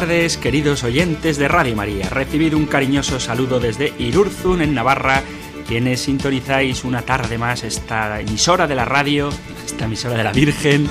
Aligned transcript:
Tardes, 0.00 0.36
queridos 0.36 0.84
oyentes 0.84 1.38
de 1.38 1.48
Radio 1.48 1.74
María. 1.74 2.10
Recibid 2.10 2.52
un 2.52 2.66
cariñoso 2.66 3.18
saludo 3.18 3.60
desde 3.60 3.94
Irurzun, 3.98 4.60
en 4.60 4.74
Navarra, 4.74 5.22
quienes 5.66 6.02
sintonizáis 6.02 6.84
una 6.84 7.00
tarde 7.00 7.38
más 7.38 7.64
esta 7.64 8.20
emisora 8.20 8.66
de 8.66 8.74
la 8.74 8.84
radio, 8.84 9.30
esta 9.64 9.86
emisora 9.86 10.18
de 10.18 10.24
la 10.24 10.32
Virgen, 10.32 10.86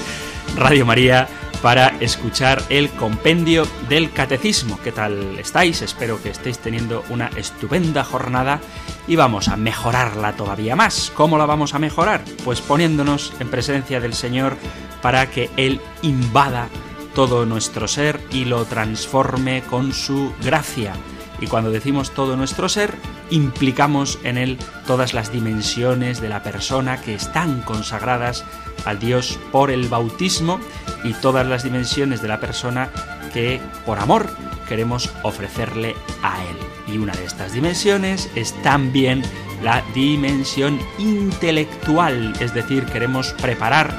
Radio 0.57 0.87
María, 0.87 1.27
para 1.61 1.89
escuchar 1.99 2.63
el 2.69 2.89
compendio 2.89 3.67
del 3.89 4.11
catecismo. 4.11 4.79
¿Qué 4.83 4.91
tal 4.91 5.37
estáis? 5.37 5.83
Espero 5.83 6.19
que 6.19 6.31
estéis 6.31 6.57
teniendo 6.57 7.03
una 7.11 7.27
estupenda 7.37 8.03
jornada 8.03 8.59
y 9.07 9.15
vamos 9.15 9.49
a 9.49 9.55
mejorarla 9.55 10.35
todavía 10.35 10.75
más. 10.75 11.11
¿Cómo 11.13 11.37
la 11.37 11.45
vamos 11.45 11.75
a 11.75 11.79
mejorar? 11.79 12.23
Pues 12.43 12.59
poniéndonos 12.59 13.33
en 13.39 13.49
presencia 13.49 13.99
del 13.99 14.15
Señor 14.15 14.57
para 15.03 15.29
que 15.29 15.51
Él 15.57 15.79
invada 16.01 16.69
todo 17.15 17.45
nuestro 17.45 17.87
ser 17.87 18.21
y 18.29 18.45
lo 18.45 18.65
transforme 18.65 19.63
con 19.63 19.93
su 19.93 20.31
gracia. 20.43 20.93
Y 21.41 21.47
cuando 21.47 21.71
decimos 21.71 22.11
todo 22.11 22.37
nuestro 22.37 22.69
ser, 22.69 22.95
implicamos 23.29 24.19
en 24.23 24.37
él 24.37 24.57
todas 24.85 25.13
las 25.13 25.31
dimensiones 25.31 26.21
de 26.21 26.29
la 26.29 26.43
persona 26.43 27.01
que 27.01 27.15
están 27.15 27.61
consagradas 27.61 28.45
al 28.85 28.99
Dios 28.99 29.39
por 29.51 29.71
el 29.71 29.87
bautismo 29.87 30.59
y 31.03 31.13
todas 31.13 31.47
las 31.47 31.63
dimensiones 31.63 32.21
de 32.21 32.27
la 32.27 32.39
persona 32.39 32.89
que 33.33 33.59
por 33.85 33.97
amor 33.99 34.29
queremos 34.67 35.09
ofrecerle 35.23 35.95
a 36.21 36.43
Él. 36.43 36.93
Y 36.93 36.97
una 36.97 37.13
de 37.13 37.25
estas 37.25 37.53
dimensiones 37.53 38.29
es 38.35 38.53
también 38.61 39.23
la 39.63 39.83
dimensión 39.93 40.79
intelectual, 40.99 42.33
es 42.39 42.53
decir, 42.53 42.85
queremos 42.85 43.33
preparar 43.33 43.93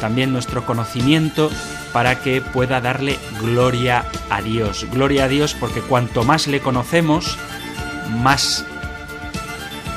también 0.00 0.32
nuestro 0.32 0.64
conocimiento 0.64 1.50
para 1.92 2.20
que 2.20 2.40
pueda 2.40 2.80
darle 2.80 3.18
gloria 3.40 4.04
a 4.30 4.42
Dios. 4.42 4.86
Gloria 4.92 5.24
a 5.24 5.28
Dios 5.28 5.54
porque 5.58 5.80
cuanto 5.80 6.24
más 6.24 6.46
le 6.46 6.60
conocemos, 6.60 7.38
más 8.22 8.64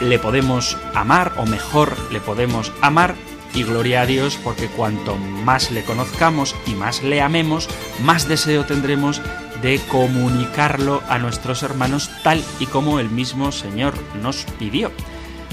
le 0.01 0.19
podemos 0.19 0.77
amar 0.93 1.33
o 1.37 1.45
mejor 1.45 1.95
le 2.11 2.19
podemos 2.19 2.71
amar 2.81 3.15
y 3.53 3.63
gloria 3.63 4.01
a 4.01 4.05
Dios 4.05 4.39
porque 4.43 4.67
cuanto 4.67 5.15
más 5.17 5.71
le 5.71 5.83
conozcamos 5.83 6.55
y 6.65 6.71
más 6.71 7.03
le 7.03 7.21
amemos, 7.21 7.67
más 8.03 8.27
deseo 8.27 8.65
tendremos 8.65 9.21
de 9.61 9.79
comunicarlo 9.89 11.03
a 11.07 11.19
nuestros 11.19 11.61
hermanos 11.63 12.09
tal 12.23 12.43
y 12.59 12.65
como 12.65 12.99
el 12.99 13.09
mismo 13.09 13.51
Señor 13.51 13.93
nos 14.21 14.45
pidió. 14.57 14.91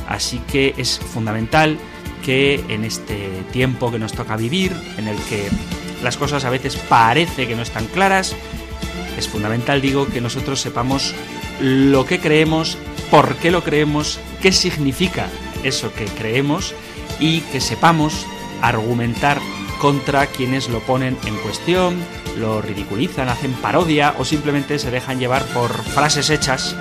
Así 0.08 0.38
que 0.50 0.74
es 0.78 0.98
fundamental 0.98 1.78
que 2.24 2.64
en 2.68 2.84
este 2.84 3.42
tiempo 3.52 3.90
que 3.90 3.98
nos 3.98 4.12
toca 4.12 4.36
vivir, 4.36 4.74
en 4.96 5.08
el 5.08 5.16
que 5.24 5.48
las 6.02 6.16
cosas 6.16 6.44
a 6.44 6.50
veces 6.50 6.76
parece 6.76 7.46
que 7.46 7.56
no 7.56 7.62
están 7.62 7.86
claras, 7.86 8.34
es 9.16 9.28
fundamental, 9.28 9.80
digo, 9.80 10.06
que 10.06 10.20
nosotros 10.20 10.60
sepamos 10.60 11.14
lo 11.60 12.06
que 12.06 12.20
creemos, 12.20 12.78
por 13.10 13.36
qué 13.36 13.50
lo 13.50 13.64
creemos, 13.64 14.20
qué 14.40 14.52
significa 14.52 15.28
eso 15.64 15.92
que 15.92 16.04
creemos 16.04 16.74
y 17.18 17.40
que 17.40 17.60
sepamos 17.60 18.26
argumentar 18.62 19.40
contra 19.80 20.26
quienes 20.26 20.68
lo 20.68 20.80
ponen 20.80 21.16
en 21.26 21.36
cuestión, 21.36 21.96
lo 22.38 22.62
ridiculizan, 22.62 23.28
hacen 23.28 23.52
parodia 23.54 24.14
o 24.18 24.24
simplemente 24.24 24.78
se 24.78 24.90
dejan 24.90 25.18
llevar 25.18 25.44
por 25.46 25.72
frases 25.82 26.30
hechas 26.30 26.76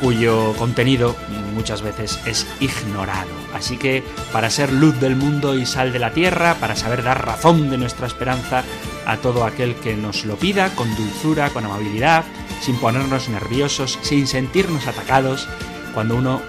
cuyo 0.00 0.52
contenido 0.56 1.16
muchas 1.54 1.82
veces 1.82 2.20
es 2.26 2.46
ignorado. 2.60 3.30
Así 3.54 3.76
que 3.76 4.02
para 4.32 4.50
ser 4.50 4.72
luz 4.72 4.98
del 5.00 5.16
mundo 5.16 5.56
y 5.56 5.64
sal 5.64 5.92
de 5.92 5.98
la 5.98 6.12
tierra, 6.12 6.56
para 6.60 6.76
saber 6.76 7.02
dar 7.02 7.24
razón 7.24 7.70
de 7.70 7.78
nuestra 7.78 8.06
esperanza 8.06 8.64
a 9.06 9.16
todo 9.18 9.44
aquel 9.44 9.74
que 9.76 9.96
nos 9.96 10.24
lo 10.24 10.36
pida, 10.36 10.74
con 10.74 10.94
dulzura, 10.96 11.50
con 11.50 11.64
amabilidad, 11.64 12.24
sin 12.60 12.76
ponernos 12.76 13.28
nerviosos, 13.28 13.98
sin 14.02 14.26
sentirnos 14.26 14.86
atacados, 14.86 15.48
cuando 15.94 16.16
uno 16.16 16.42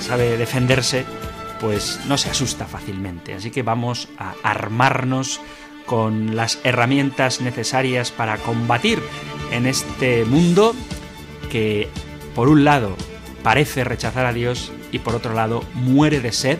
sabe 0.00 0.36
defenderse, 0.36 1.04
pues 1.60 2.00
no 2.06 2.18
se 2.18 2.30
asusta 2.30 2.66
fácilmente. 2.66 3.34
Así 3.34 3.50
que 3.50 3.62
vamos 3.62 4.08
a 4.18 4.34
armarnos 4.42 5.40
con 5.86 6.36
las 6.36 6.58
herramientas 6.64 7.40
necesarias 7.40 8.10
para 8.10 8.36
combatir 8.36 9.02
en 9.50 9.66
este 9.66 10.24
mundo 10.24 10.74
que, 11.50 11.88
por 12.34 12.48
un 12.48 12.64
lado, 12.64 12.94
parece 13.42 13.84
rechazar 13.84 14.26
a 14.26 14.32
Dios 14.32 14.72
y 14.92 14.98
por 14.98 15.14
otro 15.14 15.34
lado 15.34 15.62
muere 15.74 16.20
de 16.20 16.32
sed 16.32 16.58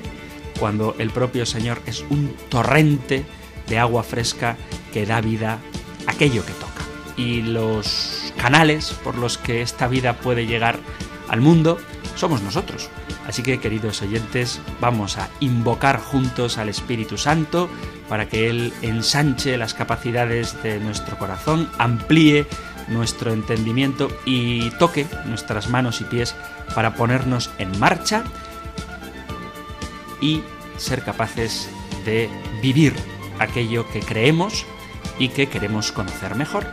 cuando 0.58 0.94
el 0.98 1.10
propio 1.10 1.46
Señor 1.46 1.80
es 1.86 2.04
un 2.10 2.34
torrente 2.48 3.24
de 3.68 3.78
agua 3.78 4.02
fresca 4.02 4.56
que 4.92 5.06
da 5.06 5.20
vida 5.20 5.58
a 6.06 6.12
aquello 6.12 6.44
que 6.44 6.52
toca. 6.52 6.82
Y 7.16 7.42
los 7.42 8.32
canales 8.36 8.92
por 9.04 9.16
los 9.16 9.38
que 9.38 9.62
esta 9.62 9.88
vida 9.88 10.14
puede 10.14 10.46
llegar 10.46 10.78
al 11.28 11.40
mundo 11.40 11.78
somos 12.14 12.42
nosotros. 12.42 12.90
Así 13.26 13.42
que, 13.42 13.60
queridos 13.60 14.02
oyentes, 14.02 14.60
vamos 14.80 15.18
a 15.18 15.28
invocar 15.40 16.00
juntos 16.00 16.58
al 16.58 16.68
Espíritu 16.68 17.18
Santo 17.18 17.68
para 18.08 18.28
que 18.28 18.48
Él 18.48 18.72
ensanche 18.82 19.56
las 19.58 19.74
capacidades 19.74 20.60
de 20.62 20.80
nuestro 20.80 21.18
corazón, 21.18 21.70
amplíe 21.78 22.46
nuestro 22.88 23.32
entendimiento 23.32 24.08
y 24.24 24.70
toque 24.72 25.06
nuestras 25.26 25.68
manos 25.68 26.00
y 26.00 26.04
pies 26.04 26.34
para 26.74 26.94
ponernos 26.94 27.50
en 27.58 27.78
marcha 27.78 28.24
y 30.20 30.42
ser 30.76 31.02
capaces 31.02 31.68
de 32.04 32.28
vivir 32.62 32.94
aquello 33.38 33.88
que 33.90 34.00
creemos 34.00 34.64
y 35.18 35.28
que 35.28 35.48
queremos 35.48 35.92
conocer 35.92 36.34
mejor. 36.34 36.66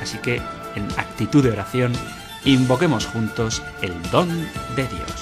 Así 0.00 0.18
que 0.18 0.40
en 0.74 0.90
actitud 0.98 1.42
de 1.42 1.52
oración, 1.52 1.92
invoquemos 2.44 3.06
juntos 3.06 3.62
el 3.82 3.92
don 4.10 4.28
de 4.74 4.88
Dios. 4.88 5.21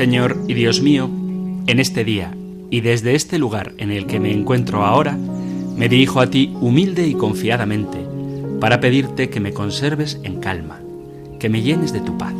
Señor 0.00 0.42
y 0.48 0.54
Dios 0.54 0.80
mío, 0.80 1.10
en 1.66 1.78
este 1.78 2.04
día 2.04 2.34
y 2.70 2.80
desde 2.80 3.14
este 3.14 3.38
lugar 3.38 3.74
en 3.76 3.90
el 3.90 4.06
que 4.06 4.18
me 4.18 4.32
encuentro 4.32 4.86
ahora, 4.86 5.18
me 5.76 5.90
dirijo 5.90 6.22
a 6.22 6.30
ti 6.30 6.54
humilde 6.58 7.06
y 7.06 7.12
confiadamente 7.12 7.98
para 8.62 8.80
pedirte 8.80 9.28
que 9.28 9.40
me 9.40 9.52
conserves 9.52 10.18
en 10.22 10.40
calma, 10.40 10.80
que 11.38 11.50
me 11.50 11.60
llenes 11.60 11.92
de 11.92 12.00
tu 12.00 12.16
paz. 12.16 12.32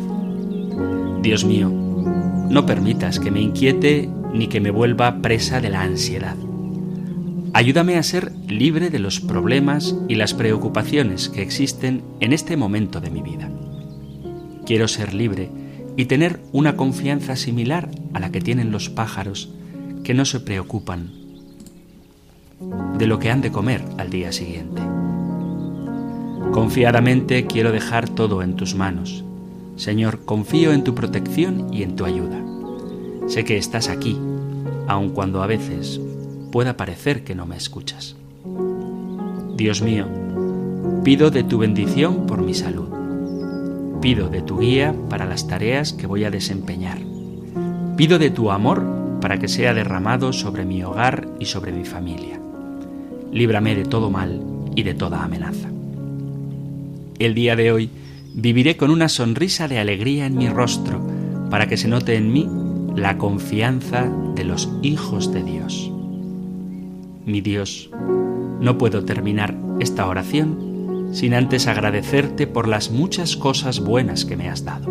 Dios 1.21 1.45
mío, 1.45 1.69
no 1.69 2.65
permitas 2.65 3.19
que 3.19 3.29
me 3.29 3.41
inquiete 3.41 4.09
ni 4.33 4.47
que 4.47 4.59
me 4.59 4.71
vuelva 4.71 5.21
presa 5.21 5.61
de 5.61 5.69
la 5.69 5.83
ansiedad. 5.83 6.37
Ayúdame 7.53 7.95
a 7.97 8.01
ser 8.01 8.31
libre 8.47 8.89
de 8.89 8.97
los 8.97 9.19
problemas 9.19 9.95
y 10.07 10.15
las 10.15 10.33
preocupaciones 10.33 11.29
que 11.29 11.43
existen 11.43 12.01
en 12.21 12.33
este 12.33 12.57
momento 12.57 12.99
de 13.01 13.11
mi 13.11 13.21
vida. 13.21 13.51
Quiero 14.65 14.87
ser 14.87 15.13
libre 15.13 15.60
y 15.95 16.05
tener 16.05 16.39
una 16.51 16.75
confianza 16.75 17.35
similar 17.35 17.89
a 18.13 18.19
la 18.19 18.31
que 18.31 18.41
tienen 18.41 18.71
los 18.71 18.89
pájaros 18.89 19.49
que 20.03 20.13
no 20.13 20.25
se 20.25 20.39
preocupan 20.39 21.11
de 22.97 23.07
lo 23.07 23.19
que 23.19 23.31
han 23.31 23.41
de 23.41 23.51
comer 23.51 23.83
al 23.97 24.09
día 24.09 24.31
siguiente. 24.31 24.81
Confiadamente 26.51 27.45
quiero 27.45 27.71
dejar 27.71 28.09
todo 28.09 28.43
en 28.43 28.55
tus 28.55 28.75
manos, 28.75 29.23
Señor, 29.75 30.25
confío 30.25 30.73
en 30.73 30.83
tu 30.83 30.93
protección 30.93 31.73
y 31.73 31.83
en 31.83 31.95
tu 31.95 32.05
ayuda. 32.05 32.39
Sé 33.27 33.45
que 33.45 33.57
estás 33.57 33.89
aquí, 33.89 34.17
aun 34.87 35.09
cuando 35.09 35.41
a 35.41 35.47
veces 35.47 35.99
pueda 36.51 36.77
parecer 36.77 37.23
que 37.23 37.33
no 37.33 37.45
me 37.45 37.55
escuchas. 37.55 38.15
Dios 39.55 39.81
mío, 39.81 40.05
pido 41.03 41.31
de 41.31 41.43
tu 41.43 41.57
bendición 41.57 42.27
por 42.27 42.41
mi 42.41 42.53
salud. 42.53 43.00
Pido 44.01 44.29
de 44.29 44.41
tu 44.41 44.57
guía 44.57 44.95
para 45.09 45.25
las 45.25 45.47
tareas 45.47 45.93
que 45.93 46.07
voy 46.07 46.23
a 46.23 46.31
desempeñar. 46.31 46.97
Pido 47.97 48.17
de 48.17 48.31
tu 48.31 48.49
amor 48.49 48.83
para 49.21 49.37
que 49.37 49.47
sea 49.47 49.75
derramado 49.75 50.33
sobre 50.33 50.65
mi 50.65 50.81
hogar 50.81 51.27
y 51.39 51.45
sobre 51.45 51.71
mi 51.71 51.85
familia. 51.85 52.39
Líbrame 53.31 53.75
de 53.75 53.85
todo 53.85 54.09
mal 54.09 54.41
y 54.75 54.81
de 54.81 54.95
toda 54.95 55.23
amenaza. 55.23 55.69
El 57.19 57.35
día 57.35 57.55
de 57.55 57.71
hoy 57.71 57.91
viviré 58.33 58.75
con 58.75 58.89
una 58.89 59.07
sonrisa 59.07 59.67
de 59.67 59.77
alegría 59.77 60.25
en 60.25 60.35
mi 60.35 60.49
rostro 60.49 60.99
para 61.51 61.67
que 61.67 61.77
se 61.77 61.87
note 61.87 62.15
en 62.15 62.33
mí 62.33 62.49
la 62.95 63.19
confianza 63.19 64.11
de 64.33 64.45
los 64.45 64.67
hijos 64.81 65.31
de 65.31 65.43
Dios. 65.43 65.91
Mi 67.27 67.41
Dios, 67.41 67.91
no 68.59 68.79
puedo 68.79 69.05
terminar 69.05 69.55
esta 69.79 70.07
oración 70.07 70.70
sin 71.11 71.33
antes 71.33 71.67
agradecerte 71.67 72.47
por 72.47 72.67
las 72.67 72.91
muchas 72.91 73.35
cosas 73.35 73.79
buenas 73.79 74.25
que 74.25 74.37
me 74.37 74.49
has 74.49 74.63
dado. 74.63 74.89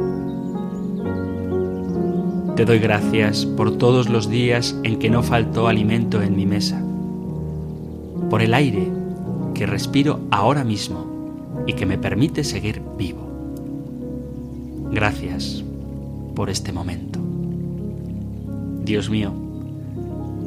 Te 2.56 2.64
doy 2.64 2.78
gracias 2.78 3.46
por 3.46 3.78
todos 3.78 4.08
los 4.08 4.28
días 4.28 4.76
en 4.82 4.98
que 4.98 5.08
no 5.08 5.22
faltó 5.22 5.66
alimento 5.66 6.20
en 6.20 6.36
mi 6.36 6.44
mesa, 6.44 6.82
por 8.28 8.42
el 8.42 8.52
aire 8.52 8.86
que 9.54 9.66
respiro 9.66 10.20
ahora 10.30 10.62
mismo 10.62 11.64
y 11.66 11.72
que 11.72 11.86
me 11.86 11.96
permite 11.96 12.44
seguir 12.44 12.82
vivo. 12.98 13.26
Gracias 14.92 15.64
por 16.34 16.50
este 16.50 16.72
momento. 16.72 17.18
Dios 18.84 19.08
mío, 19.08 19.32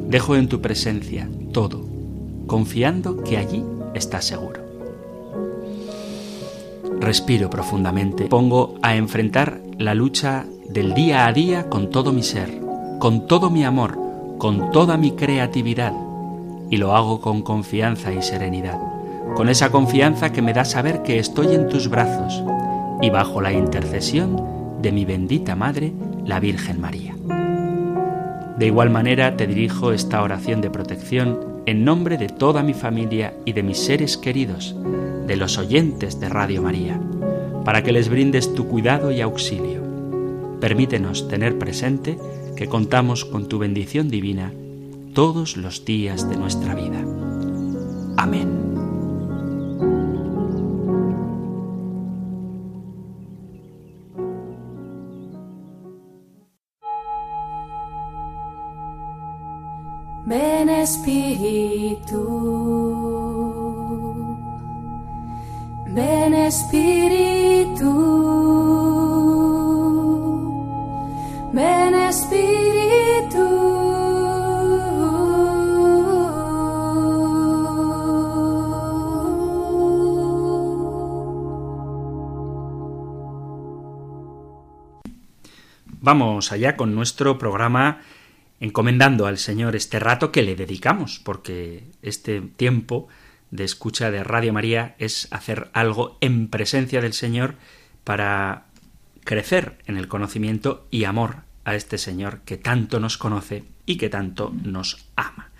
dejo 0.08 0.36
en 0.36 0.48
tu 0.48 0.60
presencia 0.60 1.28
todo, 1.52 1.84
confiando 2.46 3.22
que 3.22 3.38
allí 3.38 3.64
estás 3.94 4.24
seguro. 4.24 4.63
Respiro 7.04 7.50
profundamente, 7.50 8.24
pongo 8.24 8.76
a 8.80 8.96
enfrentar 8.96 9.60
la 9.76 9.94
lucha 9.94 10.46
del 10.66 10.94
día 10.94 11.26
a 11.26 11.34
día 11.34 11.68
con 11.68 11.90
todo 11.90 12.14
mi 12.14 12.22
ser, 12.22 12.48
con 12.98 13.26
todo 13.26 13.50
mi 13.50 13.62
amor, 13.62 13.98
con 14.38 14.70
toda 14.70 14.96
mi 14.96 15.10
creatividad, 15.10 15.92
y 16.70 16.78
lo 16.78 16.96
hago 16.96 17.20
con 17.20 17.42
confianza 17.42 18.10
y 18.14 18.22
serenidad, 18.22 18.80
con 19.36 19.50
esa 19.50 19.70
confianza 19.70 20.32
que 20.32 20.40
me 20.40 20.54
da 20.54 20.64
saber 20.64 21.02
que 21.02 21.18
estoy 21.18 21.54
en 21.54 21.68
tus 21.68 21.90
brazos 21.90 22.42
y 23.02 23.10
bajo 23.10 23.42
la 23.42 23.52
intercesión 23.52 24.42
de 24.80 24.90
mi 24.90 25.04
bendita 25.04 25.54
Madre, 25.54 25.92
la 26.24 26.40
Virgen 26.40 26.80
María. 26.80 27.14
De 28.56 28.66
igual 28.66 28.88
manera 28.88 29.36
te 29.36 29.46
dirijo 29.46 29.92
esta 29.92 30.22
oración 30.22 30.62
de 30.62 30.70
protección 30.70 31.38
en 31.66 31.84
nombre 31.84 32.16
de 32.16 32.28
toda 32.30 32.62
mi 32.62 32.72
familia 32.72 33.34
y 33.44 33.52
de 33.52 33.62
mis 33.62 33.76
seres 33.76 34.16
queridos, 34.16 34.74
de 35.26 35.36
los 35.36 35.58
oyentes 35.58 36.20
de 36.20 36.28
Radio 36.28 36.62
María, 36.62 37.00
para 37.64 37.82
que 37.82 37.92
les 37.92 38.08
brindes 38.08 38.54
tu 38.54 38.68
cuidado 38.68 39.10
y 39.10 39.20
auxilio. 39.20 39.82
Permítenos 40.60 41.28
tener 41.28 41.58
presente 41.58 42.18
que 42.56 42.68
contamos 42.68 43.24
con 43.24 43.48
tu 43.48 43.58
bendición 43.58 44.08
divina 44.08 44.52
todos 45.14 45.56
los 45.56 45.84
días 45.84 46.28
de 46.28 46.36
nuestra 46.36 46.74
vida. 46.74 47.04
Amén. 48.16 48.64
Vamos 86.14 86.52
allá 86.52 86.76
con 86.76 86.94
nuestro 86.94 87.38
programa 87.38 88.00
encomendando 88.60 89.26
al 89.26 89.36
Señor 89.36 89.74
este 89.74 89.98
rato 89.98 90.30
que 90.30 90.44
le 90.44 90.54
dedicamos, 90.54 91.18
porque 91.18 91.82
este 92.02 92.40
tiempo 92.40 93.08
de 93.50 93.64
escucha 93.64 94.12
de 94.12 94.22
Radio 94.22 94.52
María 94.52 94.94
es 95.00 95.26
hacer 95.32 95.70
algo 95.72 96.16
en 96.20 96.46
presencia 96.46 97.00
del 97.00 97.14
Señor 97.14 97.56
para 98.04 98.66
crecer 99.24 99.78
en 99.86 99.96
el 99.96 100.06
conocimiento 100.06 100.86
y 100.92 101.02
amor 101.02 101.38
a 101.64 101.74
este 101.74 101.98
Señor 101.98 102.42
que 102.44 102.58
tanto 102.58 103.00
nos 103.00 103.18
conoce 103.18 103.64
y 103.84 103.96
que 103.96 104.08
tanto 104.08 104.54
nos 104.62 105.08
ama. 105.16 105.50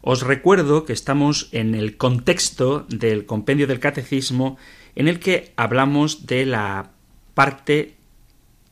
Os 0.00 0.22
recuerdo 0.22 0.84
que 0.84 0.92
estamos 0.92 1.48
en 1.50 1.74
el 1.74 1.96
contexto 1.96 2.86
del 2.88 3.26
compendio 3.26 3.66
del 3.66 3.80
catecismo 3.80 4.58
en 4.94 5.08
el 5.08 5.18
que 5.18 5.52
hablamos 5.56 6.24
de 6.26 6.46
la 6.46 6.92
parte 7.34 7.96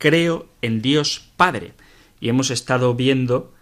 creo 0.03 0.49
en 0.63 0.83
Dios 0.83 1.31
Padre 1.37 1.75
y 2.19 2.29
hemos 2.29 2.51
estado 2.51 2.97
viendo 2.97 3.55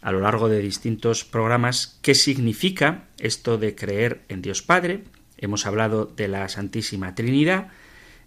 a 0.00 0.10
lo 0.10 0.20
largo 0.20 0.48
de 0.48 0.62
distintos 0.62 1.22
programas 1.22 1.98
qué 2.00 2.14
significa 2.14 3.08
esto 3.18 3.58
de 3.58 3.74
creer 3.74 4.22
en 4.30 4.40
Dios 4.40 4.62
Padre. 4.62 5.04
Hemos 5.36 5.66
hablado 5.66 6.06
de 6.06 6.28
la 6.28 6.48
Santísima 6.48 7.14
Trinidad 7.14 7.68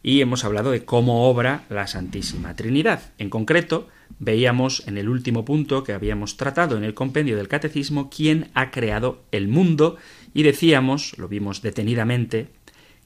y 0.03 0.21
hemos 0.21 0.45
hablado 0.45 0.69
de 0.69 0.85
cómo 0.85 1.27
obra 1.27 1.63
la 1.69 1.87
Santísima 1.87 2.55
Trinidad. 2.55 3.01
En 3.17 3.31
concreto, 3.31 3.87
veíamos 4.19 4.87
en 4.87 4.99
el 4.99 5.09
último 5.09 5.43
punto 5.43 5.83
que 5.83 5.93
habíamos 5.93 6.37
tratado 6.37 6.77
en 6.77 6.83
el 6.83 6.93
compendio 6.93 7.35
del 7.35 7.47
Catecismo 7.47 8.11
quién 8.11 8.51
ha 8.53 8.69
creado 8.69 9.23
el 9.31 9.47
mundo 9.47 9.97
y 10.35 10.43
decíamos, 10.43 11.17
lo 11.17 11.27
vimos 11.27 11.63
detenidamente, 11.63 12.49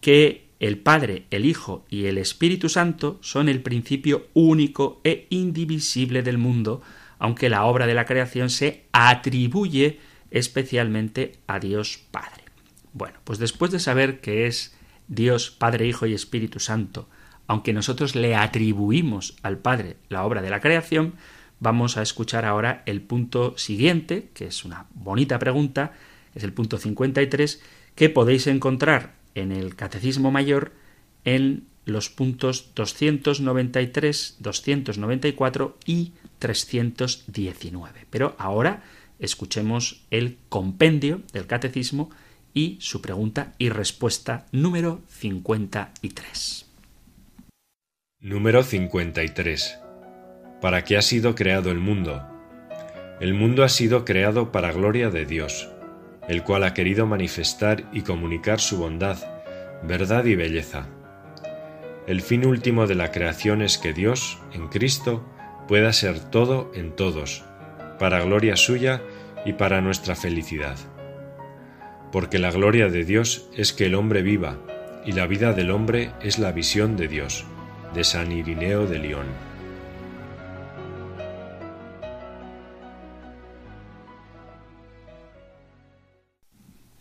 que 0.02 0.49
el 0.60 0.78
Padre, 0.78 1.26
el 1.32 1.46
Hijo 1.46 1.86
y 1.90 2.06
el 2.06 2.18
Espíritu 2.18 2.68
Santo 2.68 3.18
son 3.22 3.48
el 3.48 3.62
principio 3.62 4.28
único 4.34 5.00
e 5.04 5.26
indivisible 5.30 6.22
del 6.22 6.38
mundo, 6.38 6.82
aunque 7.18 7.50
la 7.50 7.64
obra 7.66 7.88
de 7.88 7.94
la 7.94 8.06
creación 8.06 8.50
se 8.50 8.84
atribuye 8.92 10.00
especialmente 10.32 11.40
a 11.48 11.60
Dios 11.60 12.00
Padre. 12.12 12.44
Bueno, 12.94 13.20
pues 13.24 13.40
después 13.40 13.72
de 13.72 13.80
saber 13.80 14.20
que 14.20 14.48
es 14.48 14.76
Dios 15.08 15.50
Padre, 15.50 15.88
Hijo 15.88 16.06
y 16.06 16.14
Espíritu 16.14 16.60
Santo, 16.60 17.08
aunque 17.48 17.74
nosotros 17.74 18.16
le 18.16 18.36
atribuimos 18.36 19.38
al 19.42 19.58
Padre 19.58 19.96
la 20.10 20.26
obra 20.26 20.42
de 20.42 20.50
la 20.50 20.60
creación, 20.60 21.16
vamos 21.60 21.98
a 21.98 22.02
escuchar 22.02 22.46
ahora 22.46 22.84
el 22.86 23.02
punto 23.02 23.58
siguiente, 23.58 24.30
que 24.34 24.46
es 24.48 24.66
una 24.66 24.88
bonita 24.94 25.40
pregunta, 25.40 25.94
es 26.36 26.44
el 26.44 26.54
punto 26.54 26.78
53, 26.78 27.62
que 27.96 28.10
podéis 28.10 28.46
encontrar 28.48 29.19
en 29.40 29.52
el 29.52 29.76
Catecismo 29.76 30.32
Mayor 30.32 30.72
en 31.26 31.68
los 31.86 32.10
puntos 32.10 32.72
293, 32.76 34.38
294 34.40 35.78
y 35.86 36.14
319. 36.40 38.06
Pero 38.10 38.36
ahora 38.38 38.84
escuchemos 39.20 40.06
el 40.12 40.38
compendio 40.50 41.22
del 41.34 41.48
catecismo 41.48 42.10
y 42.54 42.78
su 42.80 43.02
pregunta 43.02 43.54
y 43.58 43.70
respuesta 43.70 44.46
número 44.52 45.02
53. 45.10 46.66
Número 48.22 48.64
53. 48.64 49.80
¿Para 50.62 50.84
qué 50.84 50.98
ha 50.98 51.02
sido 51.02 51.36
creado 51.36 51.72
el 51.72 51.80
mundo? 51.80 52.26
El 53.22 53.34
mundo 53.34 53.64
ha 53.64 53.70
sido 53.70 54.06
creado 54.06 54.52
para 54.52 54.72
gloria 54.72 55.10
de 55.10 55.26
Dios, 55.26 55.70
el 56.30 56.44
cual 56.44 56.64
ha 56.64 56.74
querido 56.74 57.08
manifestar 57.08 57.84
y 57.92 58.04
comunicar 58.04 58.60
su 58.60 58.78
bondad, 58.78 59.18
verdad 59.84 60.24
y 60.26 60.36
belleza. 60.36 60.88
El 62.08 62.22
fin 62.22 62.46
último 62.46 62.88
de 62.88 62.96
la 62.96 63.12
creación 63.12 63.62
es 63.64 63.78
que 63.80 63.94
Dios, 63.94 64.38
en 64.54 64.68
Cristo, 64.68 65.26
pueda 65.68 65.92
ser 65.92 66.20
todo 66.20 66.72
en 66.76 66.96
todos, 66.96 67.44
para 67.98 68.22
gloria 68.22 68.56
suya 68.56 69.02
y 69.44 69.54
para 69.54 69.82
nuestra 69.82 70.16
felicidad. 70.16 70.78
Porque 72.12 72.38
la 72.40 72.52
gloria 72.52 72.90
de 72.90 73.06
Dios 73.06 73.50
es 73.58 73.74
que 73.74 73.88
el 73.88 73.96
hombre 73.96 74.22
viva, 74.22 74.58
y 75.06 75.14
la 75.14 75.26
vida 75.26 75.54
del 75.54 75.72
hombre 75.72 76.12
es 76.22 76.38
la 76.38 76.52
visión 76.52 76.96
de 76.96 77.08
Dios. 77.08 77.46
De 77.94 78.04
San 78.04 78.32
Irineo 78.32 78.86
de 78.86 79.00
León. 79.00 79.49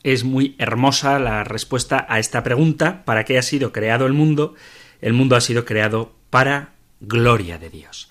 Es 0.09 0.25
muy 0.25 0.57
hermosa 0.57 1.19
la 1.19 1.45
respuesta 1.45 2.07
a 2.09 2.19
esta 2.19 2.43
pregunta, 2.43 3.05
¿para 3.05 3.25
qué 3.25 3.37
ha 3.37 3.43
sido 3.43 3.73
creado 3.73 4.07
el 4.07 4.15
mundo? 4.15 4.55
El 5.03 5.13
mundo 5.13 5.37
ha 5.37 5.43
sido 5.43 5.67
creado 5.67 6.15
para 6.31 6.73
gloria 6.99 7.59
de 7.59 7.69
Dios. 7.69 8.09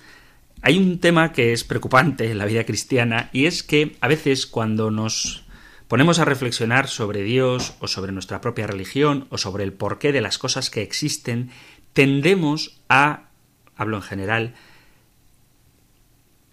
Hay 0.62 0.77
un 0.77 1.00
tema 1.00 1.34
que 1.34 1.54
es 1.54 1.63
preocupante 1.63 2.30
en 2.30 2.38
la 2.38 2.46
vida 2.46 2.66
cristiana 2.66 3.32
y 3.34 3.48
es 3.48 3.63
que 3.63 3.98
a 4.00 4.08
veces 4.08 4.46
cuando 4.46 4.92
nos 4.92 5.46
ponemos 5.88 6.20
a 6.20 6.25
reflexionar 6.25 6.88
sobre 6.88 7.24
Dios 7.24 7.74
o 7.80 7.88
sobre 7.88 8.12
nuestra 8.12 8.42
propia 8.42 8.68
religión 8.68 9.25
o 9.32 9.39
sobre 9.39 9.63
el 9.63 9.74
porqué 9.74 10.12
de 10.12 10.22
las 10.22 10.38
cosas 10.38 10.70
que 10.70 10.84
existen, 10.84 11.50
tendemos 11.94 12.80
a, 12.89 13.30
hablo 13.75 13.98
en 13.98 14.04
general, 14.04 14.54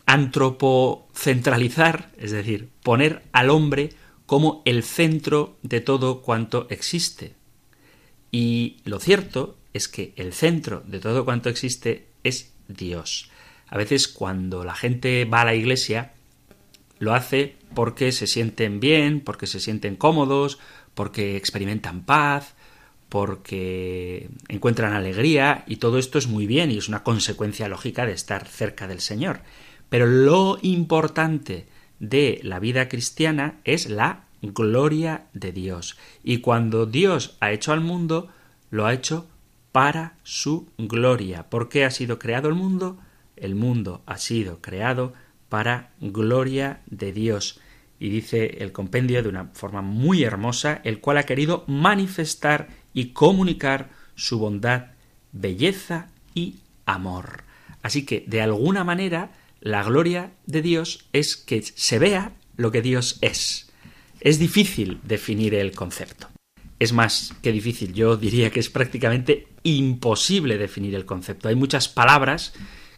antropocentralizar, 0.07 2.13
es 2.17 2.31
decir, 2.31 2.71
poner 2.83 3.25
al 3.33 3.51
hombre 3.51 3.91
como 4.27 4.63
el 4.65 4.83
centro 4.83 5.57
de 5.63 5.81
todo 5.81 6.23
cuanto 6.23 6.67
existe. 6.71 7.35
Y 8.31 8.79
lo 8.85 8.99
cierto 8.99 9.57
es 9.73 9.89
que 9.89 10.13
el 10.17 10.33
centro 10.33 10.83
de 10.87 11.01
todo 11.01 11.25
cuanto 11.25 11.49
existe 11.49 12.07
es 12.23 12.53
Dios. 12.69 13.31
A 13.69 13.77
veces 13.77 14.09
cuando 14.09 14.65
la 14.65 14.75
gente 14.75 15.25
va 15.25 15.43
a 15.43 15.45
la 15.45 15.55
iglesia, 15.55 16.13
lo 16.99 17.15
hace 17.15 17.57
porque 17.75 18.13
se 18.13 18.27
sienten 18.27 18.81
bien, 18.81 19.21
porque 19.21 19.47
se 19.47 19.61
sienten 19.61 19.97
cómodos, 19.97 20.59
porque 20.95 21.37
experimentan 21.37 22.05
paz, 22.05 22.55
porque 23.09 24.29
encuentran 24.49 24.93
alegría 24.93 25.65
y 25.67 25.77
todo 25.77 25.99
esto 25.99 26.19
es 26.19 26.27
muy 26.27 26.47
bien 26.47 26.71
y 26.71 26.79
es 26.79 26.89
una 26.89 27.03
consecuencia 27.03 27.69
lógica 27.69 28.07
de 28.07 28.13
estar 28.13 28.47
cerca 28.47 28.87
del 28.89 29.01
Señor. 29.01 29.41
Pero 29.89 30.07
lo 30.07 30.59
importante 30.63 31.67
de 32.09 32.41
la 32.43 32.59
vida 32.59 32.89
cristiana 32.89 33.61
es 33.65 33.89
la 33.89 34.25
gloria 34.43 35.27
de 35.33 35.53
Dios. 35.53 35.97
Y 36.23 36.39
cuando 36.39 36.87
Dios 36.87 37.37
ha 37.41 37.53
hecho 37.53 37.73
al 37.73 37.81
mundo, 37.81 38.29
lo 38.71 38.87
ha 38.87 38.93
hecho 38.93 39.27
para 39.73 40.17
su 40.23 40.69
gloria. 40.79 41.49
¿Por 41.49 41.69
qué 41.69 41.85
ha 41.85 41.91
sido 41.91 42.19
creado 42.19 42.49
el 42.49 42.55
mundo? 42.55 42.99
El 43.37 43.55
mundo 43.55 44.03
ha 44.07 44.19
sido 44.19 44.61
creado 44.61 45.15
para 45.49 45.93
gloria 46.01 46.81
de 46.87 47.13
Dios. 47.13 47.61
Y 47.99 48.11
dice 48.11 48.59
el 48.59 48.73
compendio 48.73 49.23
de 49.23 49.29
una 49.29 49.51
forma 49.55 49.81
muy 49.81 50.25
hermosa, 50.25 50.81
el 50.85 51.01
cual 51.01 51.19
ha 51.19 51.25
querido 51.25 51.65
manifestar 51.67 52.69
y 52.93 53.09
comunicar 53.13 53.91
su 54.15 54.39
bondad, 54.39 54.93
belleza 55.33 56.09
y 56.35 56.57
amor. 56.87 57.45
Así 57.83 58.05
que, 58.05 58.25
de 58.27 58.43
alguna 58.43 58.85
manera, 58.85 59.33
la 59.65 59.83
gloria 59.83 60.35
de 60.45 60.61
Dios 60.61 61.09
es 61.15 61.39
que 61.39 61.63
se 61.63 61.99
vea 61.99 62.37
lo 62.59 62.71
que 62.71 62.83
Dios 62.83 63.17
es. 63.23 63.73
Es 64.21 64.39
difícil 64.39 65.01
definir 65.05 65.55
el 65.55 65.73
concepto. 65.73 66.29
Es 66.79 66.93
más 66.93 67.35
que 67.41 67.51
difícil, 67.51 67.95
yo 67.95 68.19
diría 68.19 68.51
que 68.51 68.61
es 68.61 68.69
prácticamente 68.69 69.49
imposible 69.63 70.59
definir 70.59 70.95
el 70.95 71.07
concepto. 71.07 71.49
Hay 71.49 71.55
muchas 71.55 71.89
palabras 71.89 72.53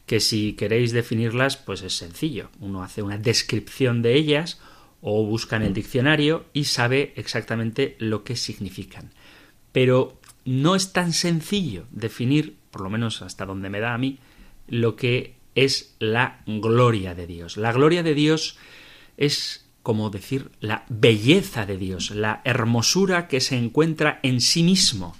que 0.06 0.18
si 0.18 0.54
queréis 0.54 0.90
definirlas, 0.90 1.56
pues 1.56 1.82
es 1.82 1.94
sencillo. 1.94 2.50
Uno 2.58 2.82
hace 2.82 3.00
una 3.00 3.16
descripción 3.16 4.02
de 4.02 4.14
ellas 4.14 4.60
o 5.00 5.24
busca 5.24 5.54
en 5.54 5.62
el 5.62 5.72
diccionario 5.72 6.46
y 6.52 6.64
sabe 6.64 7.12
exactamente 7.14 7.94
lo 8.00 8.24
que 8.24 8.34
significan. 8.34 9.12
Pero 9.70 10.20
no 10.44 10.74
es 10.74 10.92
tan 10.92 11.12
sencillo 11.12 11.86
definir, 11.92 12.56
por 12.72 12.80
lo 12.80 12.90
menos 12.90 13.22
hasta 13.22 13.46
donde 13.46 13.70
me 13.70 13.78
da 13.78 13.94
a 13.94 13.98
mí, 13.98 14.18
lo 14.66 14.96
que 14.96 15.35
es 15.56 15.96
la 15.98 16.42
gloria 16.46 17.16
de 17.16 17.26
Dios. 17.26 17.56
La 17.56 17.72
gloria 17.72 18.04
de 18.04 18.14
Dios 18.14 18.56
es 19.16 19.66
como 19.82 20.10
decir 20.10 20.50
la 20.60 20.84
belleza 20.88 21.64
de 21.66 21.78
Dios, 21.78 22.10
la 22.10 22.42
hermosura 22.44 23.26
que 23.26 23.40
se 23.40 23.56
encuentra 23.56 24.20
en 24.22 24.40
sí 24.40 24.62
mismo. 24.62 25.16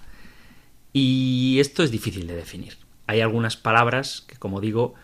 Y 0.93 1.59
esto 1.61 1.83
es 1.83 1.91
difícil 1.91 2.27
de 2.27 2.37
definir. 2.37 2.77
Hay 3.07 3.21
algunas 3.21 3.57
palabras 3.57 4.25
que, 4.27 4.37
como 4.37 4.61
digo, 4.61 4.95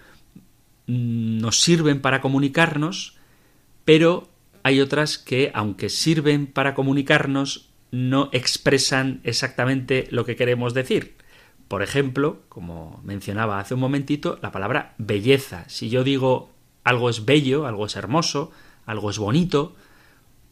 nos 0.86 1.60
sirven 1.60 2.00
para 2.00 2.20
comunicarnos, 2.20 3.16
pero 3.84 4.28
hay 4.62 4.80
otras 4.80 5.16
que, 5.16 5.50
aunque 5.54 5.88
sirven 5.88 6.46
para 6.46 6.74
comunicarnos, 6.74 7.70
no 7.90 8.30
expresan 8.32 9.20
exactamente 9.22 10.08
lo 10.10 10.24
que 10.24 10.36
queremos 10.36 10.74
decir. 10.74 11.14
Por 11.72 11.82
ejemplo, 11.82 12.42
como 12.50 13.00
mencionaba 13.02 13.58
hace 13.58 13.72
un 13.72 13.80
momentito, 13.80 14.38
la 14.42 14.52
palabra 14.52 14.94
belleza. 14.98 15.64
Si 15.70 15.88
yo 15.88 16.04
digo 16.04 16.50
algo 16.84 17.08
es 17.08 17.24
bello, 17.24 17.66
algo 17.66 17.86
es 17.86 17.96
hermoso, 17.96 18.52
algo 18.84 19.08
es 19.08 19.16
bonito, 19.16 19.74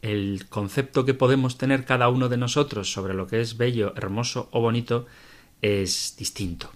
el 0.01 0.47
concepto 0.49 1.05
que 1.05 1.13
podemos 1.13 1.59
tener 1.59 1.85
cada 1.85 2.09
uno 2.09 2.31
de 2.31 2.39
nosotros 2.39 2.91
sobre 2.91 3.13
lo 3.13 3.27
que 3.27 3.43
es 3.43 3.59
bello, 3.59 3.93
hermoso 3.97 4.49
o 4.51 4.63
bonito 4.63 5.05
es 5.61 6.17
distinto. 6.17 6.71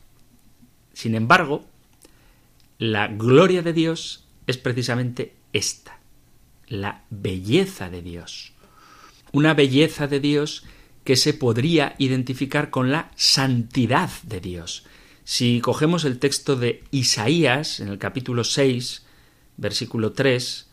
Sin 0.93 1.15
embargo, 1.15 1.65
la 2.77 3.09
gloria 3.09 3.63
de 3.63 3.73
Dios 3.73 4.27
es 4.47 4.59
precisamente 4.59 5.33
esta, 5.55 6.01
la 6.69 7.05
belleza 7.09 7.89
de 7.89 8.03
Dios. 8.03 8.53
Una 9.33 9.55
belleza 9.55 10.07
de 10.07 10.21
Dios 10.21 10.67
que 11.05 11.17
se 11.17 11.35
podría 11.35 11.95
identificar 11.99 12.71
con 12.71 12.91
la 12.91 13.11
santidad 13.15 14.11
de 14.23 14.41
Dios. 14.41 14.85
Si 15.25 15.61
cogemos 15.61 16.05
el 16.05 16.19
texto 16.19 16.57
de 16.57 16.85
Isaías, 16.91 17.81
en 17.81 17.89
el 17.89 17.99
capítulo 17.99 18.45
6, 18.45 19.05
versículo 19.57 20.13
3, 20.13 20.67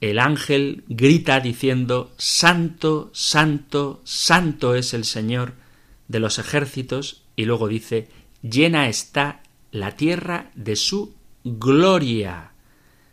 el 0.00 0.18
ángel 0.18 0.84
grita 0.88 1.40
diciendo 1.40 2.12
Santo, 2.16 3.10
santo, 3.12 4.00
santo 4.04 4.74
es 4.74 4.94
el 4.94 5.04
Señor 5.04 5.54
de 6.08 6.20
los 6.20 6.38
ejércitos, 6.38 7.22
y 7.36 7.44
luego 7.44 7.68
dice 7.68 8.08
Llena 8.42 8.88
está 8.88 9.42
la 9.70 9.96
tierra 9.96 10.50
de 10.54 10.76
su 10.76 11.14
gloria. 11.44 12.52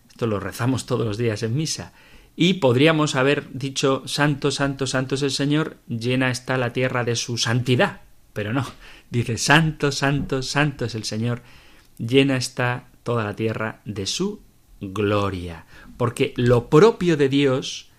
Esto 0.10 0.26
lo 0.28 0.40
rezamos 0.40 0.86
todos 0.86 1.06
los 1.06 1.18
días 1.18 1.44
en 1.44 1.56
misa. 1.56 1.94
Y 2.39 2.56
podríamos 2.56 3.15
haber 3.15 3.51
dicho 3.51 4.03
Santo, 4.06 4.51
Santo, 4.51 4.86
Santo 4.86 5.15
es 5.15 5.24
el 5.24 5.32
Señor, 5.32 5.77
llena 5.88 6.29
está 6.29 6.56
la 6.60 6.72
tierra 6.72 7.03
de 7.03 7.15
su 7.15 7.39
santidad. 7.39 8.01
Pero 8.34 8.53
no, 8.53 8.63
dice 9.10 9.39
Santo, 9.39 9.91
Santo, 9.91 10.44
Santo 10.44 10.86
es 10.86 10.94
el 10.94 11.03
Señor, 11.03 11.41
llena 11.98 12.38
está 12.38 12.89
toda 13.01 13.24
la 13.24 13.36
tierra 13.36 13.82
de 13.86 14.06
su 14.06 14.41
gloria. 14.79 15.65
Porque 15.98 16.36
lo 16.38 16.70
propio 16.70 17.17
de 17.17 17.27
Dios 17.27 17.89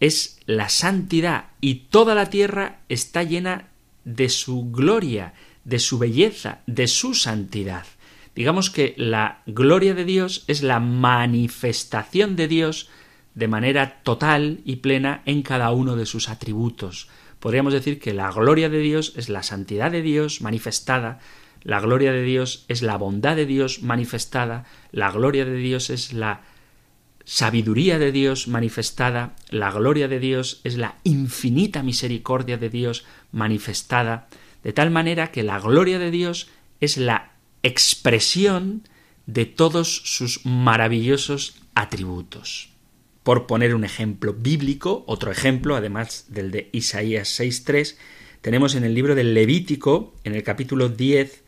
es 0.00 0.40
la 0.46 0.68
santidad 0.68 1.50
y 1.60 1.86
toda 1.90 2.16
la 2.16 2.30
tierra 2.30 2.80
está 2.88 3.22
llena 3.22 3.68
de 4.04 4.30
su 4.30 4.72
gloria, 4.72 5.32
de 5.62 5.78
su 5.78 5.98
belleza, 5.98 6.58
de 6.66 6.88
su 6.88 7.14
santidad. 7.14 7.86
Digamos 8.34 8.68
que 8.68 8.94
la 8.96 9.42
gloria 9.46 9.94
de 9.94 10.04
Dios 10.04 10.42
es 10.48 10.64
la 10.64 10.80
manifestación 10.80 12.34
de 12.34 12.48
Dios 12.48 12.88
de 13.34 13.48
manera 13.48 14.02
total 14.02 14.60
y 14.64 14.76
plena 14.76 15.22
en 15.26 15.42
cada 15.42 15.70
uno 15.72 15.96
de 15.96 16.06
sus 16.06 16.28
atributos. 16.28 17.08
Podríamos 17.40 17.72
decir 17.72 17.98
que 17.98 18.14
la 18.14 18.30
gloria 18.30 18.68
de 18.68 18.78
Dios 18.78 19.12
es 19.16 19.28
la 19.28 19.42
santidad 19.42 19.90
de 19.90 20.02
Dios 20.02 20.40
manifestada, 20.40 21.20
la 21.62 21.80
gloria 21.80 22.12
de 22.12 22.22
Dios 22.22 22.64
es 22.68 22.82
la 22.82 22.96
bondad 22.96 23.36
de 23.36 23.46
Dios 23.46 23.82
manifestada, 23.82 24.64
la 24.92 25.10
gloria 25.10 25.44
de 25.44 25.56
Dios 25.56 25.90
es 25.90 26.12
la 26.12 26.42
sabiduría 27.24 27.98
de 27.98 28.12
Dios 28.12 28.48
manifestada, 28.48 29.34
la 29.48 29.70
gloria 29.70 30.08
de 30.08 30.20
Dios 30.20 30.60
es 30.64 30.76
la 30.76 30.96
infinita 31.04 31.82
misericordia 31.82 32.58
de 32.58 32.68
Dios 32.68 33.04
manifestada, 33.32 34.28
de 34.62 34.72
tal 34.72 34.90
manera 34.90 35.30
que 35.32 35.42
la 35.42 35.58
gloria 35.58 35.98
de 35.98 36.10
Dios 36.10 36.48
es 36.80 36.98
la 36.98 37.32
expresión 37.62 38.82
de 39.26 39.46
todos 39.46 40.02
sus 40.04 40.44
maravillosos 40.44 41.62
atributos. 41.74 42.73
Por 43.24 43.46
poner 43.46 43.74
un 43.74 43.84
ejemplo 43.84 44.34
bíblico, 44.34 45.02
otro 45.06 45.32
ejemplo, 45.32 45.76
además 45.76 46.26
del 46.28 46.50
de 46.50 46.68
Isaías 46.72 47.40
6.3, 47.40 47.96
tenemos 48.42 48.74
en 48.74 48.84
el 48.84 48.92
libro 48.92 49.14
del 49.14 49.32
Levítico, 49.32 50.14
en 50.24 50.34
el 50.34 50.42
capítulo 50.42 50.90
10, 50.90 51.42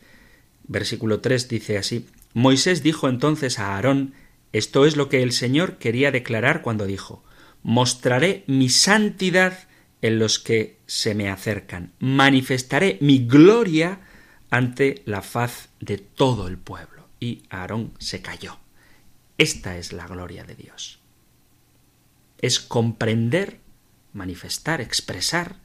versículo 0.67 1.19
3, 1.21 1.47
dice 1.47 1.77
así, 1.77 2.07
Moisés 2.33 2.81
dijo 2.81 3.07
entonces 3.07 3.59
a 3.59 3.75
Aarón, 3.75 4.15
esto 4.53 4.87
es 4.87 4.97
lo 4.97 5.07
que 5.07 5.21
el 5.21 5.31
Señor 5.31 5.77
quería 5.77 6.09
declarar 6.11 6.63
cuando 6.63 6.87
dijo, 6.87 7.23
Mostraré 7.61 8.43
mi 8.47 8.69
santidad 8.69 9.67
en 10.01 10.17
los 10.17 10.39
que 10.39 10.77
se 10.87 11.13
me 11.13 11.29
acercan, 11.29 11.93
manifestaré 11.99 12.97
mi 13.01 13.27
gloria 13.27 13.99
ante 14.49 15.03
la 15.05 15.21
faz 15.21 15.69
de 15.79 15.99
todo 15.99 16.47
el 16.47 16.57
pueblo. 16.57 17.07
Y 17.19 17.43
Aarón 17.51 17.93
se 17.99 18.21
cayó. 18.23 18.57
Esta 19.37 19.77
es 19.77 19.93
la 19.93 20.07
gloria 20.07 20.43
de 20.43 20.55
Dios 20.55 20.96
es 22.39 22.59
comprender, 22.59 23.59
manifestar, 24.13 24.81
expresar, 24.81 25.57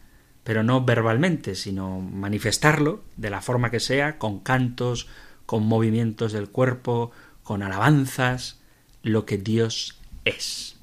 pero 0.45 0.63
no 0.63 0.85
verbalmente, 0.85 1.55
sino 1.55 2.01
manifestarlo 2.01 3.05
de 3.17 3.31
la 3.31 3.41
forma 3.41 3.71
que 3.71 3.81
sea, 3.81 4.19
con 4.19 4.41
cantos, 4.41 5.09
con 5.47 5.65
movimientos 5.67 6.33
del 6.33 6.49
cuerpo, 6.49 7.13
con 7.43 7.63
alabanzas, 7.63 8.61
lo 9.03 9.27
que 9.27 9.39
Dios 9.39 9.99
es. 10.25 10.77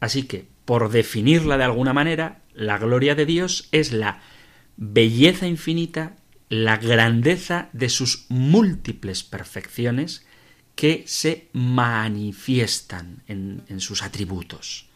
Así 0.00 0.24
que, 0.24 0.46
por 0.64 0.90
definirla 0.90 1.56
de 1.56 1.64
alguna 1.64 1.92
manera, 1.92 2.42
la 2.54 2.78
gloria 2.78 3.14
de 3.14 3.26
Dios 3.26 3.68
es 3.72 3.92
la 3.92 4.20
belleza 4.76 5.46
infinita, 5.46 6.16
la 6.48 6.76
grandeza 6.76 7.68
de 7.72 7.88
sus 7.88 8.26
múltiples 8.28 9.22
perfecciones 9.22 10.26
que 10.74 11.04
se 11.06 11.48
manifiestan 11.52 13.22
en, 13.26 13.64
en, 13.68 13.80
sus 13.80 14.02
atributos. 14.02 14.87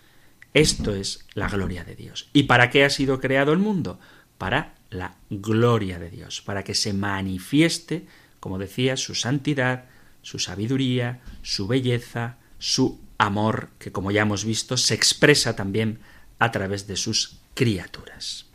Esto 0.54 0.94
es 0.94 1.24
la 1.34 1.48
gloria 1.48 1.84
de 1.84 1.96
Dios. 1.96 2.28
¿Y 2.32 2.44
para 2.44 2.68
qué 2.70 2.84
ha 2.84 2.90
sido 2.90 3.20
creado 3.20 3.52
el 3.52 3.58
mundo? 3.58 3.98
Para 4.36 4.74
la 4.90 5.14
gloria 5.30 5.98
de 5.98 6.10
Dios, 6.10 6.42
para 6.42 6.62
que 6.62 6.74
se 6.74 6.92
manifieste, 6.92 8.06
como 8.38 8.58
decía, 8.58 8.96
su 8.96 9.14
santidad, 9.14 9.84
su 10.20 10.38
sabiduría, 10.38 11.20
su 11.42 11.66
belleza, 11.66 12.36
su 12.58 13.00
amor, 13.16 13.70
que 13.78 13.92
como 13.92 14.10
ya 14.10 14.22
hemos 14.22 14.44
visto, 14.44 14.76
se 14.76 14.94
expresa 14.94 15.56
también 15.56 16.00
a 16.38 16.50
través 16.50 16.86
de 16.86 16.96
sus 16.96 17.38
criaturas. 17.54 18.46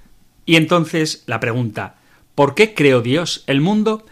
Y 0.45 0.55
entonces 0.55 1.23
la 1.25 1.39
pregunta, 1.39 1.95
¿por 2.35 2.53
qué 2.53 2.75
creó 2.75 3.01
Dios 3.01 3.43
el 3.47 3.59
mundo? 3.59 4.05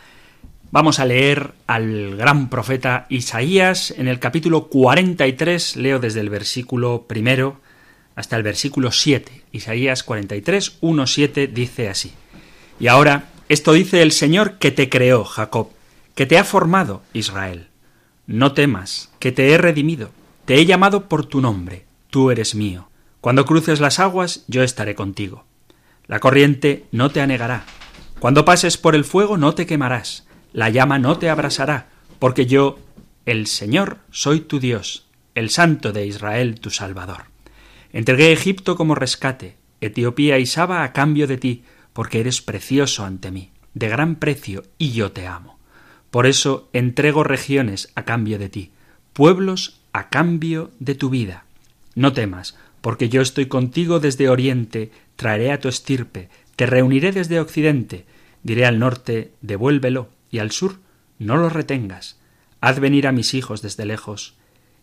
Vamos 0.72 1.00
a 1.00 1.06
leer 1.06 1.54
al 1.68 2.18
gran 2.18 2.50
profeta 2.50 3.06
Isaías 3.10 3.92
en 3.92 4.08
el 4.08 4.20
capítulo 4.20 4.70
43, 4.70 5.76
leo 5.76 6.00
desde 6.00 6.22
el 6.22 6.30
versículo 6.30 7.06
primero 7.08 7.62
hasta 8.16 8.38
el 8.38 8.44
versículo 8.44 8.92
7. 8.92 9.44
Isaías 9.52 10.04
43, 10.04 10.78
1, 10.82 11.08
7 11.08 11.48
dice 11.48 11.90
así. 11.90 12.14
Y 12.80 12.88
ahora, 12.88 13.30
esto 13.50 13.74
dice 13.74 14.02
el 14.02 14.12
Señor 14.12 14.58
que 14.58 14.72
te 14.72 14.90
creó, 14.90 15.24
Jacob, 15.24 15.70
que 16.16 16.26
te 16.26 16.38
ha 16.38 16.44
formado, 16.44 17.04
Israel. 17.14 17.68
No 18.28 18.54
temas, 18.54 19.12
que 19.20 19.32
te 19.32 19.52
he 19.52 19.58
redimido, 19.58 20.12
te 20.46 20.56
he 20.56 20.66
llamado 20.66 21.08
por 21.08 21.26
tu 21.26 21.42
nombre, 21.42 21.86
tú 22.10 22.32
eres 22.32 22.56
mío. 22.56 22.90
Cuando 23.22 23.46
cruces 23.46 23.80
las 23.80 24.00
aguas, 24.00 24.44
yo 24.48 24.64
estaré 24.64 24.96
contigo. 24.96 25.46
La 26.08 26.20
corriente 26.20 26.86
no 26.92 27.10
te 27.12 27.22
anegará. 27.22 27.66
Cuando 28.20 28.46
pases 28.46 28.78
por 28.78 28.96
el 28.96 29.04
fuego, 29.04 29.38
no 29.38 29.54
te 29.56 29.66
quemarás. 29.66 30.26
La 30.54 30.70
llama 30.70 31.00
no 31.00 31.18
te 31.18 31.30
abrasará, 31.30 31.90
porque 32.20 32.46
yo, 32.46 32.80
el 33.26 33.48
Señor, 33.48 34.00
soy 34.10 34.40
tu 34.40 34.60
Dios, 34.60 35.08
el 35.34 35.50
Santo 35.50 35.92
de 35.92 36.06
Israel, 36.06 36.60
tu 36.60 36.70
Salvador. 36.70 37.35
Entregué 37.96 38.34
Egipto 38.34 38.76
como 38.76 38.94
rescate, 38.94 39.56
Etiopía 39.80 40.38
y 40.38 40.46
Saba 40.46 40.84
a 40.84 40.92
cambio 40.92 41.28
de 41.28 41.38
ti, 41.38 41.64
porque 41.94 42.20
eres 42.20 42.42
precioso 42.42 43.06
ante 43.06 43.32
mí, 43.32 43.52
de 43.74 43.88
gran 43.88 44.18
precio, 44.18 44.66
y 44.78 44.92
yo 44.92 45.14
te 45.14 45.28
amo. 45.28 45.58
Por 46.12 46.26
eso 46.26 46.68
entrego 46.74 47.24
regiones 47.24 47.94
a 47.96 48.04
cambio 48.04 48.38
de 48.38 48.50
ti, 48.50 48.72
pueblos 49.14 49.80
a 49.94 50.10
cambio 50.10 50.72
de 50.82 50.96
tu 50.96 51.10
vida. 51.10 51.46
No 51.96 52.12
temas, 52.12 52.58
porque 52.82 53.08
yo 53.08 53.22
estoy 53.22 53.46
contigo 53.46 54.02
desde 54.02 54.28
oriente, 54.28 54.92
traeré 55.16 55.54
a 55.54 55.62
tu 55.62 55.70
estirpe, 55.70 56.28
te 56.58 56.66
reuniré 56.66 57.14
desde 57.14 57.40
occidente, 57.40 58.06
diré 58.44 58.66
al 58.66 58.78
norte, 58.78 59.32
devuélvelo, 59.40 60.10
y 60.30 60.40
al 60.40 60.52
sur, 60.52 60.80
no 61.18 61.38
lo 61.38 61.48
retengas. 61.48 62.20
Haz 62.60 62.82
venir 62.82 63.08
a 63.08 63.14
mis 63.14 63.34
hijos 63.34 63.62
desde 63.62 63.86
lejos, 63.86 64.36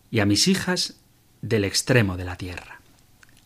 y 0.09 0.19
a 0.19 0.25
mis 0.25 0.47
hijas 0.47 0.99
del 1.43 1.63
extremo 1.63 2.17
de 2.17 2.25
la 2.25 2.37
tierra 2.37 2.72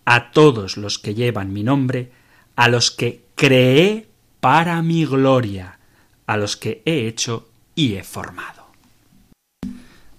a 0.08 0.32
todos 0.32 0.78
los 0.78 1.00
que 1.00 1.16
llevan 1.16 1.52
mi 1.52 1.64
nombre, 1.64 2.12
a 2.56 2.70
los 2.70 2.92
que 2.92 3.26
creé 3.36 4.08
para 4.40 4.82
mi 4.82 5.06
gloria, 5.06 5.80
a 6.26 6.38
los 6.38 6.56
que 6.56 6.82
he 6.86 7.08
hecho 7.08 7.50
y 7.76 7.96
he 7.96 8.06
formado. 8.06 8.68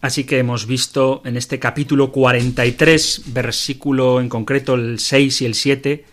Así 0.03 0.25
que 0.25 0.41
hemos 0.41 0.67
visto 0.67 1.23
en 1.25 1.39
este 1.39 1.59
capítulo 1.59 2.13
43, 2.13 3.23
versículo 3.33 4.21
en 4.21 4.29
concreto 4.29 4.75
el 4.75 4.99
6 4.99 5.41
y 5.41 5.47
el 5.47 5.55
7, 5.55 6.05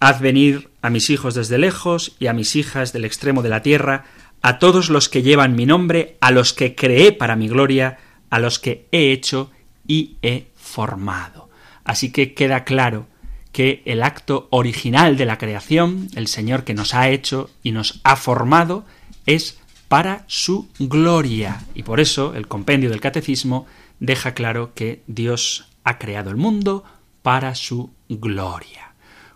Haz 0.00 0.20
venir 0.20 0.70
a 0.82 0.90
mis 0.90 1.10
hijos 1.10 1.36
desde 1.36 1.58
lejos 1.58 2.16
y 2.18 2.26
a 2.26 2.32
mis 2.32 2.56
hijas 2.56 2.92
del 2.92 3.04
extremo 3.04 3.42
de 3.42 3.50
la 3.50 3.62
tierra, 3.62 4.06
a 4.42 4.58
todos 4.58 4.90
los 4.90 5.08
que 5.08 5.22
llevan 5.22 5.54
mi 5.54 5.64
nombre, 5.64 6.16
a 6.20 6.32
los 6.32 6.52
que 6.52 6.74
creé 6.74 7.12
para 7.12 7.36
mi 7.36 7.46
gloria, 7.46 7.98
a 8.30 8.40
los 8.40 8.58
que 8.58 8.88
he 8.90 9.12
hecho 9.12 9.52
y 9.86 10.16
he 10.22 10.48
formado. 10.56 11.43
Así 11.84 12.10
que 12.10 12.34
queda 12.34 12.64
claro 12.64 13.06
que 13.52 13.82
el 13.84 14.02
acto 14.02 14.48
original 14.50 15.16
de 15.16 15.26
la 15.26 15.38
creación, 15.38 16.08
el 16.16 16.26
Señor 16.26 16.64
que 16.64 16.74
nos 16.74 16.94
ha 16.94 17.08
hecho 17.08 17.50
y 17.62 17.70
nos 17.70 18.00
ha 18.02 18.16
formado, 18.16 18.84
es 19.26 19.60
para 19.88 20.24
su 20.26 20.68
gloria. 20.78 21.62
Y 21.74 21.84
por 21.84 22.00
eso 22.00 22.34
el 22.34 22.48
compendio 22.48 22.90
del 22.90 23.00
catecismo 23.00 23.66
deja 24.00 24.34
claro 24.34 24.72
que 24.74 25.02
Dios 25.06 25.68
ha 25.84 25.98
creado 25.98 26.30
el 26.30 26.36
mundo 26.36 26.84
para 27.22 27.54
su 27.54 27.90
gloria. 28.08 28.92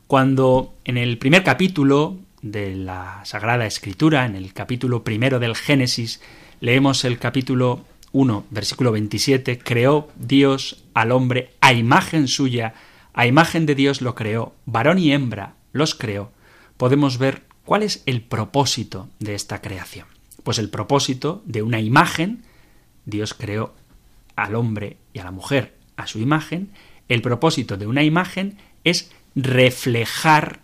Cuando 0.07 0.75
en 0.85 0.97
el 0.97 1.19
primer 1.19 1.45
capítulo 1.45 2.17
de 2.43 2.75
la 2.75 3.21
Sagrada 3.25 3.67
Escritura, 3.67 4.27
en 4.27 4.35
el 4.35 4.53
capítulo 4.53 5.05
primero 5.05 5.39
del 5.39 5.55
Génesis, 5.55 6.21
leemos 6.61 7.05
el 7.05 7.19
capítulo 7.19 7.85
1, 8.13 8.47
versículo 8.51 8.93
27, 8.93 9.59
creó 9.59 10.09
Dios 10.17 10.85
al 10.95 11.13
hombre 11.13 11.51
a 11.61 11.73
imagen 11.73 12.29
suya, 12.29 12.75
a 13.13 13.27
imagen 13.27 13.67
de 13.67 13.75
Dios 13.75 14.01
lo 14.01 14.15
creó, 14.15 14.55
varón 14.67 14.99
y 14.99 15.13
hembra 15.13 15.55
los 15.73 15.95
creó, 15.95 16.33
podemos 16.77 17.19
ver 17.19 17.43
cuál 17.65 17.83
es 17.83 18.03
el 18.07 18.23
propósito 18.23 19.09
de 19.19 19.35
esta 19.35 19.61
creación. 19.61 20.07
Pues 20.43 20.59
el 20.59 20.71
propósito 20.71 21.43
de 21.45 21.63
una 21.63 21.81
imagen, 21.81 22.45
Dios 23.05 23.35
creó 23.35 23.75
al 24.37 24.55
hombre 24.55 24.97
y 25.13 25.19
a 25.19 25.25
la 25.25 25.31
mujer 25.31 25.75
a 25.97 26.07
su 26.07 26.21
imagen, 26.21 26.71
el 27.09 27.23
propósito 27.23 27.77
de 27.77 27.87
una 27.87 28.03
imagen 28.03 28.57
es 28.85 29.11
reflejar 29.35 30.61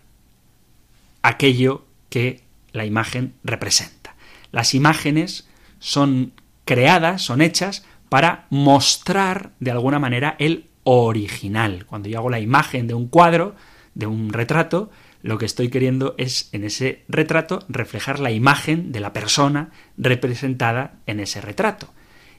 aquello 1.21 1.85
que 2.09 2.41
la 2.71 2.85
imagen 2.85 3.33
representa. 3.43 4.15
Las 4.51 4.73
imágenes 4.73 5.47
son 5.79 6.33
creadas, 6.65 7.21
son 7.21 7.41
hechas 7.41 7.85
para 8.09 8.45
mostrar 8.49 9.51
de 9.59 9.71
alguna 9.71 9.99
manera 9.99 10.35
el 10.39 10.69
original. 10.83 11.85
Cuando 11.85 12.09
yo 12.09 12.19
hago 12.19 12.29
la 12.29 12.39
imagen 12.39 12.87
de 12.87 12.93
un 12.93 13.07
cuadro, 13.07 13.55
de 13.93 14.07
un 14.07 14.31
retrato, 14.31 14.91
lo 15.21 15.39
que 15.39 15.45
estoy 15.45 15.69
queriendo 15.69 16.13
es 16.17 16.49
en 16.51 16.63
ese 16.63 17.03
retrato 17.07 17.65
reflejar 17.67 18.19
la 18.19 18.31
imagen 18.31 18.91
de 18.91 18.99
la 18.99 19.11
persona 19.11 19.71
representada 19.97 20.99
en 21.07 21.19
ese 21.19 21.41
retrato. 21.41 21.87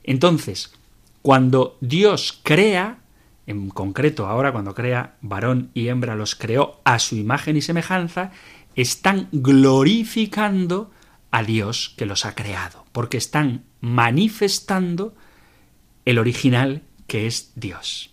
Entonces, 0.05 0.73
cuando 1.21 1.79
Dios 1.81 2.41
crea, 2.45 2.99
en 3.49 3.71
concreto 3.71 4.27
ahora 4.27 4.53
cuando 4.53 4.75
crea 4.75 5.17
varón 5.21 5.71
y 5.75 5.89
hembra 5.89 6.15
los 6.15 6.37
creó 6.37 6.81
a 6.85 7.01
su 7.01 7.17
imagen 7.17 7.57
y 7.57 7.62
semejanza, 7.62 8.31
están 8.77 9.29
glorificando 9.33 10.93
a 11.33 11.43
Dios 11.43 11.93
que 11.97 12.07
los 12.07 12.25
ha 12.25 12.37
creado, 12.37 12.87
porque 12.93 13.17
están 13.17 13.65
manifestando 13.87 15.14
el 16.05 16.18
original 16.18 16.83
que 17.07 17.29
es 17.29 17.53
Dios. 17.55 18.11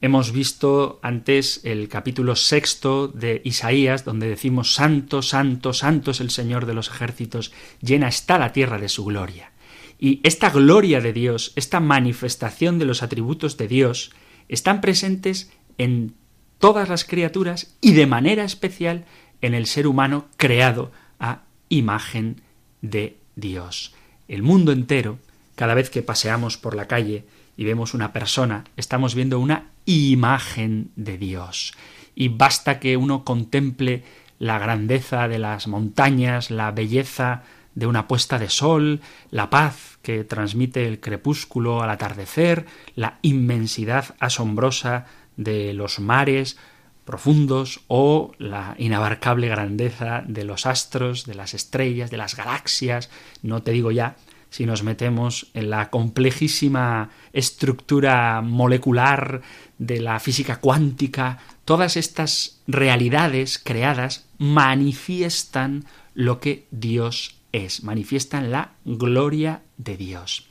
Hemos 0.00 0.30
visto 0.30 1.00
antes 1.02 1.60
el 1.64 1.88
capítulo 1.88 2.36
sexto 2.36 3.08
de 3.08 3.42
Isaías, 3.44 4.04
donde 4.04 4.28
decimos 4.28 4.74
Santo, 4.74 5.20
Santo, 5.20 5.72
Santo 5.72 6.12
es 6.12 6.20
el 6.20 6.30
Señor 6.30 6.66
de 6.66 6.74
los 6.74 6.88
ejércitos, 6.88 7.52
llena 7.80 8.06
está 8.06 8.38
la 8.38 8.52
tierra 8.52 8.78
de 8.78 8.88
su 8.88 9.04
gloria. 9.04 9.50
Y 9.98 10.20
esta 10.22 10.50
gloria 10.50 11.00
de 11.00 11.12
Dios, 11.12 11.52
esta 11.56 11.80
manifestación 11.80 12.78
de 12.78 12.84
los 12.84 13.02
atributos 13.02 13.56
de 13.56 13.66
Dios, 13.66 14.12
están 14.48 14.80
presentes 14.80 15.50
en 15.76 16.14
todas 16.58 16.88
las 16.88 17.04
criaturas 17.04 17.74
y 17.80 17.94
de 17.94 18.06
manera 18.06 18.44
especial 18.44 19.06
en 19.40 19.54
el 19.54 19.66
ser 19.66 19.88
humano 19.88 20.28
creado 20.36 20.92
a 21.18 21.42
imagen 21.68 22.42
de 22.80 23.16
Dios. 23.34 23.94
El 24.32 24.42
mundo 24.42 24.72
entero, 24.72 25.18
cada 25.56 25.74
vez 25.74 25.90
que 25.90 26.00
paseamos 26.00 26.56
por 26.56 26.74
la 26.74 26.88
calle 26.88 27.26
y 27.54 27.64
vemos 27.64 27.92
una 27.92 28.14
persona, 28.14 28.64
estamos 28.78 29.14
viendo 29.14 29.38
una 29.38 29.66
imagen 29.84 30.90
de 30.96 31.18
Dios. 31.18 31.74
Y 32.14 32.28
basta 32.28 32.80
que 32.80 32.96
uno 32.96 33.24
contemple 33.24 34.04
la 34.38 34.58
grandeza 34.58 35.28
de 35.28 35.38
las 35.38 35.68
montañas, 35.68 36.50
la 36.50 36.70
belleza 36.70 37.42
de 37.74 37.86
una 37.86 38.08
puesta 38.08 38.38
de 38.38 38.48
sol, 38.48 39.02
la 39.30 39.50
paz 39.50 39.98
que 40.00 40.24
transmite 40.24 40.88
el 40.88 40.98
crepúsculo 40.98 41.82
al 41.82 41.90
atardecer, 41.90 42.64
la 42.96 43.18
inmensidad 43.20 44.14
asombrosa 44.18 45.04
de 45.36 45.74
los 45.74 46.00
mares 46.00 46.56
profundos 47.04 47.80
o 47.88 48.32
la 48.38 48.74
inabarcable 48.78 49.48
grandeza 49.48 50.22
de 50.26 50.44
los 50.44 50.66
astros, 50.66 51.26
de 51.26 51.34
las 51.34 51.54
estrellas, 51.54 52.10
de 52.10 52.16
las 52.16 52.36
galaxias, 52.36 53.10
no 53.42 53.62
te 53.62 53.72
digo 53.72 53.90
ya 53.90 54.16
si 54.50 54.66
nos 54.66 54.82
metemos 54.82 55.46
en 55.54 55.70
la 55.70 55.88
complejísima 55.88 57.08
estructura 57.32 58.42
molecular 58.42 59.40
de 59.78 60.00
la 60.00 60.20
física 60.20 60.60
cuántica, 60.60 61.38
todas 61.64 61.96
estas 61.96 62.60
realidades 62.66 63.58
creadas 63.58 64.26
manifiestan 64.36 65.86
lo 66.14 66.38
que 66.38 66.66
Dios 66.70 67.36
es, 67.52 67.82
manifiestan 67.82 68.50
la 68.50 68.72
gloria 68.84 69.62
de 69.78 69.96
Dios. 69.96 70.46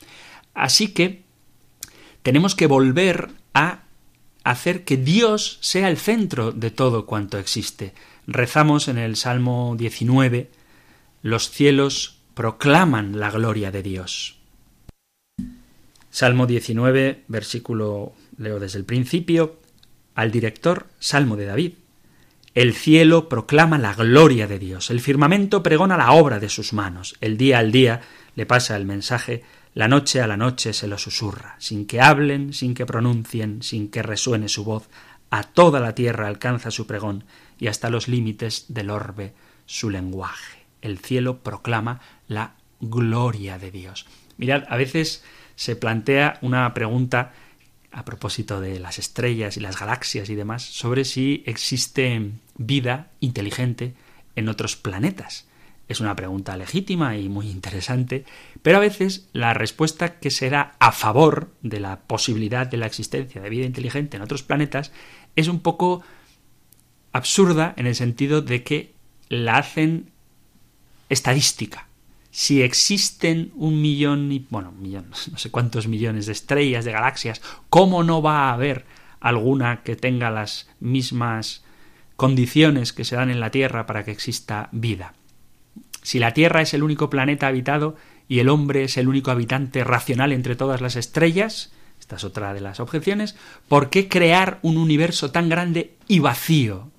Así 0.55 0.87
que 0.93 1.21
tenemos 2.23 2.55
que 2.55 2.65
volver 2.65 3.29
a 3.53 3.83
hacer 4.43 4.83
que 4.83 4.97
Dios 4.97 5.57
sea 5.61 5.89
el 5.89 5.97
centro 5.97 6.51
de 6.51 6.71
todo 6.71 7.05
cuanto 7.05 7.37
existe. 7.37 7.93
Rezamos 8.27 8.87
en 8.87 8.97
el 8.97 9.15
Salmo 9.15 9.75
19 9.77 10.49
los 11.21 11.51
cielos 11.51 12.17
proclaman 12.33 13.19
la 13.19 13.29
gloria 13.29 13.71
de 13.71 13.83
Dios. 13.83 14.39
Salmo 16.09 16.47
19, 16.47 17.23
versículo, 17.27 18.13
leo 18.37 18.59
desde 18.59 18.79
el 18.79 18.85
principio, 18.85 19.59
al 20.15 20.31
director, 20.31 20.87
Salmo 20.99 21.35
de 21.35 21.45
David. 21.45 21.73
El 22.53 22.73
cielo 22.73 23.29
proclama 23.29 23.77
la 23.77 23.93
gloria 23.93 24.47
de 24.47 24.59
Dios, 24.59 24.89
el 24.89 24.99
firmamento 24.99 25.63
pregona 25.63 25.95
la 25.95 26.11
obra 26.11 26.39
de 26.39 26.49
sus 26.49 26.73
manos, 26.73 27.15
el 27.21 27.37
día 27.37 27.59
al 27.59 27.71
día 27.71 28.01
le 28.35 28.45
pasa 28.45 28.75
el 28.75 28.85
mensaje, 28.85 29.43
la 29.73 29.87
noche 29.87 30.21
a 30.21 30.27
la 30.27 30.37
noche 30.37 30.73
se 30.73 30.87
lo 30.87 30.97
susurra, 30.97 31.55
sin 31.59 31.85
que 31.85 32.01
hablen, 32.01 32.53
sin 32.53 32.73
que 32.73 32.85
pronuncien, 32.85 33.63
sin 33.63 33.89
que 33.89 34.03
resuene 34.03 34.49
su 34.49 34.63
voz, 34.63 34.89
a 35.29 35.43
toda 35.43 35.79
la 35.79 35.95
tierra 35.95 36.27
alcanza 36.27 36.71
su 36.71 36.85
pregón 36.85 37.23
y 37.57 37.67
hasta 37.67 37.89
los 37.89 38.07
límites 38.07 38.65
del 38.67 38.89
orbe 38.89 39.33
su 39.65 39.89
lenguaje. 39.89 40.65
El 40.81 40.99
cielo 40.99 41.39
proclama 41.39 42.01
la 42.27 42.55
gloria 42.81 43.57
de 43.57 43.71
Dios. 43.71 44.05
Mirad, 44.37 44.63
a 44.67 44.75
veces 44.75 45.23
se 45.55 45.75
plantea 45.75 46.37
una 46.41 46.73
pregunta 46.73 47.31
a 47.91 48.03
propósito 48.03 48.59
de 48.59 48.79
las 48.79 48.99
estrellas 48.99 49.57
y 49.57 49.59
las 49.59 49.79
galaxias 49.79 50.29
y 50.29 50.35
demás, 50.35 50.63
sobre 50.63 51.05
si 51.05 51.43
existe 51.45 52.31
vida 52.57 53.11
inteligente 53.19 53.93
en 54.35 54.49
otros 54.49 54.75
planetas. 54.75 55.45
Es 55.91 55.99
una 55.99 56.15
pregunta 56.15 56.55
legítima 56.55 57.17
y 57.17 57.27
muy 57.27 57.49
interesante, 57.49 58.23
pero 58.61 58.77
a 58.77 58.79
veces 58.79 59.27
la 59.33 59.53
respuesta 59.53 60.19
que 60.19 60.31
se 60.31 60.49
da 60.49 60.73
a 60.79 60.93
favor 60.93 61.51
de 61.61 61.81
la 61.81 61.99
posibilidad 61.99 62.65
de 62.65 62.77
la 62.77 62.85
existencia 62.85 63.41
de 63.41 63.49
vida 63.49 63.65
inteligente 63.65 64.15
en 64.15 64.23
otros 64.23 64.41
planetas 64.41 64.93
es 65.35 65.49
un 65.49 65.59
poco 65.59 66.01
absurda 67.11 67.73
en 67.75 67.87
el 67.87 67.95
sentido 67.95 68.41
de 68.41 68.63
que 68.63 68.93
la 69.27 69.57
hacen 69.57 70.11
estadística 71.09 71.87
si 72.31 72.61
existen 72.61 73.51
un 73.55 73.81
millón 73.81 74.31
y 74.31 74.47
bueno, 74.49 74.73
no 74.81 75.37
sé 75.37 75.51
cuántos 75.51 75.89
millones 75.89 76.25
de 76.25 76.31
estrellas, 76.31 76.85
de 76.85 76.93
galaxias, 76.93 77.41
¿cómo 77.69 78.03
no 78.03 78.21
va 78.21 78.49
a 78.49 78.53
haber 78.53 78.85
alguna 79.19 79.83
que 79.83 79.97
tenga 79.97 80.31
las 80.31 80.69
mismas 80.79 81.65
condiciones 82.15 82.93
que 82.93 83.03
se 83.03 83.17
dan 83.17 83.29
en 83.29 83.41
la 83.41 83.51
Tierra 83.51 83.85
para 83.85 84.05
que 84.05 84.11
exista 84.11 84.69
vida? 84.71 85.15
Si 86.01 86.19
la 86.19 86.33
Tierra 86.33 86.61
es 86.61 86.73
el 86.73 86.83
único 86.83 87.09
planeta 87.09 87.47
habitado 87.47 87.95
y 88.27 88.39
el 88.39 88.49
hombre 88.49 88.83
es 88.83 88.97
el 88.97 89.07
único 89.07 89.31
habitante 89.31 89.83
racional 89.83 90.31
entre 90.31 90.55
todas 90.55 90.81
las 90.81 90.95
estrellas, 90.95 91.71
esta 91.99 92.15
es 92.15 92.23
otra 92.23 92.53
de 92.53 92.61
las 92.61 92.79
objeciones, 92.79 93.35
¿por 93.67 93.89
qué 93.89 94.07
crear 94.07 94.59
un 94.63 94.77
universo 94.77 95.31
tan 95.31 95.49
grande 95.49 95.95
y 96.07 96.19
vacío? 96.19 96.89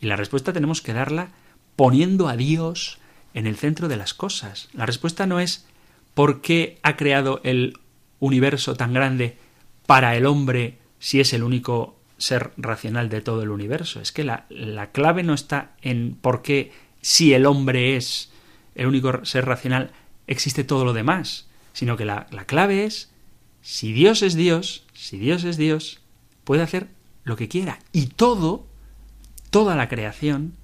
Y 0.00 0.06
la 0.06 0.16
respuesta 0.16 0.52
tenemos 0.52 0.82
que 0.82 0.92
darla 0.92 1.30
poniendo 1.76 2.28
a 2.28 2.36
Dios 2.36 2.98
en 3.32 3.46
el 3.46 3.56
centro 3.56 3.88
de 3.88 3.96
las 3.96 4.14
cosas. 4.14 4.68
La 4.74 4.86
respuesta 4.86 5.26
no 5.26 5.40
es 5.40 5.66
¿por 6.12 6.40
qué 6.40 6.78
ha 6.82 6.96
creado 6.96 7.40
el 7.42 7.78
universo 8.20 8.74
tan 8.74 8.92
grande 8.92 9.38
para 9.86 10.16
el 10.16 10.26
hombre 10.26 10.78
si 10.98 11.20
es 11.20 11.32
el 11.32 11.42
único 11.42 11.96
ser 12.18 12.52
racional 12.56 13.08
de 13.08 13.22
todo 13.22 13.42
el 13.42 13.50
universo? 13.50 14.00
Es 14.00 14.12
que 14.12 14.24
la, 14.24 14.44
la 14.50 14.92
clave 14.92 15.22
no 15.22 15.34
está 15.34 15.72
en 15.82 16.16
por 16.20 16.42
qué 16.42 16.72
si 17.00 17.32
el 17.32 17.46
hombre 17.46 17.96
es 17.96 18.30
el 18.74 18.86
único 18.86 19.24
ser 19.24 19.44
racional 19.46 19.92
existe 20.26 20.64
todo 20.64 20.84
lo 20.84 20.92
demás, 20.92 21.46
sino 21.72 21.96
que 21.96 22.04
la, 22.04 22.26
la 22.30 22.44
clave 22.44 22.84
es 22.84 23.10
si 23.62 23.92
Dios 23.92 24.22
es 24.22 24.34
Dios, 24.34 24.84
si 24.92 25.18
Dios 25.18 25.44
es 25.44 25.56
Dios, 25.56 26.00
puede 26.44 26.62
hacer 26.62 26.88
lo 27.24 27.36
que 27.36 27.48
quiera. 27.48 27.78
Y 27.92 28.08
todo, 28.08 28.66
toda 29.50 29.74
la 29.74 29.88
creación, 29.88 30.54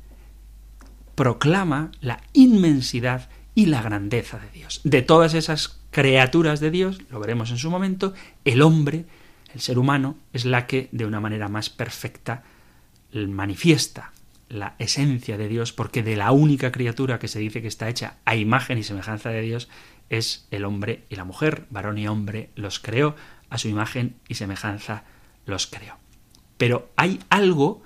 proclama 1.15 1.93
la 2.01 2.23
inmensidad 2.33 3.29
y 3.55 3.67
la 3.67 3.83
grandeza 3.83 4.39
de 4.39 4.51
Dios. 4.51 4.81
De 4.85 5.03
todas 5.03 5.35
esas 5.35 5.81
criaturas 5.91 6.61
de 6.61 6.71
Dios, 6.71 7.01
lo 7.11 7.21
veremos 7.21 7.51
en 7.51 7.59
su 7.59 7.71
momento, 7.71 8.15
el 8.45 8.63
hombre, 8.63 9.07
el 9.53 9.61
ser 9.61 9.79
humano, 9.79 10.17
es 10.33 10.45
la 10.45 10.67
que 10.67 10.89
de 10.93 11.07
una 11.07 11.21
manera 11.21 11.49
más 11.49 11.71
perfecta 11.71 12.45
manifiesta 13.13 14.13
la 14.51 14.75
esencia 14.79 15.39
de 15.39 15.49
Dios, 15.49 15.73
porque 15.73 16.03
de 16.03 16.17
la 16.17 16.33
única 16.33 16.73
criatura 16.73 17.19
que 17.19 17.29
se 17.29 17.39
dice 17.39 17.63
que 17.63 17.69
está 17.69 17.89
hecha 17.89 18.19
a 18.27 18.37
imagen 18.37 18.77
y 18.77 18.83
semejanza 18.83 19.31
de 19.31 19.41
Dios 19.41 19.69
es 20.11 20.47
el 20.51 20.65
hombre 20.65 21.05
y 21.09 21.17
la 21.17 21.25
mujer, 21.25 21.67
varón 21.71 21.97
y 21.97 22.09
hombre 22.09 22.51
los 22.57 22.81
creó, 22.81 23.15
a 23.49 23.59
su 23.59 23.69
imagen 23.69 24.17
y 24.29 24.35
semejanza 24.35 25.05
los 25.47 25.67
creó. 25.67 25.97
Pero 26.59 26.91
hay 26.97 27.21
algo 27.31 27.83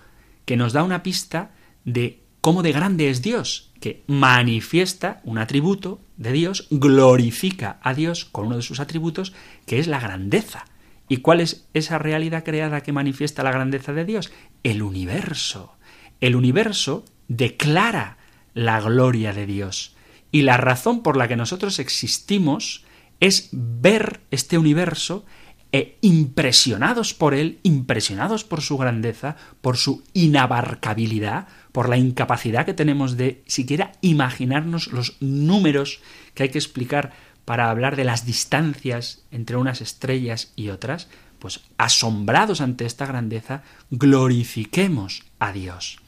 que 0.46 0.56
nos 0.56 0.72
da 0.72 0.82
una 0.82 1.02
pista 1.02 1.52
de 1.84 2.22
cómo 2.40 2.62
de 2.62 2.72
grande 2.72 3.10
es 3.10 3.22
Dios, 3.22 3.70
que 3.80 4.02
manifiesta 4.06 5.20
un 5.24 5.38
atributo 5.38 6.00
de 6.16 6.32
Dios, 6.32 6.66
glorifica 6.70 7.78
a 7.82 7.94
Dios 7.94 8.24
con 8.24 8.46
uno 8.46 8.56
de 8.56 8.62
sus 8.62 8.80
atributos, 8.80 9.34
que 9.66 9.78
es 9.78 9.86
la 9.86 10.00
grandeza. 10.00 10.64
¿Y 11.08 11.18
cuál 11.18 11.40
es 11.40 11.66
esa 11.74 11.98
realidad 11.98 12.44
creada 12.44 12.82
que 12.82 12.92
manifiesta 12.92 13.42
la 13.42 13.52
grandeza 13.52 13.92
de 13.92 14.04
Dios? 14.06 14.32
El 14.62 14.82
universo. 14.82 15.76
El 16.20 16.36
universo 16.36 17.04
declara 17.28 18.18
la 18.54 18.80
gloria 18.80 19.32
de 19.32 19.46
Dios. 19.46 19.94
Y 20.30 20.42
la 20.42 20.56
razón 20.56 21.02
por 21.02 21.16
la 21.16 21.28
que 21.28 21.36
nosotros 21.36 21.78
existimos 21.78 22.84
es 23.20 23.48
ver 23.52 24.20
este 24.30 24.58
universo 24.58 25.24
e 25.72 25.98
impresionados 26.02 27.14
por 27.14 27.34
él, 27.34 27.58
impresionados 27.64 28.44
por 28.44 28.60
su 28.60 28.78
grandeza, 28.78 29.36
por 29.60 29.76
su 29.76 30.04
inabarcabilidad, 30.12 31.48
por 31.72 31.88
la 31.88 31.96
incapacidad 31.96 32.64
que 32.64 32.74
tenemos 32.74 33.16
de 33.16 33.42
siquiera 33.46 33.92
imaginarnos 34.00 34.92
los 34.92 35.16
números 35.20 36.00
que 36.34 36.44
hay 36.44 36.48
que 36.50 36.58
explicar 36.58 37.12
para 37.44 37.70
hablar 37.70 37.96
de 37.96 38.04
las 38.04 38.24
distancias 38.24 39.24
entre 39.32 39.56
unas 39.56 39.80
estrellas 39.80 40.52
y 40.54 40.68
otras, 40.68 41.08
pues 41.40 41.60
asombrados 41.76 42.60
ante 42.60 42.86
esta 42.86 43.06
grandeza, 43.06 43.64
glorifiquemos 43.90 45.24
a 45.40 45.52
Dios. 45.52 46.03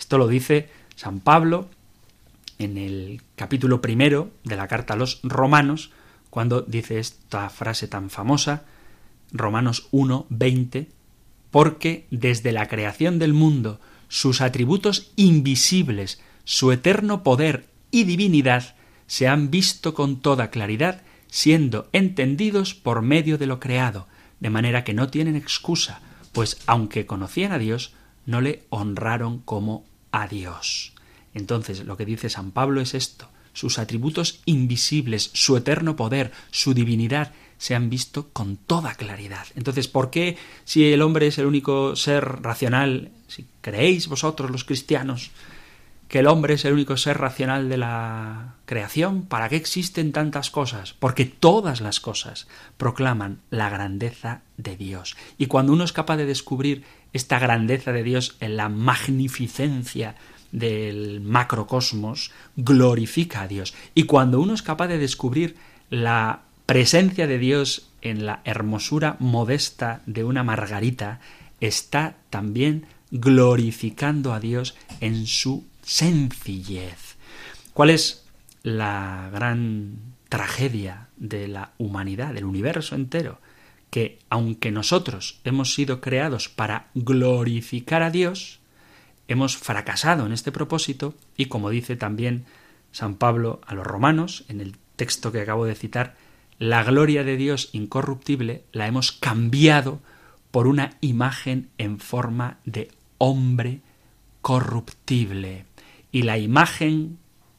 Esto 0.00 0.16
lo 0.16 0.28
dice 0.28 0.70
San 0.96 1.20
Pablo 1.20 1.68
en 2.58 2.78
el 2.78 3.20
capítulo 3.36 3.82
primero 3.82 4.30
de 4.44 4.56
la 4.56 4.66
carta 4.66 4.94
a 4.94 4.96
los 4.96 5.20
romanos, 5.22 5.90
cuando 6.30 6.62
dice 6.62 6.98
esta 6.98 7.50
frase 7.50 7.86
tan 7.86 8.08
famosa, 8.08 8.64
Romanos 9.30 9.88
1, 9.90 10.24
20, 10.30 10.88
porque 11.50 12.06
desde 12.10 12.50
la 12.50 12.66
creación 12.66 13.18
del 13.18 13.34
mundo 13.34 13.78
sus 14.08 14.40
atributos 14.40 15.12
invisibles, 15.16 16.22
su 16.44 16.72
eterno 16.72 17.22
poder 17.22 17.66
y 17.90 18.04
divinidad 18.04 18.74
se 19.06 19.28
han 19.28 19.50
visto 19.50 19.92
con 19.92 20.20
toda 20.22 20.50
claridad, 20.50 21.02
siendo 21.28 21.90
entendidos 21.92 22.74
por 22.74 23.02
medio 23.02 23.36
de 23.36 23.46
lo 23.46 23.60
creado, 23.60 24.08
de 24.40 24.48
manera 24.48 24.82
que 24.82 24.94
no 24.94 25.08
tienen 25.08 25.36
excusa, 25.36 26.00
pues 26.32 26.56
aunque 26.66 27.04
conocían 27.04 27.52
a 27.52 27.58
Dios, 27.58 27.92
no 28.24 28.40
le 28.40 28.64
honraron 28.70 29.40
como 29.40 29.89
a 30.12 30.26
Dios. 30.26 30.92
Entonces, 31.34 31.84
lo 31.84 31.96
que 31.96 32.04
dice 32.04 32.28
San 32.28 32.50
Pablo 32.50 32.80
es 32.80 32.94
esto, 32.94 33.28
sus 33.52 33.78
atributos 33.78 34.40
invisibles, 34.44 35.30
su 35.32 35.56
eterno 35.56 35.96
poder, 35.96 36.32
su 36.50 36.74
divinidad, 36.74 37.32
se 37.58 37.74
han 37.74 37.90
visto 37.90 38.28
con 38.32 38.56
toda 38.56 38.94
claridad. 38.94 39.46
Entonces, 39.54 39.86
¿por 39.86 40.10
qué 40.10 40.38
si 40.64 40.92
el 40.92 41.02
hombre 41.02 41.26
es 41.26 41.38
el 41.38 41.46
único 41.46 41.94
ser 41.94 42.24
racional, 42.42 43.10
si 43.28 43.46
creéis 43.60 44.08
vosotros 44.08 44.50
los 44.50 44.64
cristianos 44.64 45.30
que 46.10 46.18
el 46.18 46.26
hombre 46.26 46.54
es 46.54 46.64
el 46.64 46.72
único 46.72 46.96
ser 46.96 47.18
racional 47.18 47.68
de 47.68 47.76
la 47.76 48.56
creación, 48.66 49.22
¿para 49.22 49.48
qué 49.48 49.54
existen 49.54 50.10
tantas 50.10 50.50
cosas? 50.50 50.92
Porque 50.98 51.24
todas 51.24 51.80
las 51.80 52.00
cosas 52.00 52.48
proclaman 52.76 53.38
la 53.50 53.70
grandeza 53.70 54.42
de 54.56 54.76
Dios. 54.76 55.16
Y 55.38 55.46
cuando 55.46 55.72
uno 55.72 55.84
es 55.84 55.92
capaz 55.92 56.16
de 56.16 56.26
descubrir 56.26 56.82
esta 57.12 57.38
grandeza 57.38 57.92
de 57.92 58.02
Dios 58.02 58.36
en 58.40 58.56
la 58.56 58.68
magnificencia 58.68 60.16
del 60.50 61.20
macrocosmos, 61.20 62.32
glorifica 62.56 63.42
a 63.42 63.48
Dios. 63.48 63.72
Y 63.94 64.02
cuando 64.02 64.40
uno 64.40 64.54
es 64.54 64.62
capaz 64.62 64.88
de 64.88 64.98
descubrir 64.98 65.54
la 65.90 66.40
presencia 66.66 67.28
de 67.28 67.38
Dios 67.38 67.88
en 68.02 68.26
la 68.26 68.40
hermosura 68.44 69.14
modesta 69.20 70.02
de 70.06 70.24
una 70.24 70.42
margarita 70.42 71.20
está 71.60 72.16
también 72.30 72.86
glorificando 73.12 74.32
a 74.32 74.40
Dios 74.40 74.74
en 75.00 75.26
su 75.26 75.69
sencillez. 75.90 77.16
¿Cuál 77.74 77.90
es 77.90 78.24
la 78.62 79.28
gran 79.32 79.96
tragedia 80.28 81.08
de 81.16 81.48
la 81.48 81.72
humanidad, 81.78 82.32
del 82.32 82.44
universo 82.44 82.94
entero? 82.94 83.40
Que 83.90 84.20
aunque 84.30 84.70
nosotros 84.70 85.40
hemos 85.42 85.74
sido 85.74 86.00
creados 86.00 86.48
para 86.48 86.86
glorificar 86.94 88.04
a 88.04 88.10
Dios, 88.10 88.60
hemos 89.26 89.56
fracasado 89.56 90.26
en 90.26 90.32
este 90.32 90.52
propósito 90.52 91.14
y 91.36 91.46
como 91.46 91.70
dice 91.70 91.96
también 91.96 92.44
San 92.92 93.16
Pablo 93.16 93.60
a 93.66 93.74
los 93.74 93.84
romanos 93.84 94.44
en 94.48 94.60
el 94.60 94.76
texto 94.94 95.32
que 95.32 95.40
acabo 95.40 95.66
de 95.66 95.74
citar, 95.74 96.14
la 96.60 96.84
gloria 96.84 97.24
de 97.24 97.36
Dios 97.36 97.68
incorruptible 97.72 98.62
la 98.70 98.86
hemos 98.86 99.10
cambiado 99.10 99.98
por 100.52 100.68
una 100.68 100.98
imagen 101.00 101.68
en 101.78 101.98
forma 101.98 102.58
de 102.64 102.92
hombre 103.18 103.80
corruptible. 104.40 105.64
Y 106.12 106.22
la 106.22 106.38
imagen 106.38 107.18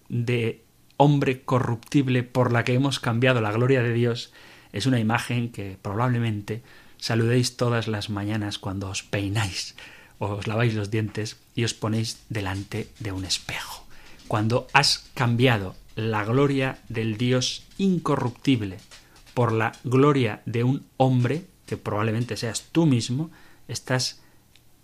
de 0.10 0.64
hombre 0.98 1.42
corruptible 1.42 2.24
por 2.24 2.52
la 2.52 2.64
que 2.64 2.74
hemos 2.74 3.00
cambiado 3.00 3.42
la 3.42 3.52
gloria 3.52 3.82
de 3.82 3.94
Dios, 3.94 4.32
es 4.72 4.86
una 4.86 5.00
imagen 5.00 5.52
que 5.52 5.78
probablemente 5.82 6.62
saludéis 6.98 7.58
todas 7.58 7.88
las 7.88 8.10
mañanas 8.10 8.60
cuando 8.60 8.90
os 8.90 9.04
peináis, 9.04 9.76
os 10.20 10.48
laváis 10.48 10.76
los 10.76 10.92
dientes 10.92 11.40
y 11.56 11.64
os 11.64 11.74
ponéis 11.74 12.22
delante 12.30 12.88
de 13.00 13.12
un 13.12 13.26
espejo. 13.26 13.86
Cuando 14.28 14.68
has 14.74 15.10
cambiado 15.16 15.76
la 15.96 16.24
gloria 16.24 16.78
del 16.88 17.18
Dios 17.18 17.66
incorruptible 17.78 18.78
por 19.34 19.52
la 19.52 19.72
gloria 19.84 20.42
de 20.46 20.64
un 20.64 20.86
hombre, 20.98 21.48
que 21.66 21.78
probablemente 21.78 22.38
seas 22.38 22.68
tú 22.72 22.86
mismo, 22.86 23.32
estás 23.68 24.22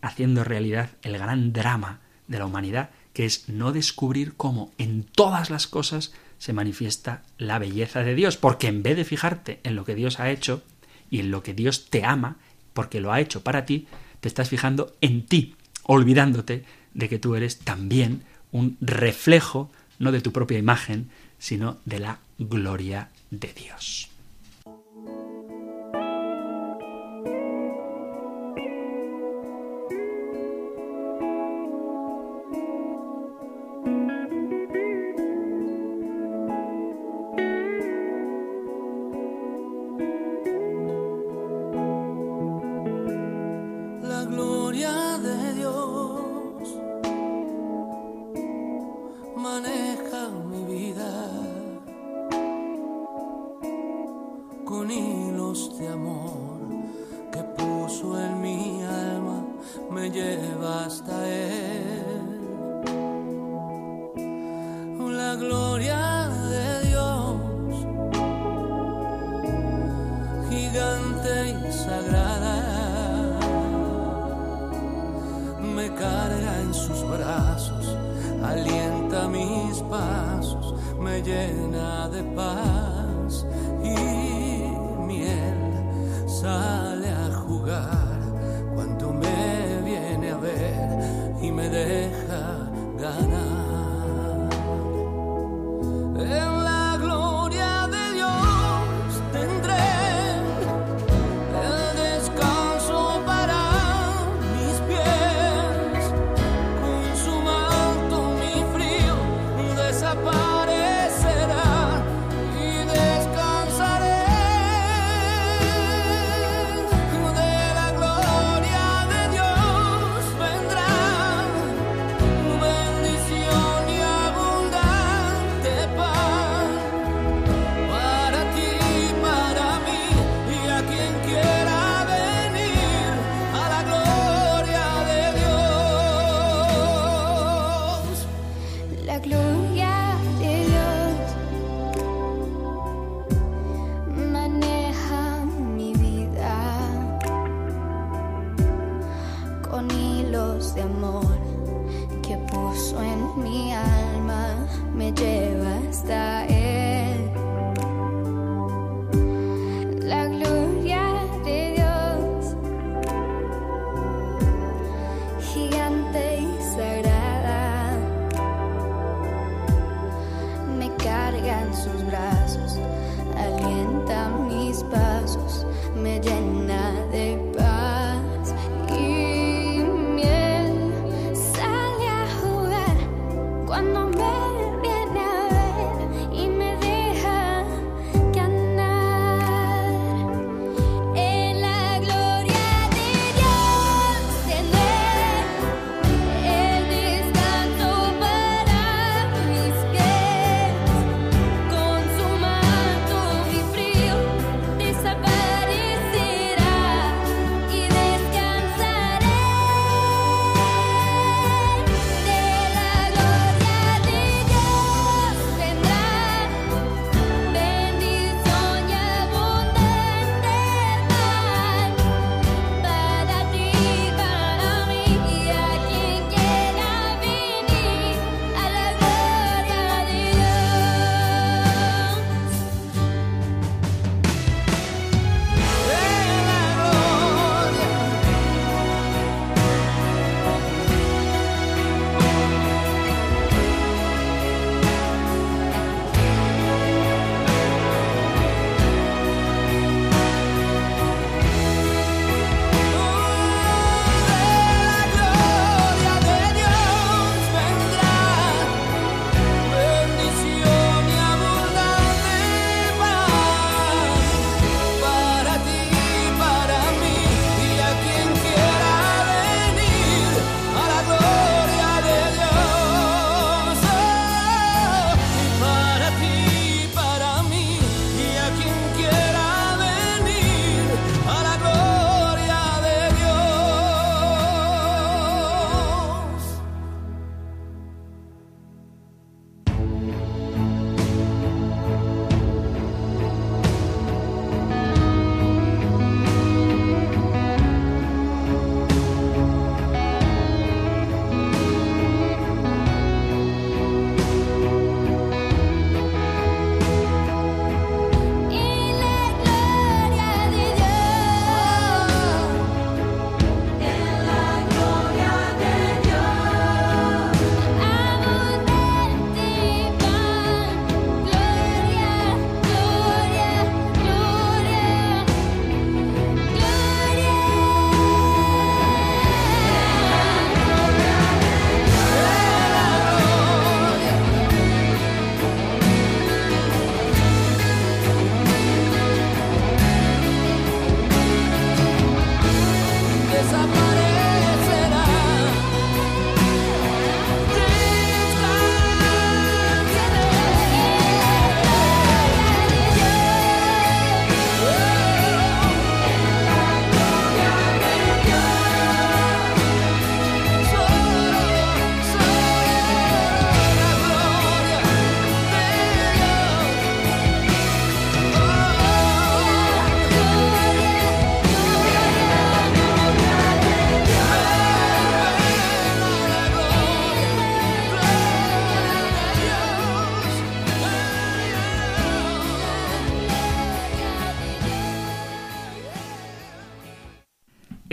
haciendo 0.01 0.43
realidad 0.43 0.89
el 1.01 1.17
gran 1.17 1.53
drama 1.53 1.99
de 2.27 2.39
la 2.39 2.45
humanidad, 2.45 2.89
que 3.17 3.25
es 3.25 3.49
no 3.49 3.71
descubrir 3.71 4.35
cómo 4.37 4.71
en 4.77 5.01
todas 5.01 5.49
las 5.49 5.65
cosas 5.65 6.11
se 6.37 6.53
manifiesta 6.53 7.23
la 7.39 7.57
belleza 7.57 8.03
de 8.03 8.13
Dios, 8.13 8.37
porque 8.37 8.67
en 8.67 8.83
vez 8.83 8.95
de 8.95 9.05
fijarte 9.05 9.59
en 9.63 9.75
lo 9.75 9.85
que 9.85 9.95
Dios 9.95 10.19
ha 10.19 10.29
hecho 10.29 10.61
y 11.09 11.21
en 11.21 11.31
lo 11.31 11.41
que 11.41 11.55
Dios 11.55 11.89
te 11.89 12.05
ama, 12.05 12.37
porque 12.75 13.01
lo 13.01 13.11
ha 13.11 13.19
hecho 13.19 13.41
para 13.41 13.65
ti, 13.65 13.87
te 14.19 14.27
estás 14.27 14.49
fijando 14.49 14.95
en 15.01 15.25
ti, 15.25 15.55
olvidándote 15.81 16.63
de 16.93 17.09
que 17.09 17.17
tú 17.17 17.33
eres 17.33 17.57
también 17.57 18.21
un 18.51 18.77
reflejo 18.81 19.71
no 19.97 20.11
de 20.11 20.21
tu 20.21 20.31
propia 20.31 20.59
imagen, 20.59 21.09
sino 21.39 21.79
de 21.85 21.97
la 21.97 22.19
gloria 22.37 23.09
de 23.31 23.51
Dios. 23.51 24.11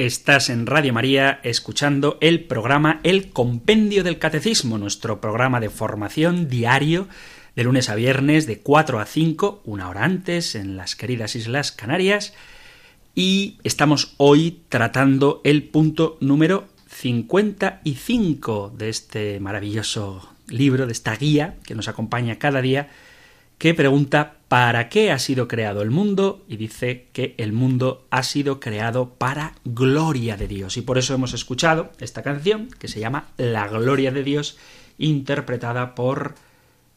Estás 0.05 0.51
en 0.51 0.67
Radio 0.67 0.93
María 0.93 1.41
escuchando 1.45 2.19
el 2.21 2.45
programa 2.45 3.01
El 3.05 3.31
Compendio 3.31 4.05
del 4.05 4.19
Catecismo, 4.19 4.77
nuestro 4.77 5.19
programa 5.19 5.61
de 5.61 5.71
formación 5.71 6.47
diario 6.47 7.09
de 7.57 7.65
lunes 7.65 7.89
a 7.89 7.95
viernes 7.95 8.47
de 8.47 8.59
4 8.59 9.01
a 9.01 9.07
5, 9.07 9.63
una 9.65 9.89
hora 9.89 10.05
antes, 10.05 10.57
en 10.57 10.77
las 10.77 10.95
queridas 10.95 11.37
Islas 11.37 11.73
Canarias. 11.73 12.35
Y 13.15 13.57
estamos 13.65 14.13
hoy 14.19 14.61
tratando 14.69 15.41
el 15.43 15.63
punto 15.63 16.19
número 16.21 16.69
55 16.89 18.75
de 18.77 18.91
este 18.91 19.41
maravilloso 19.41 20.29
libro, 20.49 20.85
de 20.85 20.93
esta 20.93 21.17
guía 21.17 21.57
que 21.65 21.75
nos 21.75 21.89
acompaña 21.89 22.39
cada 22.39 22.61
día 22.61 22.91
que 23.57 23.73
pregunta 23.73 24.34
¿para 24.55 24.89
qué 24.89 25.11
ha 25.11 25.19
sido 25.19 25.49
creado 25.49 25.83
el 25.83 25.91
mundo? 25.91 26.45
y 26.47 26.57
dice 26.57 27.09
que 27.13 27.35
el 27.39 27.53
mundo 27.53 28.07
ha 28.11 28.23
sido 28.23 28.61
creado 28.61 29.15
para 29.15 29.57
gloria 29.65 30.37
de 30.37 30.47
Dios. 30.47 30.77
Y 30.77 30.83
por 30.83 30.97
eso 30.97 31.13
hemos 31.13 31.33
escuchado 31.33 31.91
esta 31.99 32.23
canción 32.23 32.69
que 32.79 32.87
se 32.87 33.01
llama 33.01 33.27
La 33.37 33.67
gloria 33.67 34.13
de 34.13 34.23
Dios, 34.23 34.57
interpretada 34.97 35.97
por 35.97 36.37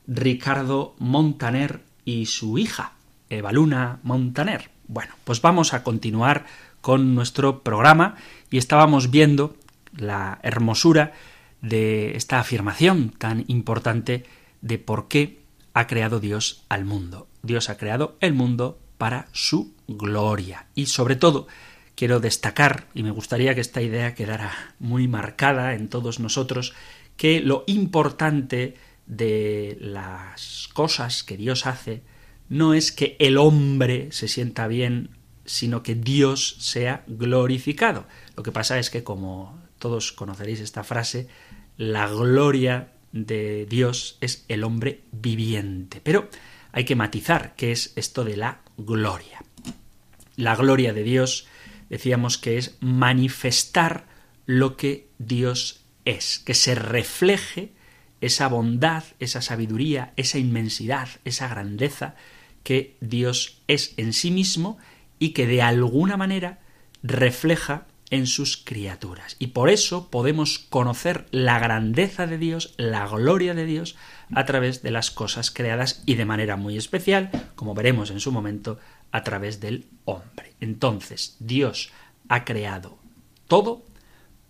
Ricardo 0.06 0.94
Montaner 1.00 1.82
y 2.06 2.28
su 2.28 2.60
hija, 2.60 2.92
Evaluna 3.32 4.02
Montaner. 4.04 4.70
Bueno, 4.88 5.16
pues 5.24 5.42
vamos 5.42 5.74
a 5.74 5.82
continuar 5.82 6.46
con 6.82 7.16
nuestro 7.16 7.64
programa 7.64 8.18
y 8.52 8.60
estábamos 8.60 9.10
viendo 9.10 9.58
la 9.98 10.38
hermosura 10.44 11.14
de 11.64 12.16
esta 12.18 12.40
afirmación 12.40 13.16
tan 13.18 13.46
importante 13.48 14.26
de 14.62 14.78
por 14.78 15.08
qué 15.08 15.37
ha 15.78 15.86
creado 15.86 16.20
Dios 16.20 16.64
al 16.70 16.86
mundo. 16.86 17.28
Dios 17.44 17.70
ha 17.70 17.78
creado 17.78 18.18
el 18.20 18.34
mundo 18.34 18.80
para 18.98 19.28
su 19.32 19.76
gloria. 19.88 20.66
Y 20.74 20.88
sobre 20.88 21.16
todo, 21.16 21.46
quiero 21.94 22.20
destacar, 22.20 22.88
y 22.96 23.04
me 23.04 23.12
gustaría 23.12 23.54
que 23.54 23.62
esta 23.62 23.84
idea 23.84 24.16
quedara 24.16 24.74
muy 24.80 25.08
marcada 25.08 25.76
en 25.76 25.88
todos 25.88 26.20
nosotros, 26.20 26.74
que 27.16 27.42
lo 27.42 27.64
importante 27.68 28.74
de 29.06 29.78
las 29.80 30.68
cosas 30.74 31.22
que 31.22 31.38
Dios 31.38 31.68
hace 31.68 32.02
no 32.50 32.74
es 32.74 32.92
que 32.92 33.16
el 33.20 33.38
hombre 33.38 34.12
se 34.12 34.28
sienta 34.28 34.68
bien, 34.68 35.12
sino 35.46 35.84
que 35.84 35.94
Dios 35.94 36.56
sea 36.58 37.04
glorificado. 37.06 38.08
Lo 38.36 38.42
que 38.42 38.52
pasa 38.52 38.80
es 38.80 38.90
que, 38.90 39.04
como 39.04 39.62
todos 39.78 40.12
conoceréis 40.12 40.60
esta 40.60 40.84
frase, 40.84 41.28
la 41.78 42.08
gloria 42.08 42.94
de 43.12 43.66
Dios 43.66 44.18
es 44.22 44.46
el 44.48 44.64
hombre 44.64 45.02
viviente. 45.12 46.02
Pero 46.02 46.30
hay 46.72 46.86
que 46.86 46.96
matizar 46.96 47.56
qué 47.56 47.72
es 47.72 47.94
esto 47.96 48.24
de 48.24 48.38
la 48.38 48.62
gloria. 48.78 49.44
La 50.36 50.56
gloria 50.56 50.94
de 50.94 51.04
Dios 51.04 51.48
decíamos 51.90 52.38
que 52.38 52.58
es 52.58 52.78
manifestar 52.80 54.06
lo 54.46 54.78
que 54.78 55.10
Dios 55.18 55.84
es, 56.06 56.40
que 56.40 56.54
se 56.54 56.76
refleje 56.76 57.74
esa 58.22 58.48
bondad, 58.48 59.04
esa 59.20 59.42
sabiduría, 59.42 60.14
esa 60.16 60.38
inmensidad, 60.38 61.10
esa 61.26 61.48
grandeza 61.48 62.16
que 62.64 62.98
Dios 63.00 63.62
es 63.68 63.94
en 63.98 64.14
sí 64.14 64.32
mismo 64.32 64.78
y 65.20 65.30
que 65.30 65.48
de 65.48 65.62
alguna 65.62 66.18
manera 66.18 66.60
refleja 67.04 67.88
en 68.10 68.28
sus 68.28 68.58
criaturas. 68.58 69.36
Y 69.40 69.48
por 69.48 69.70
eso 69.70 70.10
podemos 70.10 70.60
conocer 70.60 71.26
la 71.32 71.60
grandeza 71.60 72.28
de 72.28 72.38
Dios, 72.38 72.74
la 72.78 73.08
gloria 73.08 73.54
de 73.54 73.66
Dios, 73.66 73.96
a 74.34 74.46
través 74.46 74.82
de 74.82 74.92
las 74.92 75.12
cosas 75.12 75.52
creadas 75.52 76.04
y 76.06 76.16
de 76.16 76.26
manera 76.26 76.56
muy 76.56 76.78
especial, 76.78 77.30
como 77.56 77.74
veremos 77.74 78.12
en 78.12 78.20
su 78.20 78.32
momento, 78.32 78.80
a 79.12 79.24
través 79.24 79.60
del 79.60 79.86
hombre. 80.06 80.54
Entonces, 80.60 81.36
Dios 81.40 81.92
ha 82.30 82.46
creado 82.46 82.98
todo 83.48 83.84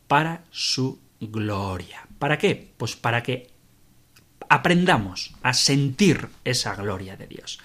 para 0.08 0.44
su 0.52 1.00
gloria. 1.20 2.08
¿Para 2.20 2.38
qué? 2.38 2.72
Pues 2.78 2.96
para 2.96 3.24
que 3.24 3.50
aprendamos 4.50 5.34
a 5.42 5.54
sentir 5.54 6.30
esa 6.44 6.76
gloria 6.76 7.18
de 7.18 7.28
Dios. 7.28 7.60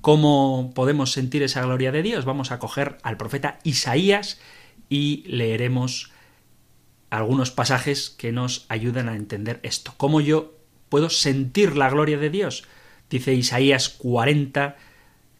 ¿Cómo 0.00 0.72
podemos 0.74 1.12
sentir 1.12 1.42
esa 1.42 1.62
gloria 1.62 1.92
de 1.92 2.02
Dios? 2.02 2.24
Vamos 2.24 2.50
a 2.50 2.58
coger 2.58 2.98
al 3.02 3.16
profeta 3.16 3.58
Isaías 3.62 4.38
y 4.88 5.24
leeremos 5.26 6.12
algunos 7.10 7.50
pasajes 7.50 8.10
que 8.10 8.32
nos 8.32 8.66
ayudan 8.68 9.08
a 9.08 9.16
entender 9.16 9.60
esto. 9.62 9.94
¿Cómo 9.96 10.20
yo 10.20 10.54
puedo 10.88 11.10
sentir 11.10 11.76
la 11.76 11.90
gloria 11.90 12.18
de 12.18 12.30
Dios? 12.30 12.64
Dice 13.08 13.34
Isaías 13.34 13.88
40, 13.88 14.76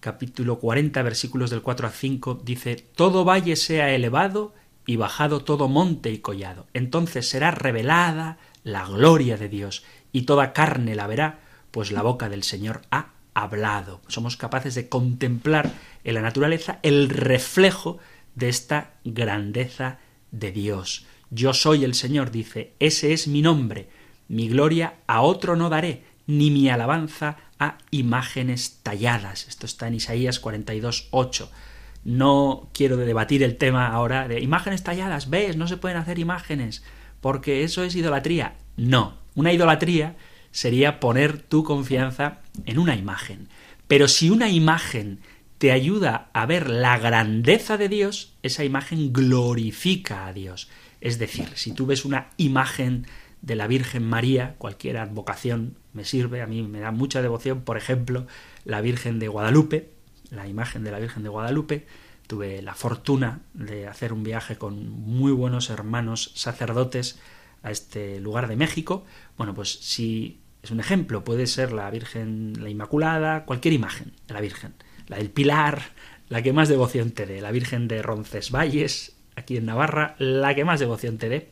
capítulo 0.01 0.59
40, 0.59 1.03
versículos 1.03 1.51
del 1.51 1.62
4 1.62 1.88
a 1.88 1.90
5, 1.90 2.42
dice, 2.45 2.76
Todo 2.76 3.24
valle 3.24 3.57
sea 3.57 3.92
elevado 3.92 4.55
y 4.86 4.97
bajado 4.97 5.42
todo 5.42 5.68
monte 5.68 6.11
y 6.11 6.18
collado. 6.18 6.66
Entonces 6.74 7.28
será 7.28 7.51
revelada 7.51 8.38
la 8.62 8.86
gloria 8.86 9.36
de 9.36 9.49
Dios, 9.49 9.84
y 10.12 10.22
toda 10.22 10.53
carne 10.53 10.95
la 10.95 11.07
verá, 11.07 11.40
pues 11.70 11.90
la 11.90 12.03
boca 12.03 12.28
del 12.28 12.45
Señor 12.45 12.82
ha 12.90 13.09
hablado. 13.34 14.01
Somos 14.07 14.36
capaces 14.36 14.74
de 14.74 14.88
contemplar 14.88 15.72
en 16.05 16.14
la 16.14 16.22
naturaleza 16.22 16.78
el 16.82 17.09
reflejo 17.09 17.99
de 18.35 18.49
esta 18.49 18.95
grandeza 19.05 19.99
de 20.30 20.53
Dios. 20.53 21.07
Yo 21.30 21.53
soy 21.53 21.85
el 21.85 21.95
Señor, 21.95 22.30
dice, 22.30 22.74
ese 22.78 23.12
es 23.12 23.28
mi 23.28 23.43
nombre, 23.43 23.89
mi 24.28 24.49
gloria 24.49 24.95
a 25.07 25.22
otro 25.22 25.57
no 25.57 25.68
daré, 25.68 26.05
ni 26.26 26.51
mi 26.51 26.68
alabanza 26.68 27.37
a 27.59 27.78
imágenes 27.91 28.80
talladas. 28.82 29.47
Esto 29.49 29.66
está 29.66 29.89
en 29.89 29.95
Isaías 29.95 30.41
42, 30.41 31.09
8. 31.11 31.51
No 32.05 32.68
quiero 32.72 32.97
debatir 32.97 33.43
el 33.43 33.57
tema 33.57 33.89
ahora 33.89 34.28
de 34.28 34.41
imágenes 34.41 34.82
talladas, 34.82 35.30
ves, 35.30 35.57
no 35.57 35.66
se 35.68 35.76
pueden 35.76 35.97
hacer 35.97 36.18
imágenes, 36.18 36.82
porque 37.20 37.64
eso 37.64 37.82
es 37.82 37.95
idolatría. 37.97 38.57
No, 38.76 39.18
una 39.35 39.53
idolatría 39.53 40.16
sería 40.51 41.01
poner 41.01 41.41
tu 41.41 41.64
confianza 41.64 42.39
en 42.66 42.78
una 42.78 42.97
imagen. 42.97 43.49
Pero 43.89 44.09
si 44.09 44.30
una 44.30 44.49
imagen 44.51 45.20
te 45.64 45.72
ayuda 45.72 46.28
a 46.34 46.44
ver 46.44 46.68
la 46.68 46.98
grandeza 46.98 47.78
de 47.78 47.88
Dios, 47.88 48.34
esa 48.42 48.64
imagen 48.64 49.14
glorifica 49.14 50.26
a 50.26 50.34
Dios. 50.34 50.68
Es 51.00 51.18
decir, 51.18 51.48
si 51.54 51.72
tú 51.72 51.86
ves 51.86 52.04
una 52.04 52.28
imagen 52.36 53.06
de 53.40 53.56
la 53.56 53.66
Virgen 53.66 54.06
María, 54.06 54.56
cualquier 54.58 54.98
advocación 54.98 55.78
me 55.94 56.04
sirve, 56.04 56.42
a 56.42 56.46
mí 56.46 56.62
me 56.64 56.80
da 56.80 56.90
mucha 56.90 57.22
devoción, 57.22 57.62
por 57.62 57.78
ejemplo, 57.78 58.26
la 58.66 58.82
Virgen 58.82 59.18
de 59.18 59.28
Guadalupe, 59.28 59.88
la 60.30 60.46
imagen 60.46 60.84
de 60.84 60.90
la 60.90 60.98
Virgen 60.98 61.22
de 61.22 61.30
Guadalupe, 61.30 61.86
tuve 62.26 62.60
la 62.60 62.74
fortuna 62.74 63.40
de 63.54 63.86
hacer 63.86 64.12
un 64.12 64.22
viaje 64.22 64.58
con 64.58 64.90
muy 64.90 65.32
buenos 65.32 65.70
hermanos 65.70 66.30
sacerdotes 66.34 67.18
a 67.62 67.70
este 67.70 68.20
lugar 68.20 68.48
de 68.48 68.56
México. 68.56 69.06
Bueno, 69.38 69.54
pues 69.54 69.78
si 69.80 70.40
es 70.62 70.70
un 70.70 70.80
ejemplo, 70.80 71.24
puede 71.24 71.46
ser 71.46 71.72
la 71.72 71.88
Virgen, 71.88 72.52
la 72.62 72.68
Inmaculada, 72.68 73.46
cualquier 73.46 73.72
imagen 73.72 74.12
de 74.28 74.34
la 74.34 74.42
Virgen 74.42 74.74
la 75.07 75.18
del 75.18 75.30
Pilar, 75.30 75.82
la 76.28 76.42
que 76.42 76.52
más 76.52 76.68
devoción 76.68 77.11
te 77.11 77.26
dé, 77.26 77.40
la 77.40 77.52
Virgen 77.52 77.88
de 77.88 78.02
Roncesvalles, 78.02 79.16
aquí 79.36 79.57
en 79.57 79.66
Navarra, 79.66 80.16
la 80.18 80.55
que 80.55 80.64
más 80.64 80.80
devoción 80.80 81.18
te 81.18 81.28
dé, 81.28 81.50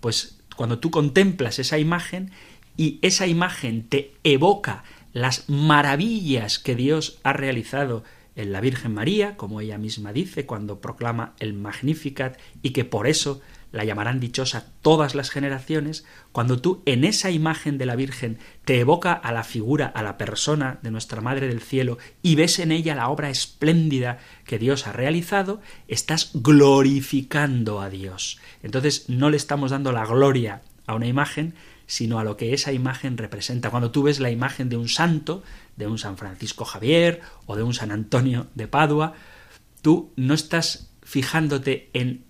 pues 0.00 0.38
cuando 0.56 0.78
tú 0.78 0.90
contemplas 0.90 1.58
esa 1.58 1.78
imagen 1.78 2.30
y 2.76 2.98
esa 3.02 3.26
imagen 3.26 3.88
te 3.88 4.12
evoca 4.24 4.84
las 5.12 5.48
maravillas 5.48 6.58
que 6.58 6.74
Dios 6.74 7.18
ha 7.22 7.32
realizado 7.32 8.04
en 8.34 8.52
la 8.52 8.60
Virgen 8.60 8.92
María, 8.92 9.36
como 9.36 9.60
ella 9.60 9.78
misma 9.78 10.12
dice 10.12 10.44
cuando 10.44 10.80
proclama 10.80 11.34
el 11.38 11.54
Magnificat, 11.54 12.38
y 12.62 12.70
que 12.70 12.84
por 12.84 13.06
eso 13.06 13.40
la 13.72 13.84
llamarán 13.84 14.20
dichosa 14.20 14.72
todas 14.82 15.14
las 15.14 15.30
generaciones, 15.30 16.04
cuando 16.32 16.60
tú 16.60 16.82
en 16.86 17.04
esa 17.04 17.30
imagen 17.30 17.78
de 17.78 17.86
la 17.86 17.96
Virgen 17.96 18.38
te 18.64 18.80
evoca 18.80 19.12
a 19.12 19.32
la 19.32 19.44
figura, 19.44 19.86
a 19.86 20.02
la 20.02 20.16
persona 20.16 20.78
de 20.82 20.90
nuestra 20.90 21.20
Madre 21.20 21.48
del 21.48 21.60
Cielo 21.60 21.98
y 22.22 22.34
ves 22.36 22.58
en 22.58 22.72
ella 22.72 22.94
la 22.94 23.08
obra 23.08 23.30
espléndida 23.30 24.18
que 24.44 24.58
Dios 24.58 24.86
ha 24.86 24.92
realizado, 24.92 25.60
estás 25.88 26.30
glorificando 26.34 27.80
a 27.80 27.90
Dios. 27.90 28.38
Entonces 28.62 29.08
no 29.08 29.30
le 29.30 29.36
estamos 29.36 29.70
dando 29.70 29.92
la 29.92 30.06
gloria 30.06 30.62
a 30.86 30.94
una 30.94 31.06
imagen, 31.06 31.54
sino 31.86 32.18
a 32.18 32.24
lo 32.24 32.36
que 32.36 32.52
esa 32.52 32.72
imagen 32.72 33.16
representa. 33.16 33.70
Cuando 33.70 33.90
tú 33.90 34.02
ves 34.02 34.20
la 34.20 34.30
imagen 34.30 34.68
de 34.68 34.76
un 34.76 34.88
santo, 34.88 35.42
de 35.76 35.86
un 35.86 35.98
San 35.98 36.16
Francisco 36.16 36.64
Javier 36.64 37.20
o 37.46 37.56
de 37.56 37.62
un 37.62 37.74
San 37.74 37.90
Antonio 37.90 38.48
de 38.54 38.68
Padua, 38.68 39.14
tú 39.82 40.12
no 40.16 40.34
estás 40.34 40.90
fijándote 41.02 41.90
en 41.92 42.25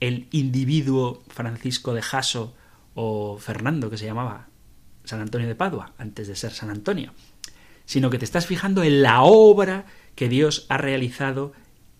el 0.00 0.28
individuo 0.30 1.22
Francisco 1.28 1.94
de 1.94 2.02
Jaso 2.02 2.54
o 2.94 3.38
Fernando, 3.38 3.90
que 3.90 3.98
se 3.98 4.06
llamaba 4.06 4.48
San 5.04 5.20
Antonio 5.20 5.46
de 5.46 5.54
Padua, 5.54 5.92
antes 5.98 6.26
de 6.28 6.36
ser 6.36 6.52
San 6.52 6.70
Antonio, 6.70 7.12
sino 7.84 8.10
que 8.10 8.18
te 8.18 8.24
estás 8.24 8.46
fijando 8.46 8.82
en 8.82 9.02
la 9.02 9.22
obra 9.22 9.86
que 10.14 10.28
Dios 10.28 10.66
ha 10.68 10.78
realizado 10.78 11.52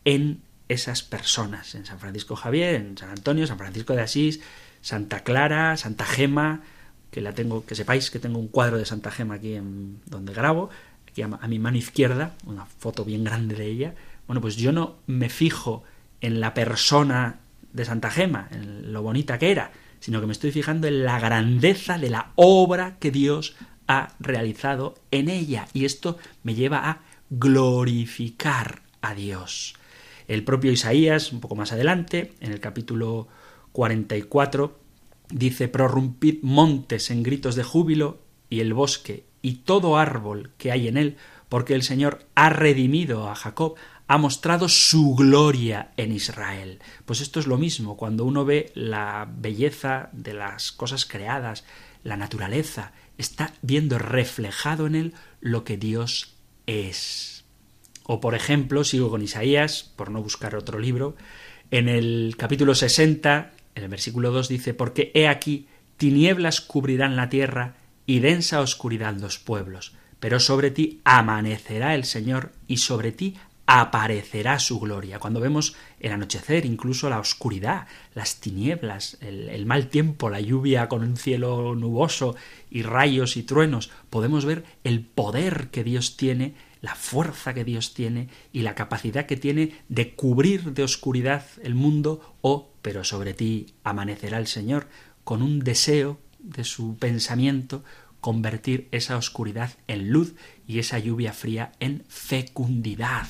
en 0.05 0.43
esas 0.69 1.03
personas, 1.03 1.75
en 1.75 1.85
San 1.85 1.99
Francisco 1.99 2.37
Javier, 2.37 2.75
en 2.77 2.97
San 2.97 3.11
Antonio, 3.11 3.47
San 3.47 3.59
Francisco 3.59 3.95
de 3.95 4.03
Asís, 4.03 4.41
Santa 4.81 5.25
Clara, 5.25 5.77
Santa 5.77 6.05
Gema, 6.05 6.63
que 7.11 7.21
la 7.21 7.35
tengo, 7.35 7.67
que 7.67 7.75
sepáis 7.75 8.11
que 8.11 8.19
tengo 8.19 8.39
un 8.39 8.49
cuadro 8.49 8.79
de 8.79 8.85
Santa 8.85 9.11
Gema 9.11 9.35
aquí 9.35 9.55
en 9.55 10.01
donde 10.07 10.33
grabo, 10.33 10.71
aquí 11.09 11.23
a, 11.23 11.27
a 11.27 11.49
mi 11.49 11.59
mano 11.59 11.77
izquierda, 11.77 12.35
una 12.47 12.67
foto 12.67 13.05
bien 13.05 13.25
grande 13.25 13.57
de 13.57 13.67
ella. 13.67 13.95
Bueno, 14.27 14.41
pues 14.41 14.57
yo 14.57 14.71
no 14.71 14.99
me 15.07 15.29
fijo 15.29 15.83
en 16.21 16.41
la 16.41 16.55
persona 16.55 17.41
de 17.73 17.85
Santa 17.85 18.11
Gema, 18.11 18.49
en 18.51 18.93
lo 18.93 19.03
bonita 19.03 19.39
que 19.39 19.51
era, 19.51 19.73
sino 20.01 20.21
que 20.21 20.27
me 20.27 20.33
estoy 20.33 20.51
fijando 20.51 20.87
en 20.87 21.05
la 21.05 21.21
grandeza 21.21 21.99
de 21.99 22.11
la 22.11 22.33
obra 22.37 22.97
que 22.99 23.11
Dios 23.11 23.57
ha 23.87 24.15
realizado 24.19 24.95
en 25.11 25.29
ella. 25.29 25.69
Y 25.73 25.85
esto 25.85 26.19
me 26.43 26.55
lleva 26.55 26.89
a 26.89 27.01
glorificar 27.29 28.83
a 29.03 29.15
Dios. 29.15 29.75
El 30.29 30.45
propio 30.45 30.73
Isaías, 30.73 31.33
un 31.33 31.41
poco 31.41 31.57
más 31.57 31.73
adelante, 31.73 32.35
en 32.41 32.53
el 32.53 32.61
capítulo 32.61 33.29
44, 33.73 34.79
dice, 35.31 35.69
prorrumpid 35.69 36.39
montes 36.43 37.11
en 37.11 37.23
gritos 37.23 37.57
de 37.57 37.65
júbilo 37.65 38.21
y 38.49 38.61
el 38.61 38.75
bosque 38.75 39.25
y 39.43 39.55
todo 39.65 39.97
árbol 39.97 40.51
que 40.57 40.73
hay 40.73 40.89
en 40.89 40.97
él, 40.97 41.17
porque 41.49 41.75
el 41.75 41.83
Señor 41.83 42.27
ha 42.35 42.51
redimido 42.51 43.29
a 43.29 43.35
Jacob, 43.35 43.75
ha 44.11 44.19
mostrado 44.19 44.69
su 44.69 45.15
gloria 45.15 45.93
en 45.97 46.11
Israel. 46.11 46.81
Pues 47.05 47.21
esto 47.21 47.39
es 47.39 47.47
lo 47.47 47.59
mismo, 47.59 47.97
cuando 47.97 48.25
uno 48.25 48.45
ve 48.45 48.73
la 48.75 49.29
belleza 49.33 50.09
de 50.11 50.35
las 50.35 50.73
cosas 50.73 51.07
creadas, 51.07 51.63
la 52.03 52.17
naturaleza, 52.17 52.91
está 53.19 53.55
viendo 53.63 54.01
reflejado 54.01 54.89
en 54.89 54.97
él 54.97 55.15
lo 55.41 55.63
que 55.63 55.77
Dios 55.77 56.35
es. 56.67 57.45
O 58.03 58.21
por 58.21 58.35
ejemplo, 58.35 58.83
sigo 58.83 59.11
con 59.11 59.23
Isaías, 59.23 59.93
por 59.95 60.11
no 60.11 60.21
buscar 60.21 60.57
otro 60.57 60.81
libro, 60.81 61.15
en 61.71 61.89
el 61.89 62.35
capítulo 62.37 62.75
60, 62.75 63.53
en 63.77 63.83
el 63.85 63.89
versículo 63.89 64.33
2 64.33 64.49
dice, 64.49 64.75
porque 64.75 65.13
he 65.15 65.29
aquí, 65.29 65.69
tinieblas 65.99 66.61
cubrirán 66.61 67.15
la 67.15 67.29
tierra 67.29 67.77
y 68.07 68.19
densa 68.19 68.61
oscuridad 68.61 69.15
los 69.15 69.39
pueblos, 69.39 69.95
pero 70.19 70.41
sobre 70.41 70.73
ti 70.73 71.01
amanecerá 71.05 71.95
el 71.95 72.05
Señor 72.05 72.51
y 72.67 72.79
sobre 72.79 73.13
ti 73.13 73.37
aparecerá 73.73 74.59
su 74.59 74.81
gloria. 74.81 75.21
Cuando 75.21 75.39
vemos 75.39 75.77
el 76.01 76.11
anochecer, 76.11 76.67
incluso 76.67 77.09
la 77.09 77.21
oscuridad, 77.21 77.87
las 78.15 78.41
tinieblas, 78.41 79.17
el, 79.21 79.65
mal 79.65 79.87
tiempo, 79.87 80.29
la 80.29 80.41
lluvia 80.41 80.89
con 80.89 81.05
un 81.05 81.17
cielo 81.17 81.77
nuboso 81.77 82.35
y 82.69 82.83
rayos 82.83 83.37
y 83.37 83.45
truenos, 83.45 83.93
podemos 84.11 84.45
ver 84.45 84.65
el 84.83 85.03
poder 85.03 85.69
que 85.71 85.85
Dios 85.85 86.17
tiene, 86.17 86.55
la 86.81 86.97
fuerza 86.97 87.55
que 87.55 87.63
Dios 87.63 87.95
tiene 87.95 88.27
y 88.53 88.63
la 88.63 88.75
capacidad 88.75 89.27
que 89.27 89.37
tiene 89.37 89.77
de 89.89 90.17
cubrir 90.17 90.73
de 90.73 90.83
oscuridad 90.83 91.45
el 91.63 91.77
mundo 91.77 92.35
o, 92.41 92.73
pero 92.83 93.05
sobre 93.05 93.35
ti 93.35 93.75
amanecerá 93.85 94.39
el 94.39 94.49
Señor, 94.49 94.89
con 95.23 95.43
un 95.43 95.61
deseo 95.61 96.19
de 96.41 96.65
su 96.65 96.97
pensamiento, 96.97 97.85
convertir 98.21 98.89
esa 98.91 99.17
oscuridad 99.17 99.71
en 99.87 100.11
luz 100.11 100.35
y 100.71 100.79
esa 100.79 101.01
lluvia 101.01 101.33
fría 101.33 101.73
en 101.81 102.05
fecundidad. 102.09 103.27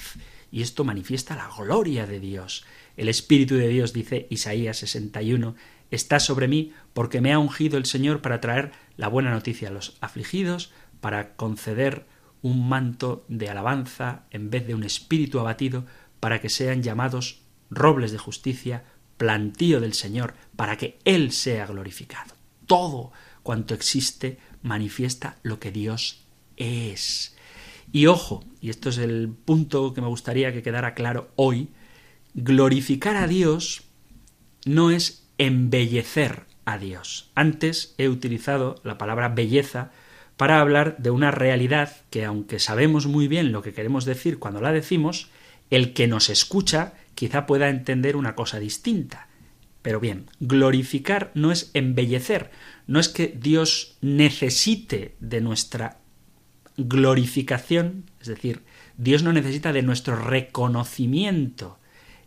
Y 0.53 0.61
esto 0.61 0.84
manifiesta 0.84 1.36
la 1.36 1.49
gloria 1.49 2.07
de 2.07 2.20
Dios. 2.20 2.66
El 2.99 3.09
Espíritu 3.09 3.55
de 3.55 3.68
Dios, 3.68 3.95
dice 3.95 4.26
Isaías 4.28 4.76
61, 4.76 5.55
está 5.91 6.20
sobre 6.20 6.49
mí 6.49 6.74
porque 6.93 7.22
me 7.22 7.32
ha 7.32 7.38
ungido 7.38 7.78
el 7.78 7.86
Señor 7.86 8.20
para 8.20 8.43
traer 8.43 8.72
la 8.99 9.09
buena 9.09 9.30
noticia 9.30 9.68
a 9.68 9.72
los 9.72 9.97
afligidos, 10.03 10.70
para 11.01 11.34
conceder 11.36 12.05
un 12.43 12.68
manto 12.68 13.24
de 13.28 13.49
alabanza 13.49 14.24
en 14.30 14.51
vez 14.51 14.66
de 14.66 14.74
un 14.74 14.84
espíritu 14.84 15.41
abatido, 15.41 15.86
para 16.20 16.43
que 16.43 16.51
sean 16.51 16.82
llamados 16.82 17.41
robles 17.70 18.12
de 18.12 18.18
justicia, 18.18 18.84
plantío 19.16 19.80
del 19.80 19.95
Señor, 19.95 20.34
para 20.57 20.76
que 20.76 20.99
Él 21.07 21.32
sea 21.32 21.64
glorificado. 21.64 22.34
Todo 22.66 23.12
cuanto 23.43 23.72
existe 23.72 24.36
manifiesta 24.62 25.38
lo 25.43 25.59
que 25.59 25.72
Dios 25.72 26.26
es. 26.61 27.34
Y 27.90 28.06
ojo, 28.06 28.44
y 28.61 28.70
esto 28.70 28.90
es 28.90 28.98
el 28.98 29.28
punto 29.28 29.92
que 29.92 30.00
me 30.00 30.06
gustaría 30.06 30.52
que 30.52 30.62
quedara 30.62 30.94
claro 30.94 31.30
hoy, 31.34 31.70
glorificar 32.34 33.16
a 33.16 33.26
Dios 33.26 33.82
no 34.64 34.90
es 34.90 35.26
embellecer 35.38 36.44
a 36.64 36.78
Dios. 36.78 37.30
Antes 37.34 37.94
he 37.98 38.08
utilizado 38.08 38.80
la 38.84 38.98
palabra 38.98 39.30
belleza 39.30 39.90
para 40.36 40.61
hablar 40.61 40.96
de 40.98 41.11
una 41.11 41.30
realidad 41.30 41.96
que 42.11 42.24
aunque 42.24 42.58
sabemos 42.58 43.06
muy 43.06 43.26
bien 43.26 43.52
lo 43.52 43.62
que 43.62 43.72
queremos 43.72 44.04
decir 44.04 44.38
cuando 44.38 44.61
la 44.61 44.72
decimos, 44.72 45.30
el 45.70 45.92
que 45.92 46.06
nos 46.06 46.30
escucha 46.30 46.94
quizá 47.14 47.46
pueda 47.46 47.68
entender 47.68 48.16
una 48.16 48.34
cosa 48.34 48.58
distinta. 48.58 49.28
Pero 49.82 49.98
bien, 49.98 50.26
glorificar 50.40 51.30
no 51.34 51.52
es 51.52 51.70
embellecer, 51.74 52.50
no 52.86 53.00
es 53.00 53.08
que 53.08 53.28
Dios 53.28 53.96
necesite 54.02 55.16
de 55.20 55.40
nuestra 55.40 55.99
glorificación, 56.89 58.11
es 58.20 58.28
decir, 58.28 58.62
Dios 58.97 59.22
no 59.22 59.33
necesita 59.33 59.72
de 59.72 59.83
nuestro 59.83 60.16
reconocimiento. 60.16 61.78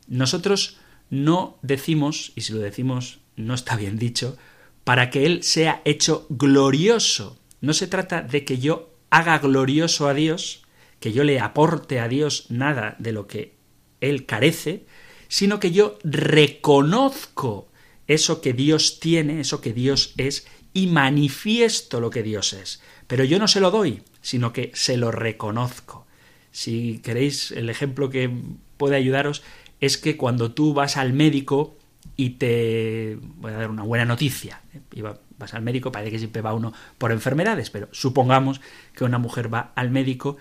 Nosotros 0.07 0.77
no 1.09 1.57
decimos, 1.61 2.31
y 2.35 2.41
si 2.41 2.53
lo 2.53 2.59
decimos 2.59 3.19
no 3.35 3.53
está 3.53 3.75
bien 3.75 3.97
dicho, 3.97 4.37
para 4.83 5.09
que 5.09 5.25
Él 5.25 5.43
sea 5.43 5.81
hecho 5.85 6.25
glorioso. 6.29 7.37
No 7.61 7.73
se 7.73 7.87
trata 7.87 8.21
de 8.21 8.43
que 8.45 8.57
yo 8.57 8.93
haga 9.09 9.39
glorioso 9.39 10.07
a 10.07 10.13
Dios, 10.13 10.63
que 10.99 11.13
yo 11.13 11.23
le 11.23 11.39
aporte 11.39 11.99
a 11.99 12.07
Dios 12.07 12.47
nada 12.49 12.95
de 12.99 13.11
lo 13.11 13.27
que 13.27 13.55
Él 14.01 14.25
carece, 14.25 14.85
sino 15.27 15.59
que 15.59 15.71
yo 15.71 15.97
reconozco 16.03 17.69
eso 18.07 18.41
que 18.41 18.53
Dios 18.53 18.99
tiene, 18.99 19.39
eso 19.39 19.61
que 19.61 19.73
Dios 19.73 20.13
es, 20.17 20.45
y 20.73 20.87
manifiesto 20.87 21.99
lo 21.99 22.09
que 22.09 22.23
Dios 22.23 22.53
es. 22.53 22.81
Pero 23.07 23.23
yo 23.23 23.39
no 23.39 23.47
se 23.47 23.59
lo 23.59 23.71
doy, 23.71 24.01
sino 24.21 24.53
que 24.53 24.71
se 24.73 24.97
lo 24.97 25.11
reconozco. 25.11 26.05
Si 26.51 26.99
queréis, 27.03 27.51
el 27.51 27.69
ejemplo 27.69 28.09
que 28.09 28.31
puede 28.77 28.95
ayudaros 28.95 29.43
es 29.79 29.97
que 29.97 30.17
cuando 30.17 30.51
tú 30.51 30.73
vas 30.73 30.97
al 30.97 31.13
médico 31.13 31.77
y 32.15 32.31
te... 32.31 33.17
voy 33.37 33.51
a 33.51 33.57
dar 33.57 33.69
una 33.69 33.83
buena 33.83 34.05
noticia. 34.05 34.61
¿eh? 34.73 35.03
Vas 35.37 35.53
al 35.53 35.61
médico, 35.61 35.91
parece 35.91 36.11
que 36.11 36.19
siempre 36.19 36.41
va 36.41 36.53
uno 36.53 36.73
por 36.97 37.11
enfermedades, 37.11 37.69
pero 37.69 37.89
supongamos 37.91 38.61
que 38.95 39.03
una 39.03 39.17
mujer 39.17 39.53
va 39.53 39.71
al 39.75 39.89
médico 39.89 40.37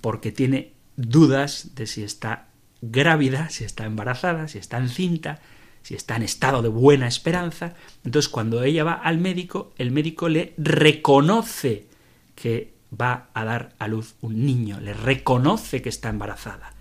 porque 0.00 0.32
tiene 0.32 0.72
dudas 0.96 1.74
de 1.74 1.86
si 1.86 2.02
está 2.02 2.48
grávida, 2.80 3.50
si 3.50 3.64
está 3.64 3.84
embarazada, 3.84 4.48
si 4.48 4.58
está 4.58 4.78
encinta, 4.78 5.40
si 5.86 5.94
está 5.94 6.16
en 6.16 6.24
estado 6.24 6.62
de 6.62 6.68
buena 6.68 7.06
esperanza. 7.06 7.74
Entonces, 8.04 8.28
cuando 8.28 8.64
ella 8.64 8.82
va 8.82 8.94
al 8.94 9.18
médico, 9.18 9.72
el 9.78 9.92
médico 9.92 10.28
le 10.28 10.52
reconoce 10.58 11.86
que 12.34 12.74
va 12.90 13.28
a 13.34 13.44
dar 13.44 13.76
a 13.78 13.86
luz 13.86 14.16
un 14.20 14.44
niño, 14.44 14.80
le 14.80 14.94
reconoce 14.94 15.82
que 15.82 15.88
está 15.88 16.08
embarazada, 16.08 16.74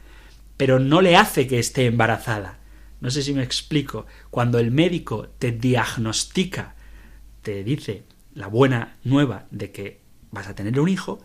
pero 0.58 0.80
no 0.80 1.01
le 1.01 1.18
hace 1.18 1.45
que 1.45 1.60
esté 1.60 1.86
embarazada. 1.86 2.58
No 2.99 3.12
sé 3.12 3.22
si 3.22 3.36
me 3.36 3.43
explico. 3.43 4.08
Cuando 4.32 4.58
el 4.58 4.72
médico 4.72 5.30
te 5.38 5.51
diagnostica, 5.51 6.74
te 7.43 7.64
dice 7.64 8.06
la 8.34 8.47
buena 8.47 8.97
nueva 9.03 9.45
de 9.51 9.72
que 9.72 9.99
vas 10.32 10.47
a 10.47 10.56
tener 10.56 10.80
un 10.80 10.89
hijo, 10.89 11.20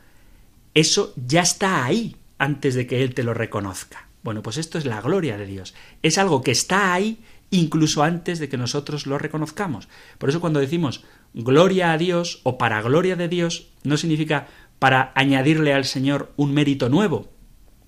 eso 0.75 1.15
ya 1.17 1.41
está 1.41 1.83
ahí 1.83 2.15
antes 2.37 2.75
de 2.75 2.87
que 2.87 3.03
él 3.03 3.15
te 3.15 3.23
lo 3.23 3.33
reconozca. 3.33 4.07
Bueno, 4.23 4.43
pues 4.43 4.59
esto 4.59 4.77
es 4.77 4.85
la 4.85 5.01
gloria 5.01 5.39
de 5.39 5.47
Dios. 5.47 5.75
Es 6.03 6.19
algo 6.19 6.43
que 6.43 6.51
está 6.51 6.93
ahí 6.93 7.25
incluso 7.51 8.03
antes 8.03 8.39
de 8.39 8.49
que 8.49 8.57
nosotros 8.57 9.07
lo 9.07 9.19
reconozcamos. 9.19 9.89
Por 10.19 10.29
eso 10.29 10.41
cuando 10.41 10.61
decimos 10.61 11.05
gloria 11.35 11.93
a 11.93 11.99
Dios 11.99 12.41
o 12.45 12.59
para 12.59 12.83
gloria 12.83 13.17
de 13.17 13.29
Dios, 13.29 13.69
no 13.83 13.97
significa 13.97 14.49
para 14.79 15.13
añadirle 15.15 15.75
al 15.75 15.85
Señor 15.85 16.33
un 16.37 16.55
mérito 16.55 16.89
nuevo, 16.89 17.31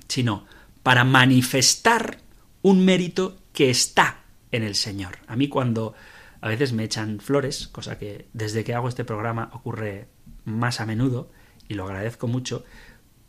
sino 0.09 0.47
para 0.83 1.05
manifestar 1.05 2.19
un 2.61 2.85
mérito 2.85 3.39
que 3.53 3.71
está 3.71 4.25
en 4.51 4.63
el 4.63 4.75
Señor. 4.75 5.19
A 5.27 5.37
mí 5.37 5.49
cuando 5.49 5.95
a 6.41 6.49
veces 6.49 6.73
me 6.73 6.85
echan 6.85 7.21
flores, 7.21 7.69
cosa 7.69 7.99
que 7.99 8.29
desde 8.33 8.65
que 8.65 8.75
hago 8.75 8.89
este 8.89 9.05
programa 9.05 9.51
ocurre 9.53 10.09
más 10.45 10.81
a 10.81 10.87
menudo, 10.87 11.31
y 11.69 11.75
lo 11.75 11.85
agradezco 11.85 12.27
mucho, 12.27 12.65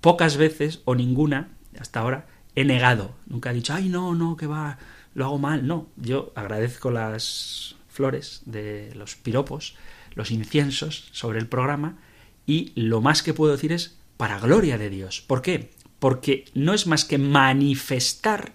pocas 0.02 0.38
veces 0.38 0.82
o 0.86 0.96
ninguna 0.96 1.50
hasta 1.80 2.00
ahora 2.00 2.28
he 2.56 2.66
negado, 2.66 3.16
nunca 3.28 3.52
he 3.52 3.54
dicho, 3.54 3.74
ay, 3.74 3.90
no, 3.90 4.14
no, 4.14 4.36
que 4.36 4.48
va, 4.48 4.78
lo 5.14 5.26
hago 5.26 5.40
mal. 5.40 5.68
No, 5.68 5.88
yo 5.98 6.32
agradezco 6.36 6.92
las 6.92 7.76
flores 7.88 8.42
de 8.46 8.94
los 8.96 9.16
piropos, 9.16 9.76
los 10.16 10.32
inciensos 10.32 11.10
sobre 11.12 11.40
el 11.40 11.48
programa 11.48 12.00
y 12.46 12.72
lo 12.76 13.02
más 13.02 13.24
que 13.24 13.34
puedo 13.34 13.54
decir 13.54 13.72
es 13.72 13.98
para 14.18 14.40
gloria 14.40 14.78
de 14.78 14.90
Dios. 14.90 15.22
¿Por 15.22 15.42
qué? 15.42 15.72
Porque 16.00 16.46
no 16.54 16.74
es 16.74 16.88
más 16.88 17.06
que 17.06 17.18
manifestar 17.18 18.54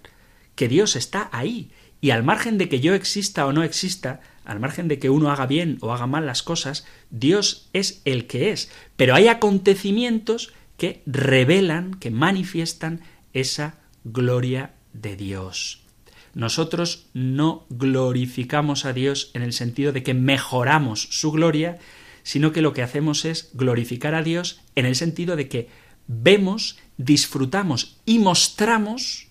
que 0.54 0.68
Dios 0.68 0.96
está 0.96 1.28
ahí 1.32 1.70
y 2.00 2.10
al 2.10 2.22
margen 2.22 2.58
de 2.58 2.68
que 2.68 2.80
yo 2.80 2.94
exista 2.94 3.46
o 3.46 3.52
no 3.52 3.62
exista, 3.62 4.20
al 4.44 4.60
margen 4.60 4.88
de 4.88 4.98
que 4.98 5.10
uno 5.10 5.30
haga 5.30 5.46
bien 5.46 5.78
o 5.80 5.92
haga 5.92 6.06
mal 6.06 6.26
las 6.26 6.42
cosas, 6.42 6.86
Dios 7.10 7.68
es 7.72 8.02
el 8.04 8.26
que 8.26 8.50
es. 8.50 8.70
Pero 8.96 9.14
hay 9.14 9.28
acontecimientos 9.28 10.52
que 10.76 11.02
revelan, 11.06 11.94
que 11.94 12.10
manifiestan 12.10 13.02
esa 13.32 13.78
gloria 14.04 14.74
de 14.92 15.16
Dios. 15.16 15.82
Nosotros 16.38 17.08
no 17.14 17.66
glorificamos 17.68 18.84
a 18.84 18.92
Dios 18.92 19.32
en 19.34 19.42
el 19.42 19.52
sentido 19.52 19.90
de 19.90 20.04
que 20.04 20.14
mejoramos 20.14 21.08
su 21.10 21.32
gloria, 21.32 21.80
sino 22.22 22.52
que 22.52 22.62
lo 22.62 22.72
que 22.72 22.84
hacemos 22.84 23.24
es 23.24 23.50
glorificar 23.54 24.14
a 24.14 24.22
Dios 24.22 24.60
en 24.76 24.86
el 24.86 24.94
sentido 24.94 25.34
de 25.34 25.48
que 25.48 25.68
vemos, 26.06 26.78
disfrutamos 26.96 27.98
y 28.06 28.20
mostramos 28.20 29.26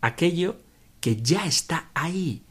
aquello 0.00 0.60
que 1.00 1.16
ya 1.16 1.46
está 1.46 1.90
ahí. 1.94 2.44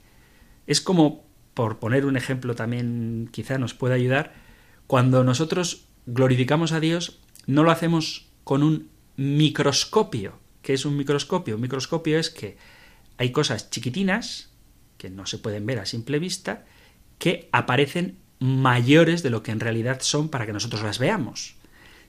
Es 0.67 0.81
como, 0.81 1.23
por 1.53 1.79
poner 1.79 2.05
un 2.05 2.17
ejemplo 2.17 2.53
también 2.53 3.29
quizá 3.31 3.57
nos 3.57 3.73
pueda 3.73 3.95
ayudar, 3.95 4.33
cuando 4.87 5.23
nosotros 5.23 5.85
glorificamos 6.05 6.73
a 6.73 6.81
Dios, 6.81 7.21
no 7.47 7.63
lo 7.63 7.71
hacemos 7.71 8.27
con 8.43 8.61
un 8.61 8.89
microscopio. 9.15 10.37
¿Qué 10.61 10.73
es 10.73 10.83
un 10.83 10.97
microscopio? 10.97 11.55
Un 11.55 11.61
microscopio 11.61 12.19
es 12.19 12.29
que 12.29 12.57
hay 13.17 13.31
cosas 13.31 13.69
chiquitinas, 13.69 14.49
que 14.97 15.09
no 15.09 15.25
se 15.25 15.37
pueden 15.37 15.65
ver 15.65 15.79
a 15.79 15.85
simple 15.85 16.19
vista, 16.19 16.65
que 17.17 17.49
aparecen 17.51 18.17
mayores 18.39 19.23
de 19.23 19.29
lo 19.29 19.43
que 19.43 19.51
en 19.51 19.59
realidad 19.59 19.99
son 20.01 20.29
para 20.29 20.45
que 20.45 20.53
nosotros 20.53 20.83
las 20.83 20.99
veamos, 20.99 21.55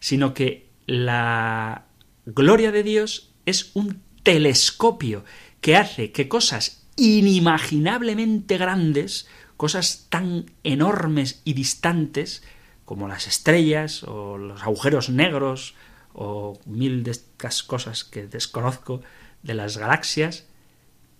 sino 0.00 0.34
que 0.34 0.68
la 0.86 1.86
gloria 2.24 2.72
de 2.72 2.82
Dios 2.82 3.32
es 3.44 3.70
un 3.74 4.02
telescopio 4.22 5.24
que 5.60 5.76
hace 5.76 6.12
que 6.12 6.28
cosas 6.28 6.86
inimaginablemente 6.96 8.58
grandes, 8.58 9.28
cosas 9.56 10.06
tan 10.10 10.50
enormes 10.64 11.40
y 11.44 11.54
distantes, 11.54 12.42
como 12.84 13.08
las 13.08 13.26
estrellas 13.26 14.02
o 14.04 14.38
los 14.38 14.62
agujeros 14.62 15.10
negros 15.10 15.74
o 16.12 16.58
mil 16.66 17.02
de 17.02 17.10
estas 17.10 17.62
cosas 17.62 18.04
que 18.04 18.26
desconozco 18.26 19.02
de 19.42 19.54
las 19.54 19.76
galaxias, 19.76 20.46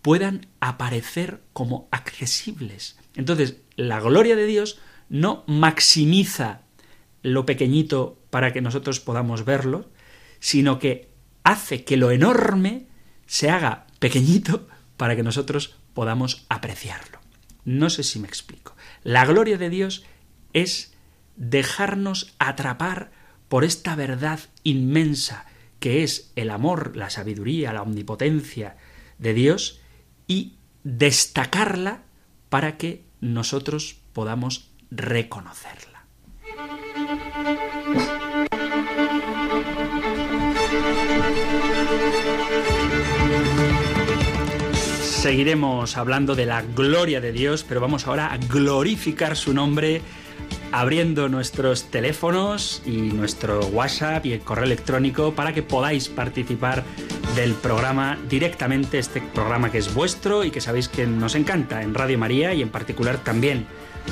puedan 0.07 0.47
aparecer 0.61 1.41
como 1.53 1.89
accesibles. 1.91 2.97
Entonces, 3.17 3.57
la 3.75 3.99
gloria 3.99 4.37
de 4.37 4.47
Dios 4.47 4.79
no 5.09 5.43
maximiza 5.49 6.61
lo 7.23 7.45
pequeñito 7.45 8.17
para 8.31 8.53
que 8.53 8.61
nosotros 8.61 9.01
podamos 9.01 9.45
verlo, 9.45 9.91
sino 10.39 10.79
que 10.79 11.11
hace 11.43 11.83
que 11.83 11.97
lo 11.97 12.13
enorme 12.13 12.87
se 13.27 13.51
haga 13.51 13.89
pequeñito 13.99 14.69
para 14.97 15.17
que 15.17 15.25
nosotros 15.25 15.75
podamos 15.93 16.47
apreciarlo. 16.49 17.19
No 17.65 17.91
sé 17.91 18.05
si 18.05 18.21
me 18.21 18.29
explico. 18.29 18.77
La 19.03 19.27
gloria 19.27 19.59
de 19.59 19.71
Dios 19.71 20.05
es 20.53 20.95
dejarnos 21.35 22.33
atrapar 22.39 23.11
por 23.49 23.65
esta 23.65 23.97
verdad 23.97 24.39
inmensa 24.63 25.47
que 25.81 26.05
es 26.05 26.31
el 26.37 26.51
amor, 26.51 26.97
la 26.97 27.11
sabiduría, 27.11 27.73
la 27.73 27.83
omnipotencia 27.83 28.77
de 29.19 29.35
Dios 29.35 29.81
y 30.27 30.55
destacarla 30.85 32.03
para 32.49 32.77
que 32.77 33.05
nosotros 33.21 33.97
podamos 34.13 34.71
reconocerla. 34.91 36.05
Seguiremos 45.03 45.97
hablando 45.97 46.37
de 46.37 46.47
la 46.47 46.63
gloria 46.63 47.21
de 47.21 47.33
Dios, 47.33 47.65
pero 47.65 47.81
vamos 47.81 48.07
ahora 48.07 48.33
a 48.33 48.37
glorificar 48.37 49.37
su 49.37 49.53
nombre 49.53 50.03
abriendo 50.73 51.29
nuestros 51.29 51.91
teléfonos 51.91 52.83
y 52.87 52.93
nuestro 52.93 53.61
WhatsApp 53.67 54.27
y 54.27 54.33
el 54.35 54.41
correo 54.41 54.65
electrónico 54.65 55.35
para 55.35 55.53
que 55.53 55.63
podáis 55.63 56.09
participar 56.09 56.85
del 57.37 57.55
programa 57.55 58.19
directamente, 58.31 58.99
este 58.99 59.21
programa 59.21 59.71
que 59.71 59.77
es 59.77 59.93
vuestro 59.93 60.43
y 60.43 60.51
que 60.51 60.63
sabéis 60.63 60.89
que 60.89 61.07
nos 61.07 61.35
encanta 61.35 61.83
en 61.83 61.95
Radio 61.95 62.19
María 62.19 62.55
y 62.55 62.63
en 62.63 62.71
particular 62.71 63.19
también 63.19 63.67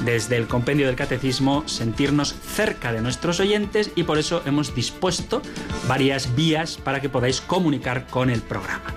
desde 0.04 0.36
el 0.36 0.46
compendio 0.46 0.86
del 0.86 0.94
catecismo 0.94 1.66
sentirnos 1.66 2.34
cerca 2.34 2.92
de 2.92 3.00
nuestros 3.00 3.40
oyentes 3.40 3.92
y 3.96 4.02
por 4.02 4.18
eso 4.18 4.42
hemos 4.44 4.74
dispuesto 4.74 5.40
varias 5.88 6.36
vías 6.36 6.76
para 6.76 7.00
que 7.00 7.08
podáis 7.08 7.40
comunicar 7.40 8.06
con 8.08 8.28
el 8.28 8.42
programa. 8.42 8.92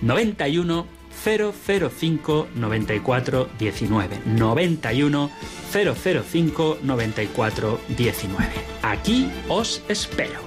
91 0.00 0.86
005 1.24 2.48
94 2.54 3.48
19 3.58 4.20
91 4.26 5.30
005 5.72 6.78
94 6.82 7.80
19 7.96 8.48
aquí 8.82 9.30
os 9.48 9.82
espero 9.88 10.43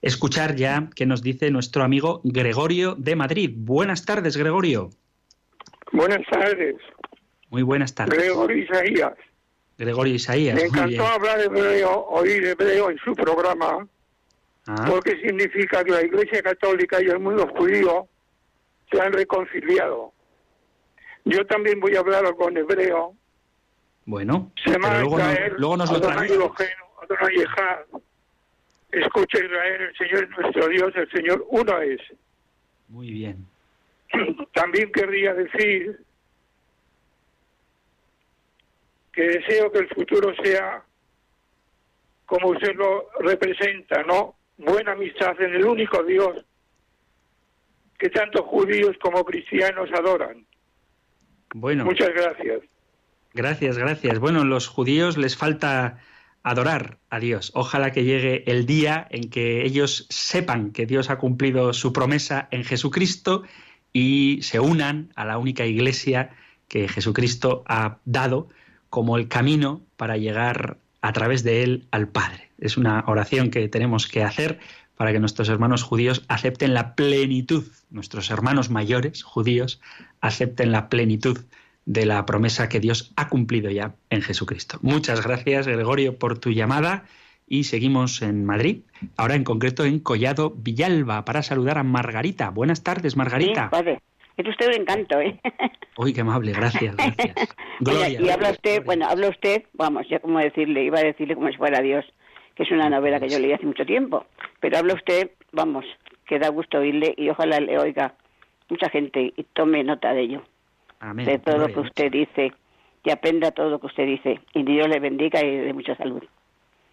escuchar 0.02 0.56
ya 0.56 0.90
qué 0.96 1.06
nos 1.06 1.22
dice 1.22 1.52
nuestro 1.52 1.84
amigo 1.84 2.22
Gregorio 2.24 2.96
de 2.96 3.14
Madrid. 3.14 3.52
Buenas 3.54 4.04
tardes, 4.04 4.36
Gregorio. 4.36 4.90
Buenas 5.92 6.26
tardes. 6.28 6.74
Muy 7.50 7.62
buenas 7.62 7.94
tardes. 7.94 8.18
Gregorio 8.18 8.64
Isaías. 8.64 9.14
Gregorio 9.78 10.14
Isaías. 10.14 10.54
Me 10.54 10.62
encantó 10.68 11.06
hablar 11.06 11.40
hebreo, 11.40 12.06
oír 12.06 12.44
hebreo 12.46 12.90
en 12.90 12.98
su 12.98 13.14
programa, 13.14 13.86
Ah. 14.68 14.86
porque 14.88 15.20
significa 15.20 15.84
que 15.84 15.92
la 15.92 16.02
Iglesia 16.02 16.42
Católica 16.42 17.00
y 17.02 17.06
el 17.06 17.20
mundo 17.20 17.46
judío 17.56 18.08
se 18.90 19.00
han 19.00 19.12
reconciliado. 19.12 20.12
Yo 21.24 21.44
también 21.46 21.78
voy 21.80 21.94
a 21.96 22.00
hablar 22.00 22.24
con 22.36 22.56
hebreo. 22.56 23.14
Bueno, 24.06 24.52
Se 24.64 24.70
pero 24.78 25.00
luego, 25.00 25.18
no- 25.18 25.24
luego 25.58 25.76
nos 25.76 25.90
lo 25.90 25.98
Echad. 25.98 27.78
Escucha 28.92 29.38
Israel, 29.44 29.82
el 29.82 29.96
Señor 29.96 30.24
es 30.24 30.30
nuestro 30.38 30.68
Dios, 30.68 30.92
el 30.94 31.10
Señor 31.10 31.44
uno 31.50 31.80
es. 31.82 32.00
Muy 32.88 33.10
bien. 33.10 33.46
También 34.54 34.90
querría 34.92 35.34
decir 35.34 36.00
que 39.16 39.22
deseo 39.22 39.72
que 39.72 39.78
el 39.78 39.88
futuro 39.88 40.34
sea 40.44 40.84
como 42.26 42.50
usted 42.50 42.74
lo 42.74 43.08
representa, 43.20 44.02
¿no? 44.02 44.36
Buena 44.58 44.92
amistad 44.92 45.40
en 45.40 45.54
el 45.54 45.64
único 45.64 46.02
Dios 46.02 46.44
que 47.98 48.10
tanto 48.10 48.42
judíos 48.42 48.94
como 49.00 49.24
cristianos 49.24 49.88
adoran. 49.98 50.44
Bueno, 51.54 51.86
Muchas 51.86 52.10
gracias. 52.10 52.60
gracias, 53.32 53.78
gracias. 53.78 54.18
Bueno, 54.18 54.44
los 54.44 54.68
judíos 54.68 55.16
les 55.16 55.34
falta 55.34 55.98
adorar 56.42 56.98
a 57.08 57.18
Dios. 57.18 57.52
Ojalá 57.54 57.92
que 57.92 58.04
llegue 58.04 58.44
el 58.46 58.66
día 58.66 59.06
en 59.10 59.30
que 59.30 59.64
ellos 59.64 60.06
sepan 60.10 60.72
que 60.72 60.84
Dios 60.84 61.08
ha 61.08 61.16
cumplido 61.16 61.72
su 61.72 61.94
promesa 61.94 62.48
en 62.50 62.64
Jesucristo 62.64 63.44
y 63.94 64.42
se 64.42 64.60
unan 64.60 65.10
a 65.16 65.24
la 65.24 65.38
única 65.38 65.64
iglesia 65.64 66.36
que 66.68 66.86
Jesucristo 66.86 67.64
ha 67.66 67.98
dado 68.04 68.48
como 68.96 69.18
el 69.18 69.28
camino 69.28 69.82
para 69.98 70.16
llegar 70.16 70.78
a 71.02 71.12
través 71.12 71.42
de 71.42 71.62
él 71.62 71.86
al 71.90 72.08
Padre. 72.08 72.48
Es 72.56 72.78
una 72.78 73.04
oración 73.06 73.50
que 73.50 73.68
tenemos 73.68 74.06
que 74.06 74.22
hacer 74.22 74.58
para 74.96 75.12
que 75.12 75.20
nuestros 75.20 75.50
hermanos 75.50 75.82
judíos 75.82 76.24
acepten 76.28 76.72
la 76.72 76.94
plenitud, 76.94 77.64
nuestros 77.90 78.30
hermanos 78.30 78.70
mayores 78.70 79.22
judíos 79.22 79.82
acepten 80.22 80.72
la 80.72 80.88
plenitud 80.88 81.40
de 81.84 82.06
la 82.06 82.24
promesa 82.24 82.70
que 82.70 82.80
Dios 82.80 83.12
ha 83.16 83.28
cumplido 83.28 83.70
ya 83.70 83.96
en 84.08 84.22
Jesucristo. 84.22 84.78
Muchas 84.80 85.22
gracias, 85.22 85.66
Gregorio, 85.66 86.18
por 86.18 86.38
tu 86.38 86.50
llamada 86.52 87.04
y 87.46 87.64
seguimos 87.64 88.22
en 88.22 88.46
Madrid, 88.46 88.78
ahora 89.18 89.34
en 89.34 89.44
concreto 89.44 89.84
en 89.84 90.00
Collado 90.00 90.54
Villalba, 90.56 91.26
para 91.26 91.42
saludar 91.42 91.76
a 91.76 91.82
Margarita. 91.82 92.48
Buenas 92.48 92.82
tardes, 92.82 93.14
Margarita. 93.14 93.68
Es 94.36 94.46
usted 94.46 94.68
un 94.68 94.74
encanto, 94.82 95.18
¿eh? 95.20 95.40
Uy, 95.96 96.12
qué 96.12 96.20
amable, 96.20 96.52
gracias, 96.52 96.94
gracias. 97.16 97.34
Gloria, 97.80 98.20
y 98.20 98.28
habla 98.28 98.50
usted, 98.50 98.84
bueno, 98.84 99.06
habla 99.06 99.28
usted, 99.30 99.62
vamos, 99.72 100.06
ya 100.08 100.18
como 100.18 100.38
decirle, 100.38 100.84
iba 100.84 100.98
a 100.98 101.04
decirle 101.04 101.34
como 101.34 101.48
si 101.50 101.56
fuera 101.56 101.80
Dios, 101.80 102.04
que 102.54 102.64
es 102.64 102.70
una 102.70 102.90
novela 102.90 103.18
que 103.18 103.28
yo 103.30 103.38
leí 103.38 103.52
hace 103.52 103.64
mucho 103.66 103.86
tiempo, 103.86 104.26
pero 104.60 104.76
habla 104.78 104.94
usted, 104.94 105.30
vamos, 105.52 105.84
que 106.26 106.38
da 106.38 106.48
gusto 106.50 106.78
oírle 106.78 107.14
y 107.16 107.30
ojalá 107.30 107.60
le 107.60 107.78
oiga 107.78 108.14
mucha 108.68 108.90
gente 108.90 109.32
y 109.36 109.42
tome 109.54 109.82
nota 109.84 110.12
de 110.12 110.22
ello, 110.22 110.42
Amén. 111.00 111.24
de 111.24 111.38
todo 111.38 111.56
lo 111.58 111.68
que 111.68 111.80
usted 111.80 112.10
dice 112.12 112.52
y 113.04 113.10
aprenda 113.10 113.52
todo 113.52 113.70
lo 113.70 113.78
que 113.80 113.86
usted 113.86 114.04
dice 114.04 114.40
y 114.52 114.64
Dios 114.64 114.88
le 114.88 115.00
bendiga 115.00 115.42
y 115.42 115.56
de 115.56 115.72
mucha 115.72 115.96
salud. 115.96 116.22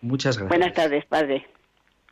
Muchas 0.01 0.37
gracias. 0.37 0.49
Buenas 0.57 0.73
tardes, 0.75 1.05
padre. 1.05 1.45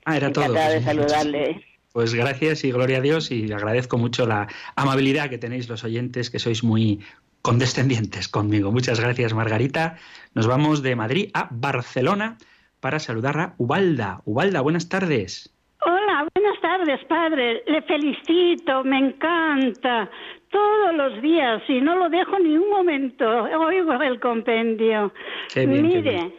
Ah, 0.05 0.17
era 0.17 0.31
todo. 0.31 0.45
Encantada 0.45 0.71
Pues, 0.71 0.79
de 0.79 0.91
saludarle. 0.91 1.65
Pues 1.93 2.13
gracias 2.13 2.63
y 2.63 2.71
gloria 2.71 2.99
a 2.99 3.01
Dios 3.01 3.31
y 3.31 3.51
agradezco 3.51 3.97
mucho 3.97 4.25
la 4.25 4.47
amabilidad 4.75 5.29
que 5.29 5.37
tenéis 5.37 5.67
los 5.67 5.83
oyentes, 5.83 6.29
que 6.29 6.39
sois 6.39 6.63
muy 6.63 7.01
condescendientes 7.41 8.27
conmigo. 8.27 8.71
Muchas 8.71 8.99
gracias, 8.99 9.33
Margarita. 9.33 9.97
Nos 10.33 10.47
vamos 10.47 10.81
de 10.83 10.95
Madrid 10.95 11.29
a 11.33 11.47
Barcelona 11.51 12.37
para 12.79 12.99
saludar 12.99 13.39
a 13.39 13.53
Ubalda. 13.57 14.21
Ubalda, 14.25 14.61
buenas 14.61 14.89
tardes. 14.89 15.53
Hola, 15.85 16.27
buenas 16.35 16.61
tardes, 16.61 17.03
padre. 17.05 17.63
Le 17.65 17.81
felicito, 17.81 18.83
me 18.83 18.97
encanta. 18.97 20.09
Todos 20.49 20.93
los 20.95 21.21
días, 21.21 21.61
y 21.69 21.81
no 21.81 21.95
lo 21.95 22.09
dejo 22.09 22.37
ni 22.39 22.57
un 22.57 22.69
momento, 22.69 23.25
oigo 23.25 23.93
el 23.93 24.19
compendio. 24.19 25.13
Bien, 25.55 25.81
Mire, 25.81 26.33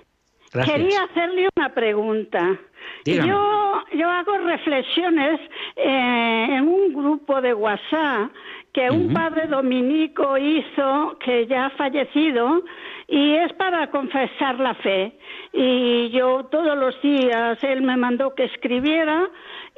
quería 0.53 1.05
hacerle 1.05 1.49
una 1.57 1.71
pregunta. 1.71 2.59
Dígame. 3.05 3.29
Yo, 3.29 3.83
yo 3.95 4.11
hago 4.11 4.39
reflexiones 4.39 5.41
eh, 5.77 6.47
en 6.51 6.69
un 6.69 6.93
grupo 6.93 7.41
de 7.41 7.55
WhatsApp 7.55 8.31
que 8.73 8.89
un 8.89 9.13
padre 9.13 9.47
dominico 9.49 10.39
hizo, 10.39 11.19
que 11.19 11.47
ya 11.47 11.67
ha 11.67 11.71
fallecido, 11.71 12.63
y 13.07 13.35
es 13.35 13.53
para 13.53 13.91
confesar 13.91 14.59
la 14.59 14.75
fe. 14.75 15.13
Y 15.53 16.09
yo 16.09 16.45
todos 16.45 16.77
los 16.79 17.01
días, 17.03 17.63
él 17.63 17.83
me 17.83 17.99
mandó 17.99 18.35
que 18.35 18.45
escribiera, 18.45 19.29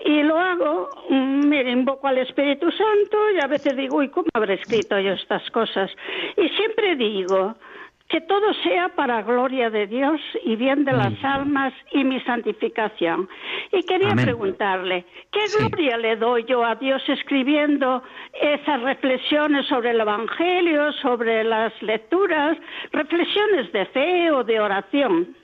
y 0.05 0.23
lo 0.23 0.39
hago, 0.39 0.91
mm, 1.11 1.49
mire, 1.49 1.73
invoco 1.73 2.07
al 2.07 2.19
Espíritu 2.19 2.71
Santo, 2.71 3.19
y 3.37 3.41
a 3.43 3.49
veces 3.49 3.77
digo, 3.77 3.97
uy, 3.97 4.09
¿cómo 4.11 4.29
habré 4.33 4.55
escrito 4.55 4.99
yo 5.01 5.13
estas 5.15 5.51
cosas? 5.51 5.91
Y 6.37 6.49
siempre 6.51 6.95
digo, 6.95 7.57
que 8.09 8.21
todo 8.21 8.53
sea 8.63 8.91
para 8.95 9.23
gloria 9.23 9.71
de 9.71 9.87
Dios 9.87 10.21
y 10.45 10.57
bien 10.57 10.85
de 10.85 10.93
las 10.93 11.13
almas 11.25 11.73
y 11.91 12.05
mi 12.05 12.21
santificación. 12.21 13.29
Y 13.73 13.83
quería 13.85 14.11
Amén. 14.11 14.27
preguntarle, 14.27 15.07
¿qué 15.33 15.49
Sí. 15.49 15.59
gloria 15.59 15.97
le 15.97 16.17
doy 16.17 16.45
yo 16.47 16.65
a 16.65 16.75
Dios 16.77 17.03
escribiendo 17.09 18.03
esas 18.41 18.83
reflexiones 18.83 19.67
sobre 19.67 19.91
el 19.91 20.01
Evangelio, 20.01 20.93
sobre 20.93 21.45
las 21.45 21.73
lecturas, 21.83 22.59
reflexiones 22.93 23.73
de 23.73 23.87
fe 23.87 24.31
o 24.31 24.45
de 24.45 24.61
oración? 24.61 25.37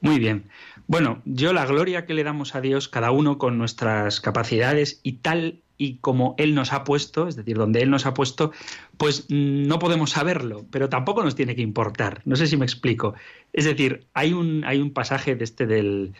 Muy 0.00 0.18
bien. 0.18 0.44
Bueno, 0.86 1.20
yo 1.26 1.52
la 1.52 1.66
gloria 1.66 2.06
que 2.06 2.14
le 2.14 2.24
damos 2.24 2.54
a 2.54 2.60
Dios, 2.60 2.88
cada 2.88 3.10
uno 3.10 3.36
con 3.36 3.58
nuestras 3.58 4.20
capacidades 4.20 5.00
y 5.02 5.18
tal 5.18 5.60
y 5.78 5.98
como 5.98 6.34
Él 6.38 6.54
nos 6.54 6.72
ha 6.72 6.84
puesto, 6.84 7.28
es 7.28 7.36
decir, 7.36 7.56
donde 7.56 7.80
Él 7.80 7.88
nos 7.88 8.04
ha 8.04 8.12
puesto, 8.12 8.52
pues 8.96 9.26
no 9.30 9.78
podemos 9.78 10.10
saberlo, 10.10 10.66
pero 10.70 10.88
tampoco 10.88 11.22
nos 11.22 11.36
tiene 11.36 11.54
que 11.54 11.62
importar. 11.62 12.20
No 12.24 12.36
sé 12.36 12.48
si 12.48 12.56
me 12.56 12.66
explico. 12.66 13.14
Es 13.52 13.64
decir, 13.64 14.06
hay 14.12 14.32
un, 14.32 14.64
hay 14.64 14.80
un 14.80 14.92
pasaje 14.92 15.36
de 15.36 15.44
este 15.44 15.66
del, 15.66 16.14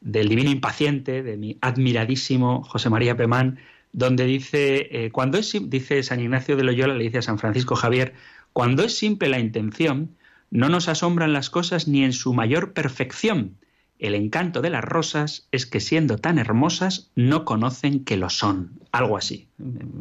del 0.00 0.28
Divino 0.28 0.50
Impaciente, 0.50 1.22
de 1.22 1.36
mi 1.36 1.56
admiradísimo 1.60 2.64
José 2.64 2.90
María 2.90 3.16
Pemán, 3.16 3.58
donde 3.92 4.24
dice, 4.24 4.88
eh, 4.90 5.10
cuando 5.12 5.38
es, 5.38 5.56
dice 5.70 6.02
San 6.02 6.20
Ignacio 6.20 6.56
de 6.56 6.64
Loyola, 6.64 6.94
le 6.94 7.04
dice 7.04 7.18
a 7.18 7.22
San 7.22 7.38
Francisco 7.38 7.76
Javier, 7.76 8.14
cuando 8.52 8.82
es 8.82 8.98
simple 8.98 9.28
la 9.28 9.38
intención, 9.38 10.16
no 10.50 10.68
nos 10.68 10.88
asombran 10.88 11.32
las 11.32 11.50
cosas 11.50 11.86
ni 11.86 12.04
en 12.04 12.12
su 12.12 12.34
mayor 12.34 12.72
perfección. 12.72 13.56
El 13.98 14.14
encanto 14.14 14.60
de 14.60 14.70
las 14.70 14.84
rosas 14.84 15.48
es 15.52 15.66
que 15.66 15.80
siendo 15.80 16.18
tan 16.18 16.38
hermosas 16.38 17.10
no 17.14 17.44
conocen 17.44 18.04
que 18.04 18.16
lo 18.16 18.28
son. 18.28 18.72
Algo 18.92 19.16
así. 19.16 19.48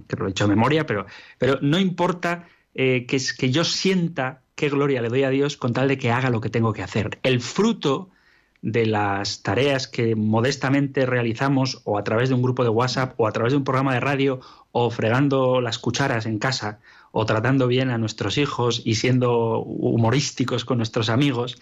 Que 0.07 0.15
lo 0.15 0.27
he 0.27 0.31
hecho 0.31 0.47
de 0.47 0.55
memoria, 0.55 0.85
pero, 0.85 1.05
pero 1.37 1.59
no 1.61 1.79
importa 1.79 2.47
eh, 2.75 3.05
que, 3.07 3.17
es, 3.17 3.33
que 3.33 3.51
yo 3.51 3.63
sienta 3.63 4.41
qué 4.55 4.69
gloria 4.69 5.01
le 5.01 5.09
doy 5.09 5.23
a 5.23 5.29
Dios 5.29 5.57
con 5.57 5.73
tal 5.73 5.87
de 5.87 5.97
que 5.97 6.11
haga 6.11 6.29
lo 6.29 6.41
que 6.41 6.49
tengo 6.49 6.73
que 6.73 6.83
hacer. 6.83 7.19
El 7.23 7.39
fruto 7.39 8.09
de 8.63 8.85
las 8.85 9.43
tareas 9.43 9.87
que 9.89 10.15
modestamente 10.15 11.05
realizamos 11.05 11.81
o 11.83 11.97
a 11.97 12.03
través 12.03 12.29
de 12.29 12.35
un 12.35 12.41
grupo 12.41 12.63
de 12.63 12.69
WhatsApp 12.69 13.13
o 13.17 13.27
a 13.27 13.31
través 13.33 13.51
de 13.51 13.57
un 13.57 13.65
programa 13.65 13.93
de 13.93 13.99
radio 13.99 14.39
o 14.71 14.89
fregando 14.89 15.59
las 15.59 15.79
cucharas 15.79 16.25
en 16.25 16.39
casa 16.39 16.79
o 17.11 17.25
tratando 17.25 17.67
bien 17.67 17.89
a 17.89 17.97
nuestros 17.97 18.37
hijos 18.37 18.81
y 18.85 18.95
siendo 18.95 19.59
humorísticos 19.59 20.63
con 20.63 20.77
nuestros 20.77 21.09
amigos, 21.09 21.57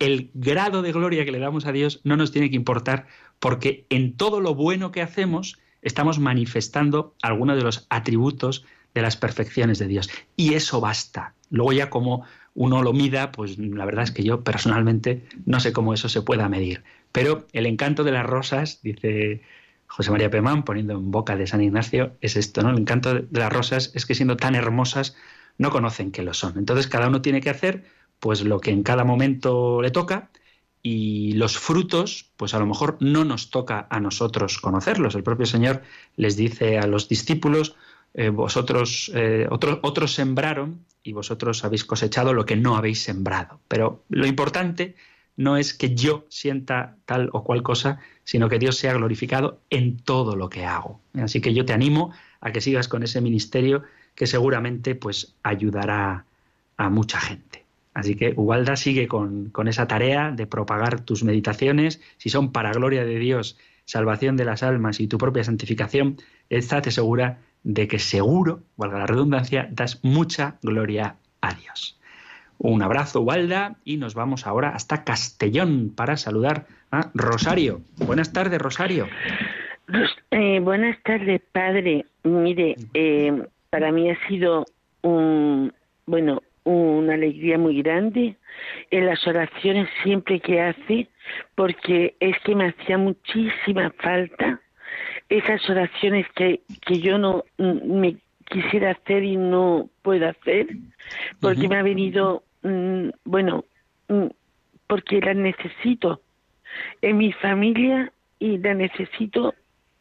el 0.00 0.30
grado 0.34 0.82
de 0.82 0.92
gloria 0.92 1.24
que 1.24 1.30
le 1.30 1.38
damos 1.38 1.66
a 1.66 1.72
Dios 1.72 2.00
no 2.02 2.16
nos 2.16 2.32
tiene 2.32 2.50
que 2.50 2.56
importar 2.56 3.06
porque 3.38 3.86
en 3.90 4.16
todo 4.16 4.40
lo 4.40 4.54
bueno 4.54 4.90
que 4.90 5.02
hacemos 5.02 5.58
estamos 5.82 6.18
manifestando 6.18 7.14
algunos 7.22 7.56
de 7.56 7.62
los 7.62 7.86
atributos 7.90 8.64
de 8.94 9.02
las 9.02 9.16
perfecciones 9.16 9.78
de 9.78 9.86
Dios. 9.86 10.10
Y 10.36 10.54
eso 10.54 10.80
basta. 10.80 11.34
Luego 11.50 11.72
ya 11.72 11.90
como 11.90 12.24
uno 12.54 12.82
lo 12.82 12.92
mida, 12.92 13.30
pues 13.30 13.58
la 13.58 13.84
verdad 13.84 14.04
es 14.04 14.10
que 14.10 14.24
yo 14.24 14.42
personalmente 14.42 15.24
no 15.46 15.60
sé 15.60 15.72
cómo 15.72 15.94
eso 15.94 16.08
se 16.08 16.22
pueda 16.22 16.48
medir. 16.48 16.82
Pero 17.12 17.46
el 17.52 17.66
encanto 17.66 18.02
de 18.02 18.12
las 18.12 18.26
rosas, 18.26 18.80
dice 18.82 19.42
José 19.86 20.10
María 20.10 20.30
Pemán, 20.30 20.64
poniendo 20.64 20.94
en 20.94 21.10
boca 21.10 21.36
de 21.36 21.46
San 21.46 21.62
Ignacio, 21.62 22.16
es 22.20 22.36
esto, 22.36 22.62
¿no? 22.62 22.70
El 22.70 22.78
encanto 22.78 23.14
de 23.14 23.40
las 23.40 23.52
rosas 23.52 23.92
es 23.94 24.06
que 24.06 24.14
siendo 24.14 24.36
tan 24.36 24.54
hermosas 24.54 25.16
no 25.58 25.70
conocen 25.70 26.10
que 26.10 26.22
lo 26.22 26.34
son. 26.34 26.58
Entonces 26.58 26.86
cada 26.86 27.08
uno 27.08 27.22
tiene 27.22 27.40
que 27.40 27.50
hacer 27.50 27.84
pues 28.20 28.44
lo 28.44 28.60
que 28.60 28.70
en 28.70 28.82
cada 28.82 29.04
momento 29.04 29.82
le 29.82 29.90
toca 29.90 30.30
y 30.82 31.32
los 31.32 31.58
frutos, 31.58 32.30
pues 32.36 32.54
a 32.54 32.58
lo 32.58 32.66
mejor 32.66 32.96
no 33.00 33.24
nos 33.24 33.50
toca 33.50 33.86
a 33.90 34.00
nosotros 34.00 34.58
conocerlos. 34.58 35.14
El 35.14 35.22
propio 35.22 35.46
Señor 35.46 35.82
les 36.16 36.36
dice 36.36 36.78
a 36.78 36.86
los 36.86 37.08
discípulos, 37.08 37.76
eh, 38.14 38.30
vosotros, 38.30 39.10
eh, 39.14 39.46
otros, 39.50 40.14
sembraron 40.14 40.84
y 41.02 41.12
vosotros 41.12 41.64
habéis 41.64 41.84
cosechado 41.84 42.32
lo 42.32 42.46
que 42.46 42.56
no 42.56 42.76
habéis 42.76 43.02
sembrado. 43.02 43.60
Pero 43.68 44.04
lo 44.08 44.26
importante 44.26 44.94
no 45.36 45.56
es 45.56 45.74
que 45.74 45.94
yo 45.94 46.26
sienta 46.28 46.96
tal 47.04 47.30
o 47.32 47.44
cual 47.44 47.62
cosa, 47.62 48.00
sino 48.24 48.48
que 48.48 48.58
Dios 48.58 48.76
sea 48.76 48.94
glorificado 48.94 49.60
en 49.70 49.98
todo 49.98 50.36
lo 50.36 50.48
que 50.48 50.64
hago. 50.64 51.00
Así 51.14 51.40
que 51.40 51.54
yo 51.54 51.64
te 51.64 51.72
animo 51.72 52.12
a 52.40 52.52
que 52.52 52.60
sigas 52.60 52.88
con 52.88 53.02
ese 53.02 53.20
ministerio 53.20 53.82
que 54.14 54.26
seguramente 54.26 54.94
pues 54.94 55.34
ayudará 55.42 56.24
a 56.76 56.90
mucha 56.90 57.20
gente. 57.20 57.59
Así 57.92 58.14
que 58.14 58.34
Ubalda 58.36 58.76
sigue 58.76 59.08
con, 59.08 59.50
con, 59.50 59.68
esa 59.68 59.88
tarea 59.88 60.30
de 60.30 60.46
propagar 60.46 61.00
tus 61.00 61.24
meditaciones. 61.24 62.00
Si 62.18 62.28
son 62.28 62.52
para 62.52 62.72
gloria 62.72 63.04
de 63.04 63.18
Dios, 63.18 63.58
salvación 63.84 64.36
de 64.36 64.44
las 64.44 64.62
almas 64.62 65.00
y 65.00 65.08
tu 65.08 65.18
propia 65.18 65.44
santificación, 65.44 66.16
estate 66.48 66.90
segura 66.90 67.38
de 67.62 67.88
que 67.88 67.98
seguro, 67.98 68.60
valga 68.76 68.98
la 68.98 69.06
redundancia, 69.06 69.68
das 69.70 70.00
mucha 70.02 70.56
gloria 70.62 71.16
a 71.40 71.54
Dios. 71.54 71.98
Un 72.58 72.82
abrazo, 72.82 73.22
Ubalda, 73.22 73.76
y 73.84 73.96
nos 73.96 74.14
vamos 74.14 74.46
ahora 74.46 74.70
hasta 74.70 75.02
Castellón 75.02 75.92
para 75.96 76.16
saludar 76.16 76.66
a 76.90 77.10
Rosario. 77.14 77.80
Buenas 77.96 78.32
tardes, 78.32 78.60
Rosario. 78.60 79.08
Eh, 80.30 80.60
buenas 80.60 81.02
tardes, 81.02 81.40
padre. 81.52 82.04
Mire, 82.22 82.76
eh, 82.94 83.46
para 83.70 83.90
mí 83.92 84.10
ha 84.10 84.28
sido 84.28 84.66
un, 85.02 85.72
bueno, 86.06 86.42
una 86.64 87.14
alegría 87.14 87.58
muy 87.58 87.82
grande 87.82 88.36
en 88.90 89.06
las 89.06 89.26
oraciones 89.26 89.88
siempre 90.02 90.40
que 90.40 90.60
hace, 90.60 91.08
porque 91.54 92.14
es 92.20 92.36
que 92.44 92.54
me 92.54 92.68
hacía 92.68 92.98
muchísima 92.98 93.90
falta 93.98 94.60
esas 95.28 95.68
oraciones 95.70 96.26
que, 96.34 96.60
que 96.86 97.00
yo 97.00 97.18
no 97.18 97.44
me 97.58 98.16
quisiera 98.46 98.90
hacer 98.90 99.22
y 99.22 99.36
no 99.36 99.88
puedo 100.02 100.28
hacer, 100.28 100.66
porque 101.40 101.60
uh 101.60 101.64
-huh. 101.64 101.68
me 101.68 101.76
ha 101.76 101.82
venido, 101.82 102.42
mm, 102.62 103.10
bueno, 103.24 103.64
mm, 104.08 104.26
porque 104.88 105.20
las 105.20 105.36
necesito 105.36 106.20
en 107.00 107.16
mi 107.16 107.32
familia 107.32 108.12
y 108.40 108.58
las 108.58 108.76
necesito 108.76 109.54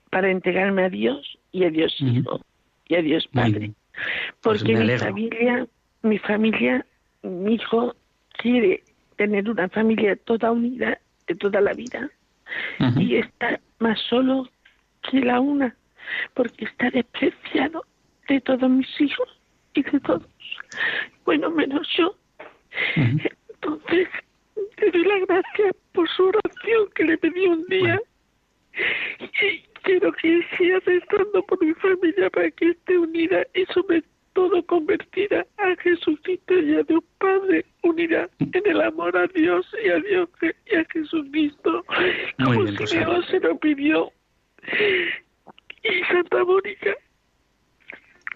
para 0.10 0.32
entregarme 0.32 0.84
a 0.86 0.89
Dios 0.89 1.38
y 1.51 1.64
a 1.64 1.70
Dios 1.70 1.95
Hijo 1.99 2.36
uh 2.36 2.39
-huh. 2.39 2.43
y 2.88 2.95
a 2.95 3.01
Dios 3.01 3.28
Padre. 3.28 3.72
Pues 4.41 4.64
porque 4.64 4.76
mi 4.76 4.97
familia 4.97 5.68
mi 6.02 6.18
familia, 6.20 6.86
mi 7.24 7.56
hijo 7.56 7.95
quiere 8.38 8.84
tener 9.18 9.50
una 9.50 9.68
familia 9.70 10.16
toda 10.16 10.52
unida 10.52 11.00
de 11.28 11.36
toda 11.36 11.62
la 11.62 11.74
vida 11.74 12.10
uh 12.80 12.84
-huh. 12.84 13.02
y 13.02 13.18
está 13.18 13.60
más 13.80 14.00
solo 14.10 14.47
que 15.04 15.20
la 15.20 15.39
una 15.39 15.76
porque 16.34 16.66
está 16.66 16.89
despreciado 16.89 17.86
de 18.28 18.41
todos 18.41 18.70
mis 18.70 19.02
hijos 19.02 19.28
y 19.74 19.84
de 19.84 20.00
todos. 20.00 20.28
Bueno, 21.26 21.50
menos 21.50 21.88
yo. 21.97 22.16
Entonces, 22.95 24.08
le 24.78 24.91
doy 24.91 25.04
la 25.04 25.20
gracia 25.26 25.72
por 25.93 26.10
su 26.10 26.24
oración 26.24 26.89
que 26.95 27.04
le 27.04 27.18
pedí 27.18 27.45
un 27.45 27.66
día. 27.66 28.00
Y 29.20 29.64
quiero 29.84 30.12
que 30.14 30.45
siga 30.58 30.80
rezando 30.86 31.43
por 31.43 31.64
mi 31.64 31.74
familia 31.76 32.30
para 32.30 32.50
que 32.52 32.70
esté 32.70 32.97
unida 32.97 33.45
y 33.54 33.66
sobre 33.74 34.04
todo 34.34 34.66
convertida 34.66 35.46
a 35.58 35.76
Jesucristo 35.82 36.54
y 36.60 36.76
a 36.76 36.84
Dios 36.84 37.04
Padre, 37.18 37.66
unida 37.84 38.30
en 38.40 38.62
el 38.66 38.82
amor 38.82 39.18
a 39.18 39.28
Dios 39.28 39.66
y 39.84 39.90
a 39.90 39.98
Dios 40.00 40.30
y 40.42 40.76
a 40.76 40.86
Jesucristo, 40.92 41.84
Muy 42.38 42.56
como 42.58 42.64
bien, 42.64 42.88
Simeón 42.88 43.24
se 43.26 43.40
lo 43.40 43.58
pidió. 43.60 44.12
Y 45.84 46.04
Santa 46.12 46.44
Mónica. 46.44 46.92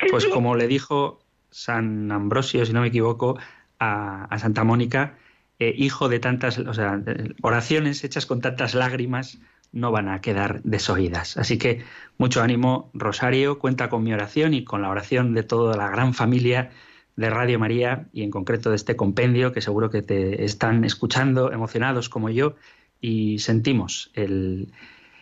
Pues 0.09 0.25
yo- 0.25 0.31
como 0.31 0.55
le 0.55 0.67
dijo 0.67 1.19
San 1.49 2.11
Ambrosio, 2.11 2.65
si 2.65 2.73
no 2.73 2.81
me 2.81 2.87
equivoco, 2.87 3.37
a, 3.79 4.25
a 4.25 4.39
Santa 4.39 4.63
Mónica, 4.63 5.17
eh, 5.59 5.73
hijo 5.77 6.09
de 6.09 6.19
tantas, 6.19 6.57
o 6.57 6.73
sea, 6.73 7.01
oraciones 7.41 8.03
hechas 8.03 8.25
con 8.25 8.41
tantas 8.41 8.73
lágrimas 8.73 9.39
no 9.73 9.91
van 9.91 10.07
a 10.07 10.21
quedar 10.21 10.61
desoídas. 10.63 11.35
Así 11.35 11.57
que 11.57 11.83
mucho 12.17 12.41
ánimo, 12.41 12.89
Rosario, 12.93 13.59
cuenta 13.59 13.89
con 13.89 14.03
mi 14.03 14.13
oración 14.13 14.53
y 14.53 14.63
con 14.63 14.81
la 14.81 14.89
oración 14.89 15.33
de 15.33 15.43
toda 15.43 15.75
la 15.75 15.89
gran 15.89 16.13
familia 16.13 16.69
de 17.15 17.29
Radio 17.29 17.59
María 17.59 18.07
y 18.13 18.23
en 18.23 18.31
concreto 18.31 18.69
de 18.69 18.75
este 18.75 18.95
compendio 18.95 19.51
que 19.51 19.61
seguro 19.61 19.89
que 19.89 20.01
te 20.01 20.45
están 20.45 20.83
escuchando 20.83 21.51
emocionados 21.51 22.09
como 22.09 22.29
yo 22.29 22.55
y 23.01 23.39
sentimos 23.39 24.11
el, 24.13 24.71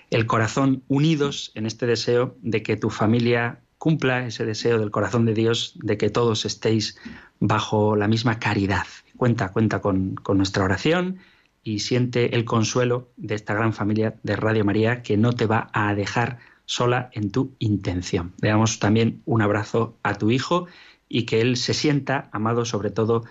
el 0.10 0.26
corazón 0.26 0.84
unidos 0.88 1.52
en 1.56 1.66
este 1.66 1.88
deseo 1.88 2.36
de 2.42 2.62
que 2.62 2.78
tu 2.78 2.90
familia 2.90 3.62
cumpla 3.78 4.28
ese 4.28 4.46
deseo 4.46 4.78
del 4.78 4.92
corazón 4.92 5.26
de 5.26 5.34
Dios 5.34 5.74
de 5.82 5.98
que 5.98 6.10
todos 6.10 6.46
estéis 6.46 6.98
bajo 7.40 7.96
la 7.96 8.08
misma 8.08 8.38
caridad. 8.38 8.86
Cuenta, 9.18 9.52
cuenta 9.52 9.82
con, 9.82 10.16
con 10.16 10.38
nuestra 10.38 10.64
oración 10.64 11.18
y 11.64 11.80
siente 11.80 12.36
el 12.36 12.46
consuelo 12.46 13.10
de 13.18 13.36
esta 13.36 13.54
gran 13.54 13.74
familia 13.74 14.16
de 14.24 14.36
Radio 14.36 14.66
María 14.66 15.02
que 15.04 15.18
no 15.18 15.34
te 15.34 15.46
va 15.46 15.70
a 15.74 15.94
dejar 15.94 16.40
sola 16.66 17.10
en 17.14 17.32
tu 17.32 17.54
intención. 17.60 18.34
Le 18.42 18.50
damos 18.50 18.80
también 18.80 19.22
un 19.26 19.42
abrazo 19.42 19.98
a 20.04 20.16
tu 20.16 20.32
hijo 20.32 20.68
y 21.08 21.24
que 21.24 21.42
él 21.42 21.58
se 21.58 21.74
sienta 21.74 22.30
amado 22.32 22.66
sobre 22.66 22.90
todo 22.90 23.26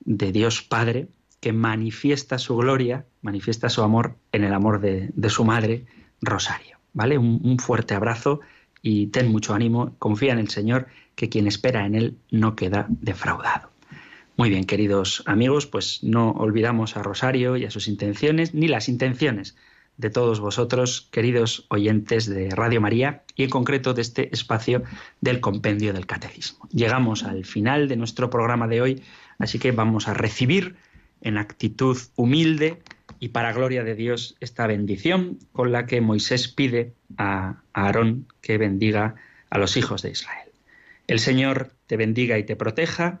de 0.00 0.32
Dios 0.32 0.62
Padre, 0.62 1.08
que 1.40 1.52
manifiesta 1.52 2.38
su 2.38 2.56
gloria, 2.56 3.06
manifiesta 3.20 3.68
su 3.68 3.82
amor 3.82 4.16
en 4.30 4.44
el 4.44 4.52
amor 4.52 4.80
de, 4.80 5.12
su 5.28 5.44
madre, 5.44 5.86
Rosario. 6.20 6.78
¿Vale? 6.92 7.16
Un 7.18 7.58
fuerte 7.58 7.94
abrazo 7.94 8.40
y 8.82 9.06
ten 9.06 9.32
mucho 9.32 9.54
ánimo, 9.54 9.94
confía 9.98 10.32
en 10.32 10.38
el 10.38 10.50
Señor, 10.50 10.88
que 11.14 11.28
quien 11.28 11.46
espera 11.46 11.86
en 11.86 11.94
Él 11.94 12.18
no 12.30 12.56
queda 12.56 12.86
defraudado. 12.88 13.71
Muy 14.36 14.48
bien, 14.48 14.64
queridos 14.64 15.22
amigos, 15.26 15.66
pues 15.66 16.02
no 16.02 16.30
olvidamos 16.30 16.96
a 16.96 17.02
Rosario 17.02 17.56
y 17.56 17.66
a 17.66 17.70
sus 17.70 17.86
intenciones, 17.86 18.54
ni 18.54 18.66
las 18.66 18.88
intenciones 18.88 19.56
de 19.98 20.08
todos 20.08 20.40
vosotros, 20.40 21.08
queridos 21.10 21.66
oyentes 21.68 22.26
de 22.26 22.48
Radio 22.50 22.80
María, 22.80 23.24
y 23.36 23.44
en 23.44 23.50
concreto 23.50 23.92
de 23.92 24.00
este 24.00 24.32
espacio 24.32 24.82
del 25.20 25.40
compendio 25.40 25.92
del 25.92 26.06
catecismo. 26.06 26.66
Llegamos 26.72 27.24
al 27.24 27.44
final 27.44 27.88
de 27.88 27.96
nuestro 27.96 28.30
programa 28.30 28.68
de 28.68 28.80
hoy, 28.80 29.02
así 29.38 29.58
que 29.58 29.70
vamos 29.70 30.08
a 30.08 30.14
recibir 30.14 30.76
en 31.20 31.36
actitud 31.36 31.98
humilde 32.16 32.82
y 33.20 33.28
para 33.28 33.52
gloria 33.52 33.84
de 33.84 33.94
Dios 33.94 34.36
esta 34.40 34.66
bendición 34.66 35.38
con 35.52 35.72
la 35.72 35.86
que 35.86 36.00
Moisés 36.00 36.48
pide 36.48 36.94
a 37.18 37.62
Aarón 37.74 38.26
que 38.40 38.58
bendiga 38.58 39.14
a 39.50 39.58
los 39.58 39.76
hijos 39.76 40.02
de 40.02 40.10
Israel. 40.10 40.48
El 41.06 41.18
Señor 41.18 41.72
te 41.86 41.96
bendiga 41.96 42.38
y 42.38 42.44
te 42.44 42.56
proteja, 42.56 43.20